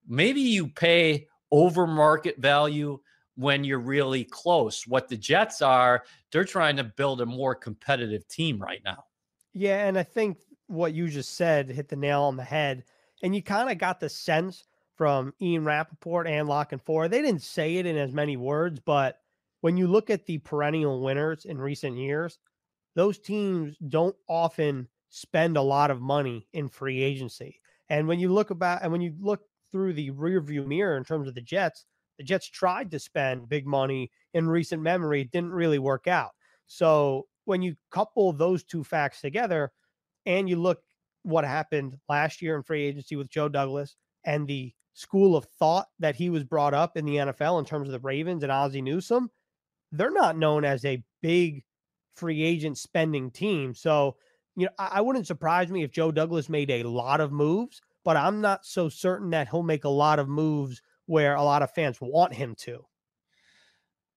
maybe 0.08 0.40
you 0.40 0.68
pay 0.68 1.28
over 1.50 1.86
market 1.86 2.38
value 2.38 2.98
when 3.36 3.62
you're 3.62 3.78
really 3.78 4.24
close. 4.24 4.86
What 4.86 5.06
the 5.08 5.18
jets 5.18 5.60
are 5.60 6.02
they're 6.30 6.44
trying 6.44 6.76
to 6.76 6.84
build 6.84 7.20
a 7.20 7.26
more 7.26 7.54
competitive 7.54 8.26
team 8.26 8.58
right 8.58 8.80
now. 8.86 9.04
Yeah 9.52 9.86
and 9.86 9.98
i 9.98 10.02
think 10.02 10.38
what 10.68 10.94
you 10.94 11.08
just 11.08 11.36
said 11.36 11.68
hit 11.68 11.90
the 11.90 11.96
nail 11.96 12.22
on 12.22 12.38
the 12.38 12.42
head 12.42 12.84
and 13.22 13.34
you 13.34 13.42
kind 13.42 13.70
of 13.70 13.78
got 13.78 14.00
the 14.00 14.08
sense 14.08 14.64
from 14.96 15.32
Ian 15.40 15.64
Rapoport 15.64 16.26
and 16.26 16.48
La 16.48 16.64
Canfora. 16.64 17.08
They 17.08 17.22
didn't 17.22 17.42
say 17.42 17.76
it 17.76 17.86
in 17.86 17.96
as 17.96 18.12
many 18.12 18.36
words, 18.36 18.80
but 18.80 19.18
when 19.62 19.76
you 19.76 19.86
look 19.86 20.10
at 20.10 20.26
the 20.26 20.38
perennial 20.38 21.00
winners 21.00 21.44
in 21.44 21.58
recent 21.58 21.96
years, 21.96 22.38
those 22.94 23.18
teams 23.18 23.76
don't 23.88 24.16
often 24.28 24.88
spend 25.08 25.56
a 25.56 25.62
lot 25.62 25.90
of 25.90 26.00
money 26.00 26.46
in 26.52 26.68
free 26.68 27.02
agency. 27.02 27.60
And 27.88 28.06
when 28.06 28.18
you 28.18 28.32
look 28.32 28.50
about 28.50 28.82
and 28.82 28.92
when 28.92 29.00
you 29.00 29.14
look 29.20 29.42
through 29.70 29.94
the 29.94 30.10
rearview 30.10 30.66
mirror 30.66 30.96
in 30.96 31.04
terms 31.04 31.28
of 31.28 31.34
the 31.34 31.40
Jets, 31.40 31.86
the 32.18 32.24
Jets 32.24 32.48
tried 32.48 32.90
to 32.90 32.98
spend 32.98 33.48
big 33.48 33.66
money 33.66 34.10
in 34.34 34.48
recent 34.48 34.82
memory, 34.82 35.22
it 35.22 35.30
didn't 35.30 35.52
really 35.52 35.78
work 35.78 36.06
out. 36.06 36.30
So 36.66 37.26
when 37.44 37.62
you 37.62 37.76
couple 37.90 38.32
those 38.32 38.62
two 38.64 38.84
facts 38.84 39.20
together 39.20 39.72
and 40.26 40.48
you 40.48 40.56
look 40.56 40.82
what 41.22 41.44
happened 41.44 41.96
last 42.08 42.42
year 42.42 42.56
in 42.56 42.62
free 42.62 42.84
agency 42.84 43.16
with 43.16 43.30
Joe 43.30 43.48
Douglas 43.48 43.96
and 44.24 44.46
the 44.46 44.72
school 44.94 45.36
of 45.36 45.46
thought 45.58 45.86
that 45.98 46.16
he 46.16 46.30
was 46.30 46.44
brought 46.44 46.74
up 46.74 46.96
in 46.96 47.04
the 47.04 47.16
NFL 47.16 47.58
in 47.58 47.64
terms 47.64 47.88
of 47.88 47.92
the 47.92 48.00
Ravens 48.00 48.42
and 48.42 48.52
Ozzie 48.52 48.82
Newsome, 48.82 49.30
they're 49.90 50.10
not 50.10 50.36
known 50.36 50.64
as 50.64 50.84
a 50.84 51.02
big 51.22 51.64
free 52.14 52.42
agent 52.42 52.78
spending 52.78 53.30
team. 53.30 53.74
So, 53.74 54.16
you 54.56 54.66
know, 54.66 54.72
I, 54.78 54.90
I 54.94 55.00
wouldn't 55.00 55.26
surprise 55.26 55.70
me 55.70 55.82
if 55.82 55.92
Joe 55.92 56.12
Douglas 56.12 56.48
made 56.48 56.70
a 56.70 56.82
lot 56.82 57.20
of 57.20 57.32
moves, 57.32 57.80
but 58.04 58.16
I'm 58.16 58.40
not 58.40 58.64
so 58.64 58.88
certain 58.88 59.30
that 59.30 59.48
he'll 59.48 59.62
make 59.62 59.84
a 59.84 59.90
lot 59.90 60.18
of 60.18 60.28
moves 60.28 60.82
where 61.06 61.34
a 61.34 61.42
lot 61.42 61.62
of 61.62 61.72
fans 61.72 61.98
want 62.00 62.34
him 62.34 62.54
to. 62.60 62.84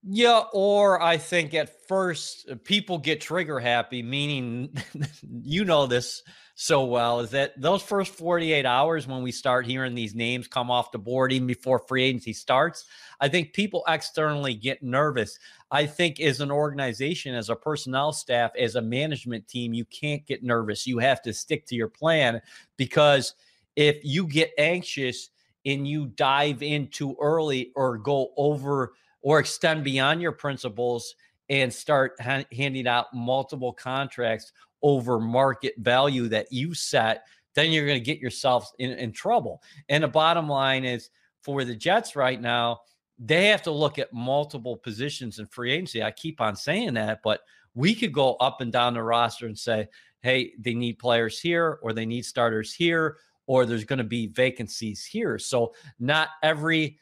Yeah, 0.07 0.43
or 0.53 1.01
I 1.01 1.17
think 1.17 1.55
at 1.55 1.87
first 1.87 2.47
uh, 2.49 2.55
people 2.63 2.99
get 2.99 3.21
trigger 3.21 3.59
happy, 3.59 4.03
meaning 4.03 4.77
you 5.41 5.65
know 5.65 5.87
this 5.87 6.21
so 6.57 6.85
well, 6.85 7.19
is 7.19 7.31
that 7.31 7.59
those 7.59 7.83
first 7.83 8.13
48 8.13 8.65
hours 8.65 9.07
when 9.07 9.21
we 9.21 9.31
start 9.31 9.65
hearing 9.65 9.93
these 9.93 10.15
names 10.15 10.47
come 10.47 10.71
off 10.71 10.91
the 10.91 10.97
board, 10.97 11.33
even 11.33 11.47
before 11.47 11.79
free 11.79 12.03
agency 12.03 12.31
starts, 12.31 12.85
I 13.19 13.27
think 13.27 13.51
people 13.51 13.83
externally 13.89 14.53
get 14.53 14.81
nervous. 14.81 15.37
I 15.69 15.85
think 15.85 16.21
as 16.21 16.39
an 16.39 16.51
organization, 16.51 17.35
as 17.35 17.49
a 17.49 17.55
personnel 17.57 18.13
staff, 18.13 18.51
as 18.57 18.75
a 18.75 18.81
management 18.81 19.47
team, 19.49 19.73
you 19.73 19.83
can't 19.85 20.25
get 20.25 20.43
nervous. 20.43 20.87
You 20.87 20.97
have 20.99 21.21
to 21.23 21.33
stick 21.33 21.65
to 21.67 21.75
your 21.75 21.89
plan 21.89 22.41
because 22.77 23.35
if 23.75 23.97
you 24.03 24.25
get 24.25 24.51
anxious 24.57 25.31
and 25.65 25.85
you 25.85 26.07
dive 26.07 26.63
in 26.63 26.87
too 26.87 27.17
early 27.19 27.73
or 27.75 27.97
go 27.97 28.31
over– 28.37 28.93
or 29.25 29.39
extend 29.39 29.83
beyond 29.83 30.21
your 30.21 30.31
principles 30.31 31.15
and 31.49 31.73
start 31.73 32.13
ha- 32.19 32.45
handing 32.51 32.87
out 32.87 33.07
multiple 33.13 33.73
contracts 33.73 34.51
over 34.81 35.19
market 35.19 35.73
value 35.77 36.27
that 36.27 36.51
you 36.51 36.73
set, 36.73 37.25
then 37.55 37.71
you're 37.71 37.85
going 37.85 37.99
to 37.99 38.03
get 38.03 38.19
yourself 38.19 38.71
in, 38.79 38.91
in 38.91 39.11
trouble. 39.11 39.61
And 39.89 40.03
the 40.03 40.07
bottom 40.07 40.47
line 40.47 40.83
is 40.83 41.09
for 41.41 41.63
the 41.63 41.75
Jets 41.75 42.15
right 42.15 42.39
now, 42.39 42.81
they 43.17 43.47
have 43.47 43.61
to 43.63 43.71
look 43.71 43.97
at 43.97 44.11
multiple 44.11 44.75
positions 44.75 45.39
in 45.39 45.45
free 45.45 45.71
agency. 45.71 46.03
I 46.03 46.11
keep 46.11 46.41
on 46.41 46.55
saying 46.55 46.95
that, 46.95 47.21
but 47.23 47.41
we 47.73 47.95
could 47.95 48.11
go 48.11 48.35
up 48.35 48.61
and 48.61 48.71
down 48.71 48.93
the 48.93 49.03
roster 49.03 49.45
and 49.45 49.57
say, 49.57 49.87
hey, 50.21 50.53
they 50.59 50.73
need 50.73 50.99
players 50.99 51.39
here, 51.39 51.79
or 51.81 51.93
they 51.93 52.05
need 52.05 52.25
starters 52.25 52.73
here, 52.73 53.17
or 53.47 53.65
there's 53.65 53.83
going 53.83 53.99
to 53.99 54.03
be 54.03 54.27
vacancies 54.27 55.05
here. 55.05 55.37
So 55.37 55.73
not 55.99 56.29
every 56.41 56.97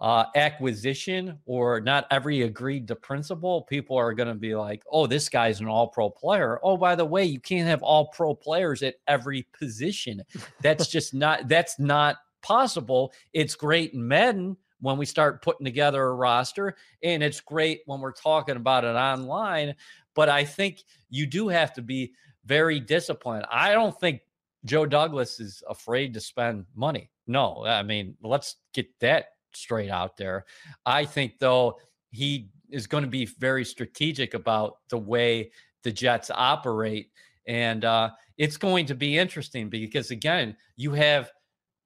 uh, 0.00 0.24
acquisition 0.36 1.38
or 1.44 1.80
not 1.80 2.06
every 2.10 2.42
agreed 2.42 2.86
to 2.88 2.94
principle, 2.94 3.62
people 3.62 3.96
are 3.96 4.12
going 4.12 4.28
to 4.28 4.34
be 4.34 4.54
like, 4.54 4.82
oh, 4.90 5.06
this 5.06 5.28
guy's 5.28 5.60
an 5.60 5.66
all 5.66 5.88
pro 5.88 6.08
player. 6.08 6.60
Oh, 6.62 6.76
by 6.76 6.94
the 6.94 7.04
way, 7.04 7.24
you 7.24 7.40
can't 7.40 7.68
have 7.68 7.82
all 7.82 8.08
pro 8.08 8.34
players 8.34 8.82
at 8.82 8.94
every 9.08 9.46
position. 9.58 10.22
That's 10.62 10.86
just 10.86 11.14
not, 11.14 11.48
that's 11.48 11.78
not 11.78 12.16
possible. 12.42 13.12
It's 13.32 13.56
great 13.56 13.92
in 13.92 14.06
Madden 14.06 14.56
when 14.80 14.98
we 14.98 15.06
start 15.06 15.42
putting 15.42 15.64
together 15.64 16.02
a 16.04 16.14
roster, 16.14 16.76
and 17.02 17.22
it's 17.22 17.40
great 17.40 17.80
when 17.86 18.00
we're 18.00 18.12
talking 18.12 18.56
about 18.56 18.84
it 18.84 18.94
online. 18.94 19.74
But 20.14 20.28
I 20.28 20.44
think 20.44 20.84
you 21.10 21.26
do 21.26 21.48
have 21.48 21.72
to 21.74 21.82
be 21.82 22.12
very 22.44 22.78
disciplined. 22.78 23.46
I 23.50 23.72
don't 23.72 23.98
think 23.98 24.20
Joe 24.64 24.86
Douglas 24.86 25.40
is 25.40 25.62
afraid 25.68 26.14
to 26.14 26.20
spend 26.20 26.66
money. 26.76 27.10
No, 27.26 27.64
I 27.66 27.82
mean, 27.82 28.14
let's 28.22 28.56
get 28.72 28.86
that 29.00 29.30
straight 29.52 29.90
out 29.90 30.16
there. 30.16 30.44
I 30.86 31.04
think, 31.04 31.38
though, 31.38 31.78
he 32.10 32.50
is 32.70 32.86
going 32.86 33.04
to 33.04 33.10
be 33.10 33.26
very 33.26 33.64
strategic 33.64 34.34
about 34.34 34.78
the 34.90 34.98
way 34.98 35.50
the 35.82 35.92
Jets 35.92 36.30
operate. 36.32 37.10
And 37.46 37.84
uh, 37.84 38.10
it's 38.36 38.56
going 38.56 38.86
to 38.86 38.94
be 38.94 39.18
interesting 39.18 39.68
because, 39.68 40.10
again, 40.10 40.56
you 40.76 40.92
have 40.92 41.30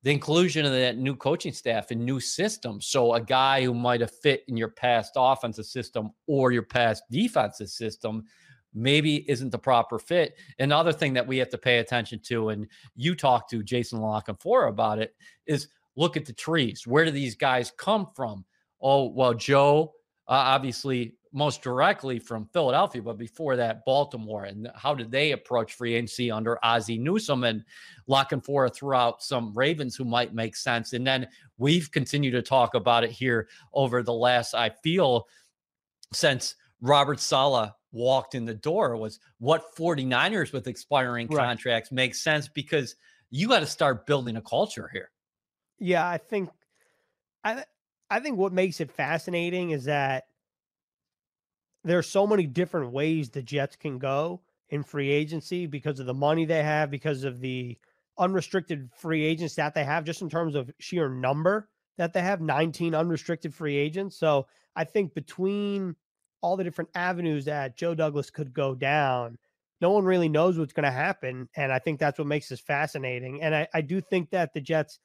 the 0.03 0.11
inclusion 0.11 0.66
of 0.66 0.72
that 0.72 0.97
new 0.97 1.14
coaching 1.14 1.53
staff 1.53 1.93
and 1.93 2.05
new 2.05 2.18
systems. 2.18 2.86
So, 2.86 3.14
a 3.14 3.20
guy 3.20 3.62
who 3.62 3.74
might 3.74 4.01
have 4.01 4.11
fit 4.11 4.45
in 4.49 4.57
your 4.57 4.70
past 4.70 5.12
offensive 5.16 5.66
system 5.66 6.11
or 6.26 6.51
your 6.51 6.64
past 6.64 7.05
defensive 7.11 7.68
system 7.68 8.24
maybe 8.74 9.28
isn't 9.30 9.51
the 9.51 9.59
proper 9.59 9.99
fit. 9.99 10.34
Another 10.59 10.93
thing 10.93 11.12
that 11.12 11.26
we 11.26 11.36
have 11.39 11.51
to 11.51 11.59
pay 11.59 11.78
attention 11.78 12.20
to, 12.24 12.49
and 12.51 12.66
you 12.97 13.14
talked 13.14 13.51
to 13.51 13.62
Jason 13.62 14.01
La 14.01 14.20
Canfora 14.20 14.68
about 14.68 14.99
it, 14.99 15.14
is 15.47 15.68
look 15.97 16.16
at 16.16 16.26
the 16.26 16.32
trees. 16.32 16.86
Where 16.86 17.05
do 17.05 17.11
these 17.11 17.34
guys 17.34 17.72
come 17.76 18.09
from? 18.14 18.45
Oh, 18.80 19.09
well, 19.09 19.34
Joe, 19.34 19.93
uh, 20.28 20.32
obviously, 20.32 21.14
most 21.32 21.62
directly 21.62 22.18
from 22.18 22.47
Philadelphia, 22.53 23.01
but 23.01 23.16
before 23.16 23.57
that, 23.57 23.84
Baltimore. 23.86 24.45
And 24.45 24.70
how 24.74 24.95
did 24.95 25.11
they 25.11 25.32
approach 25.32 25.74
free 25.74 25.95
agency 25.95 26.30
under 26.30 26.59
Ozzie 26.62 26.99
Newsome 26.99 27.45
and 27.45 27.64
La 28.07 28.24
Canfora 28.24 28.74
throughout 28.74 29.22
some 29.22 29.55
Ravens 29.55 29.97
who 29.97 30.05
might 30.05 30.34
make 30.34 30.57
sense? 30.57 30.93
And 30.93 31.07
then 31.07 31.28
we've 31.57 31.90
continued 31.90 32.32
to 32.32 32.43
talk 32.43 32.74
about 32.74 33.05
it 33.05 33.11
here 33.11 33.49
over 33.72 34.03
the 34.03 34.12
last, 34.12 34.55
I 34.55 34.70
feel, 34.82 35.26
since 36.12 36.57
Robert 36.82 37.20
Saleh 37.20 37.72
walked 37.93 38.34
in 38.34 38.45
the 38.45 38.55
door 38.55 38.97
was 38.97 39.20
what 39.38 39.76
49ers 39.76 40.53
with 40.53 40.66
expiring 40.66 41.28
right. 41.28 41.47
contracts 41.47 41.93
make 41.93 42.14
sense 42.14 42.49
because 42.49 42.97
you 43.30 43.49
got 43.49 43.61
to 43.61 43.66
start 43.66 44.07
building 44.07 44.36
a 44.36 44.43
culture 44.43 44.90
here. 44.93 45.11
Yeah, 45.79 46.07
I 46.09 46.18
think 46.18 46.51
I 47.45 47.64
I 48.11 48.20
think 48.20 48.39
what 48.39 48.53
makes 48.53 48.81
it 48.81 48.91
fascinating 48.91 49.70
is 49.70 49.85
that 49.85 50.25
there's 51.85 52.09
so 52.09 52.27
many 52.27 52.47
different 52.47 52.93
ways 52.93 53.31
the 53.31 53.43
Jets 53.43 53.77
can 53.77 53.99
go 53.99 54.41
in 54.70 54.83
free 54.83 55.11
agency 55.11 55.66
because 55.66 55.99
of 56.01 56.07
the 56.07 56.14
money 56.14 56.45
they 56.45 56.62
have, 56.62 56.91
because 56.91 57.25
of 57.25 57.41
the 57.41 57.77
unrestricted 58.18 58.91
free 58.97 59.25
agents 59.25 59.55
that 59.57 59.75
they 59.75 59.85
have, 59.85 60.05
just 60.05 60.23
in 60.23 60.31
terms 60.31 60.55
of 60.55 60.70
sheer 60.79 61.09
number 61.09 61.68
that 61.99 62.12
they 62.12 62.23
have 62.23 62.41
19 62.41 62.95
unrestricted 62.95 63.55
free 63.55 63.77
agents. 63.77 64.16
So 64.16 64.47
I 64.77 64.85
think 64.85 65.14
between 65.14 65.97
all 66.41 66.57
the 66.57 66.64
different 66.64 66.91
avenues 66.95 67.45
that 67.47 67.77
Joe 67.77 67.95
Douglas 67.95 68.31
could 68.31 68.53
go 68.55 68.75
down, 68.75 69.39
no 69.81 69.91
one 69.91 70.05
really 70.05 70.29
knows 70.29 70.59
what's 70.59 70.73
going 70.73 70.85
to 70.85 70.91
happen. 70.91 71.49
And 71.57 71.73
I 71.73 71.79
think 71.79 71.99
that's 71.99 72.18
what 72.18 72.29
makes 72.29 72.49
this 72.49 72.61
fascinating. 72.61 73.43
And 73.43 73.55
I, 73.55 73.68
I 73.75 73.81
do 73.81 74.01
think 74.01 74.31
that 74.31 74.55
the 74.55 74.61
Jets, 74.61 75.01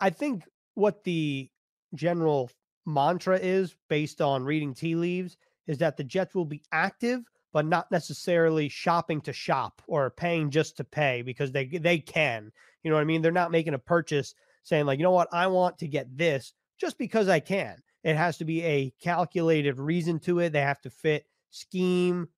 I 0.00 0.10
think 0.10 0.44
what 0.74 1.04
the 1.04 1.50
general 1.94 2.50
mantra 2.86 3.38
is 3.38 3.76
based 3.88 4.20
on 4.20 4.44
reading 4.44 4.74
tea 4.74 4.94
leaves 4.94 5.36
is 5.66 5.78
that 5.78 5.96
the 5.96 6.04
Jets 6.04 6.34
will 6.34 6.44
be 6.44 6.62
active, 6.72 7.20
but 7.52 7.66
not 7.66 7.90
necessarily 7.90 8.68
shopping 8.68 9.20
to 9.22 9.32
shop 9.32 9.82
or 9.86 10.10
paying 10.10 10.50
just 10.50 10.76
to 10.76 10.84
pay 10.84 11.22
because 11.22 11.52
they 11.52 11.66
they 11.66 11.98
can. 11.98 12.52
You 12.82 12.90
know 12.90 12.96
what 12.96 13.02
I 13.02 13.04
mean? 13.04 13.22
They're 13.22 13.32
not 13.32 13.50
making 13.50 13.74
a 13.74 13.78
purchase 13.78 14.34
saying 14.62 14.86
like, 14.86 14.98
you 14.98 15.02
know 15.02 15.10
what, 15.10 15.28
I 15.32 15.46
want 15.46 15.78
to 15.78 15.88
get 15.88 16.16
this 16.16 16.52
just 16.78 16.98
because 16.98 17.28
I 17.28 17.40
can. 17.40 17.76
It 18.02 18.16
has 18.16 18.38
to 18.38 18.44
be 18.44 18.62
a 18.62 18.92
calculated 19.02 19.78
reason 19.78 20.18
to 20.20 20.38
it. 20.40 20.52
They 20.52 20.62
have 20.62 20.80
to 20.82 20.90
fit 20.90 21.26
scheme, 21.50 22.28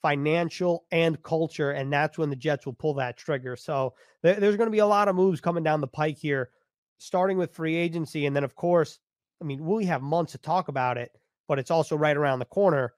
financial, 0.00 0.84
and 0.90 1.22
culture. 1.22 1.72
And 1.72 1.92
that's 1.92 2.16
when 2.16 2.30
the 2.30 2.36
Jets 2.36 2.64
will 2.64 2.72
pull 2.72 2.94
that 2.94 3.18
trigger. 3.18 3.56
So 3.56 3.94
th- 4.24 4.38
there's 4.38 4.56
going 4.56 4.68
to 4.68 4.72
be 4.72 4.78
a 4.78 4.86
lot 4.86 5.08
of 5.08 5.16
moves 5.16 5.40
coming 5.40 5.62
down 5.64 5.80
the 5.80 5.86
pike 5.86 6.16
here, 6.16 6.50
starting 6.98 7.38
with 7.38 7.54
free 7.54 7.76
agency. 7.76 8.26
And 8.26 8.36
then, 8.36 8.44
of 8.44 8.54
course, 8.54 8.98
I 9.40 9.44
mean, 9.44 9.64
we 9.64 9.86
have 9.86 10.02
months 10.02 10.32
to 10.32 10.38
talk 10.38 10.68
about 10.68 10.98
it, 10.98 11.12
but 11.46 11.58
it's 11.58 11.70
also 11.70 11.96
right 11.96 12.16
around 12.16 12.40
the 12.40 12.44
corner. 12.44 12.94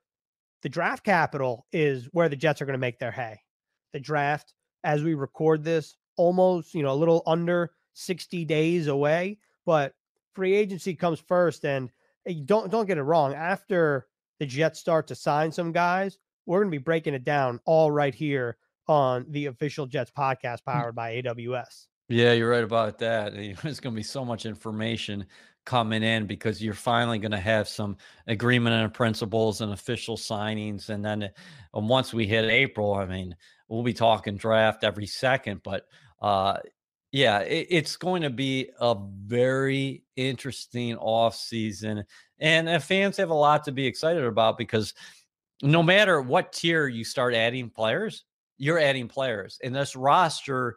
The 0.63 0.69
draft 0.69 1.05
capital 1.05 1.67
is 1.73 2.07
where 2.13 2.29
the 2.29 2.37
Jets 2.37 2.61
are 2.61 2.67
going 2.67 2.75
to 2.75 2.79
make 2.79 2.99
their 2.99 3.11
hay. 3.13 3.41
The 3.93 4.01
draft, 4.01 4.55
as 4.85 5.03
we 5.03 5.15
record 5.15 5.65
this, 5.65 5.97
almost, 6.17 6.75
you 6.75 6.83
know, 6.83 6.93
a 6.93 6.95
little 6.95 7.23
under 7.27 7.73
60 7.95 8.45
days 8.45 8.87
away, 8.87 9.39
but 9.65 9.95
free 10.35 10.55
agency 10.55 10.95
comes 10.95 11.21
first. 11.21 11.65
And 11.65 11.91
don't 12.45 12.71
don't 12.71 12.87
get 12.87 12.99
it 12.99 13.03
wrong. 13.03 13.35
After 13.35 14.07
the 14.39 14.47
Jets 14.47 14.79
start 14.81 15.07
to 15.09 15.15
sign 15.15 15.53
some 15.53 15.73
guys, 15.73 16.19
we're 16.47 16.61
going 16.61 16.71
to 16.71 16.79
be 16.79 16.83
breaking 16.83 17.15
it 17.15 17.25
down 17.25 17.61
all 17.65 17.91
right 17.91 18.15
here 18.15 18.57
on 18.89 19.25
the 19.29 19.47
official 19.47 19.87
Jets 19.87 20.11
podcast 20.11 20.63
mm. 20.63 20.73
powered 20.73 20.95
by 20.95 21.23
AWS. 21.23 21.87
Yeah, 22.11 22.33
you're 22.33 22.51
right 22.51 22.65
about 22.65 22.99
that. 22.99 23.35
There's 23.35 23.79
going 23.79 23.95
to 23.95 23.99
be 23.99 24.03
so 24.03 24.25
much 24.25 24.45
information 24.45 25.27
coming 25.65 26.03
in 26.03 26.27
because 26.27 26.61
you're 26.61 26.75
finally 26.75 27.21
going 27.21 27.31
to 27.31 27.39
have 27.39 27.69
some 27.69 27.97
agreement 28.27 28.75
and 28.75 28.93
principles 28.93 29.61
and 29.61 29.73
official 29.73 30.17
signings. 30.17 30.89
And 30.89 31.05
then 31.05 31.23
uh, 31.25 31.29
once 31.73 32.13
we 32.13 32.27
hit 32.27 32.47
April, 32.47 32.95
I 32.95 33.07
mean, 33.07 33.37
we'll 33.69 33.85
be 33.85 33.93
talking 33.95 34.37
draft 34.37 34.83
every 34.83 35.07
second. 35.07 35.61
But 35.63 35.87
uh, 36.21 36.59
yeah, 37.13 37.41
it, 37.41 37.69
it's 37.71 37.97
going 37.97 38.23
to 38.23 38.31
be 38.31 38.71
a 38.81 38.97
very 39.25 40.03
interesting 40.17 40.97
off 40.97 41.37
season, 41.37 42.05
and 42.41 42.69
uh, 42.69 42.81
fans 42.81 43.17
have 43.19 43.31
a 43.31 43.35
lot 43.35 43.65
to 43.65 43.73
be 43.73 43.87
excited 43.87 44.25
about 44.25 44.59
because 44.59 44.95
no 45.63 45.83
matter 45.83 46.21
what 46.21 46.53
tier 46.53 46.89
you 46.89 47.05
start 47.05 47.35
adding 47.35 47.71
players, 47.71 48.25
you're 48.59 48.79
adding 48.81 49.07
players, 49.09 49.61
and 49.63 49.75
this 49.75 49.95
roster 49.95 50.77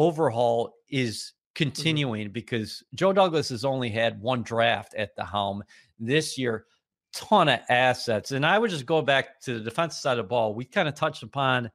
overhaul 0.00 0.74
is 0.88 1.18
mm-hmm. 1.18 1.64
continuing 1.64 2.24
mm-hmm. 2.26 2.32
because 2.32 2.82
Joe 2.94 3.12
Douglas 3.12 3.50
has 3.50 3.64
only 3.64 3.90
had 3.90 4.20
one 4.20 4.42
draft 4.42 4.94
at 4.94 5.14
the 5.14 5.24
helm 5.24 5.62
this 5.98 6.38
year. 6.38 6.64
Ton 7.12 7.48
of 7.48 7.58
assets, 7.68 8.30
and 8.30 8.46
I 8.46 8.56
would 8.56 8.70
just 8.70 8.86
go 8.86 9.02
back 9.02 9.40
to 9.40 9.54
the 9.54 9.64
defensive 9.64 10.00
side 10.00 10.18
of 10.18 10.26
the 10.26 10.28
ball. 10.28 10.54
We 10.54 10.64
kind 10.64 10.86
of 10.86 10.94
touched 10.94 11.24
upon 11.24 11.68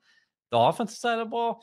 the 0.50 0.58
offensive 0.58 0.98
side 0.98 1.20
of 1.20 1.28
the 1.28 1.30
ball, 1.30 1.62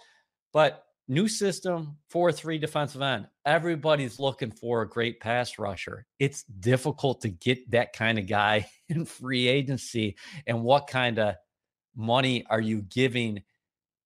but 0.53 0.85
new 1.09 1.27
system, 1.27 1.97
4 2.11 2.33
3 2.33 2.59
defensive 2.59 3.01
end. 3.01 3.29
Everybody's 3.47 4.19
looking 4.19 4.51
for 4.51 4.83
a 4.83 4.89
great 4.89 5.21
pass 5.21 5.59
rusher. 5.59 6.07
It's 6.19 6.43
difficult 6.43 7.23
to 7.23 7.31
get 7.31 7.71
that 7.71 7.95
kind 7.95 8.19
of 8.19 8.27
guy 8.27 8.69
in 8.91 9.07
free 9.07 9.49
agency. 9.49 10.17
And 10.47 10.63
what 10.63 10.87
kind 10.87 11.19
of 11.19 11.37
money 11.97 12.45
are 12.51 12.61
you 12.61 12.83
giving 12.83 13.43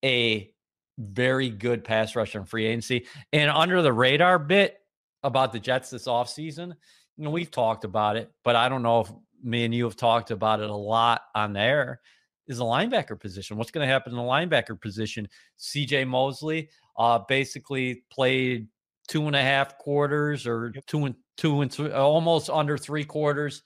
a 0.05 0.53
very 0.99 1.51
good 1.51 1.85
pass 1.85 2.17
rusher 2.17 2.39
in 2.39 2.45
free 2.45 2.67
agency? 2.67 3.07
And 3.33 3.51
under 3.51 3.83
the 3.83 3.93
radar 3.93 4.39
bit 4.39 4.79
about 5.23 5.53
the 5.53 5.61
Jets 5.61 5.91
this 5.91 6.07
offseason, 6.07 6.75
you 7.17 7.25
know, 7.25 7.31
we've 7.31 7.51
talked 7.51 7.85
about 7.85 8.17
it, 8.17 8.31
but 8.45 8.57
I 8.57 8.69
don't 8.69 8.83
know 8.83 9.01
if 9.01 9.13
me 9.43 9.65
and 9.65 9.75
you 9.75 9.85
have 9.85 9.97
talked 9.97 10.31
about 10.31 10.61
it 10.61 10.71
a 10.71 10.75
lot 10.75 11.23
on 11.35 11.53
there 11.53 12.01
is 12.47 12.59
the 12.59 12.65
linebacker 12.65 13.19
position. 13.19 13.57
What's 13.57 13.71
going 13.71 13.87
to 13.87 13.93
happen 13.93 14.13
in 14.13 14.17
the 14.17 14.23
linebacker 14.23 14.81
position? 14.81 15.29
CJ 15.59 16.07
Mosley 16.07 16.69
uh, 16.99 17.21
basically 17.29 18.03
played 18.11 18.69
two 19.09 19.27
and 19.27 19.37
a 19.37 19.43
half 19.43 19.79
quarters 19.79 20.47
or 20.47 20.73
two 20.87 21.05
and 21.07 21.15
two 21.37 21.61
and 21.61 21.73
three, 21.73 21.93
almost 21.93 22.51
under 22.51 22.77
three 22.79 23.05
quarters 23.05 23.63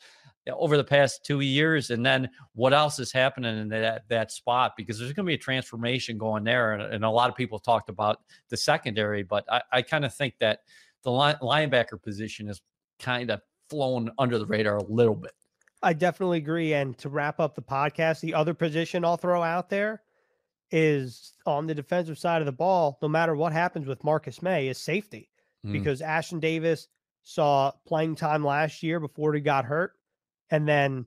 over 0.48 0.76
the 0.76 0.84
past 0.84 1.24
two 1.24 1.40
years. 1.40 1.90
And 1.90 2.04
then 2.04 2.28
what 2.54 2.72
else 2.72 2.98
is 2.98 3.12
happening 3.12 3.58
in 3.58 3.68
that, 3.68 4.04
that 4.08 4.32
spot? 4.32 4.72
Because 4.76 4.98
there's 4.98 5.12
going 5.12 5.26
to 5.26 5.30
be 5.30 5.34
a 5.34 5.38
transformation 5.38 6.18
going 6.18 6.44
there. 6.44 6.72
And, 6.72 6.82
and, 6.94 7.04
a 7.04 7.10
lot 7.10 7.28
of 7.28 7.36
people 7.36 7.58
talked 7.58 7.88
about 7.88 8.20
the 8.48 8.56
secondary, 8.56 9.22
but 9.22 9.44
I, 9.50 9.62
I 9.72 9.82
kind 9.82 10.04
of 10.04 10.14
think 10.14 10.34
that 10.40 10.60
the 11.02 11.10
line, 11.10 11.36
linebacker 11.42 12.02
position 12.02 12.48
is 12.48 12.60
kind 12.98 13.30
of 13.30 13.40
flown 13.68 14.10
under 14.18 14.38
the 14.38 14.46
radar 14.46 14.78
a 14.78 14.84
little 14.84 15.14
bit. 15.14 15.32
I 15.82 15.92
definitely 15.92 16.38
agree. 16.38 16.74
And 16.74 16.96
to 16.98 17.08
wrap 17.08 17.40
up 17.40 17.54
the 17.54 17.62
podcast, 17.62 18.20
the 18.20 18.34
other 18.34 18.54
position 18.54 19.04
I'll 19.04 19.16
throw 19.16 19.42
out 19.42 19.70
there 19.70 20.02
is 20.70 21.32
on 21.46 21.66
the 21.66 21.74
defensive 21.74 22.18
side 22.18 22.42
of 22.42 22.46
the 22.46 22.52
ball, 22.52 22.98
no 23.02 23.08
matter 23.08 23.34
what 23.34 23.52
happens 23.52 23.86
with 23.86 24.04
Marcus 24.04 24.42
Maye 24.42 24.68
is 24.68 24.78
safety. 24.78 25.30
Mm. 25.66 25.72
Because 25.72 26.00
Ashtyn 26.00 26.40
Davis 26.40 26.88
saw 27.22 27.72
playing 27.86 28.14
time 28.16 28.44
last 28.44 28.82
year 28.82 29.00
before 29.00 29.34
he 29.34 29.40
got 29.40 29.64
hurt. 29.64 29.92
And 30.50 30.66
then 30.66 31.06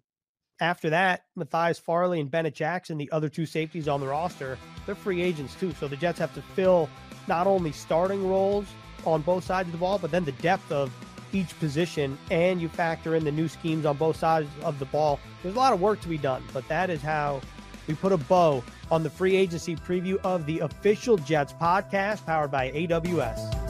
after 0.60 0.90
that, 0.92 1.26
Matthias 1.36 1.80
Farley 1.80 2.20
and 2.20 2.32
Bennett 2.32 2.56
Jackson, 2.56 2.98
the 2.98 3.12
other 3.12 3.30
two 3.30 3.46
safeties 3.46 3.88
on 3.88 4.00
the 4.00 4.08
roster, 4.08 4.58
they're 4.86 4.96
free 4.96 5.22
agents 5.22 5.56
too. 5.56 5.74
So 5.80 5.88
the 5.88 5.98
Jets 5.98 6.20
have 6.20 6.34
to 6.36 6.42
fill 6.42 6.90
not 7.28 7.48
only 7.48 7.72
starting 7.72 8.28
roles 8.28 8.66
on 9.06 9.22
both 9.22 9.44
sides 9.44 9.68
of 9.68 9.74
the 9.74 9.78
ball, 9.78 9.98
but 9.98 10.12
then 10.12 10.24
the 10.24 10.32
depth 10.34 10.72
of 10.72 10.92
each 11.34 11.58
position, 11.60 12.18
and 12.30 12.62
you 12.62 12.70
factor 12.70 13.16
in 13.16 13.24
the 13.24 13.32
new 13.32 13.48
schemes 13.48 13.86
on 13.86 13.98
both 13.98 14.16
sides 14.16 14.48
of 14.64 14.78
the 14.80 14.86
ball. 14.86 15.20
There's 15.42 15.56
a 15.56 15.58
lot 15.58 15.74
of 15.74 15.82
work 15.82 16.00
to 16.02 16.08
be 16.08 16.18
done, 16.18 16.44
but 16.54 16.68
that 16.68 16.90
is 16.90 17.02
how 17.02 17.42
we 17.88 17.96
put 17.96 18.12
a 18.12 18.18
bow 18.18 18.64
on 18.92 19.04
the 19.04 19.10
free 19.10 19.36
agency 19.36 19.76
preview 19.76 20.18
of 20.24 20.46
the 20.46 20.60
official 20.60 21.18
Jets 21.18 21.54
podcast 21.54 22.26
powered 22.26 22.52
by 22.52 22.72
AWS. 22.72 23.63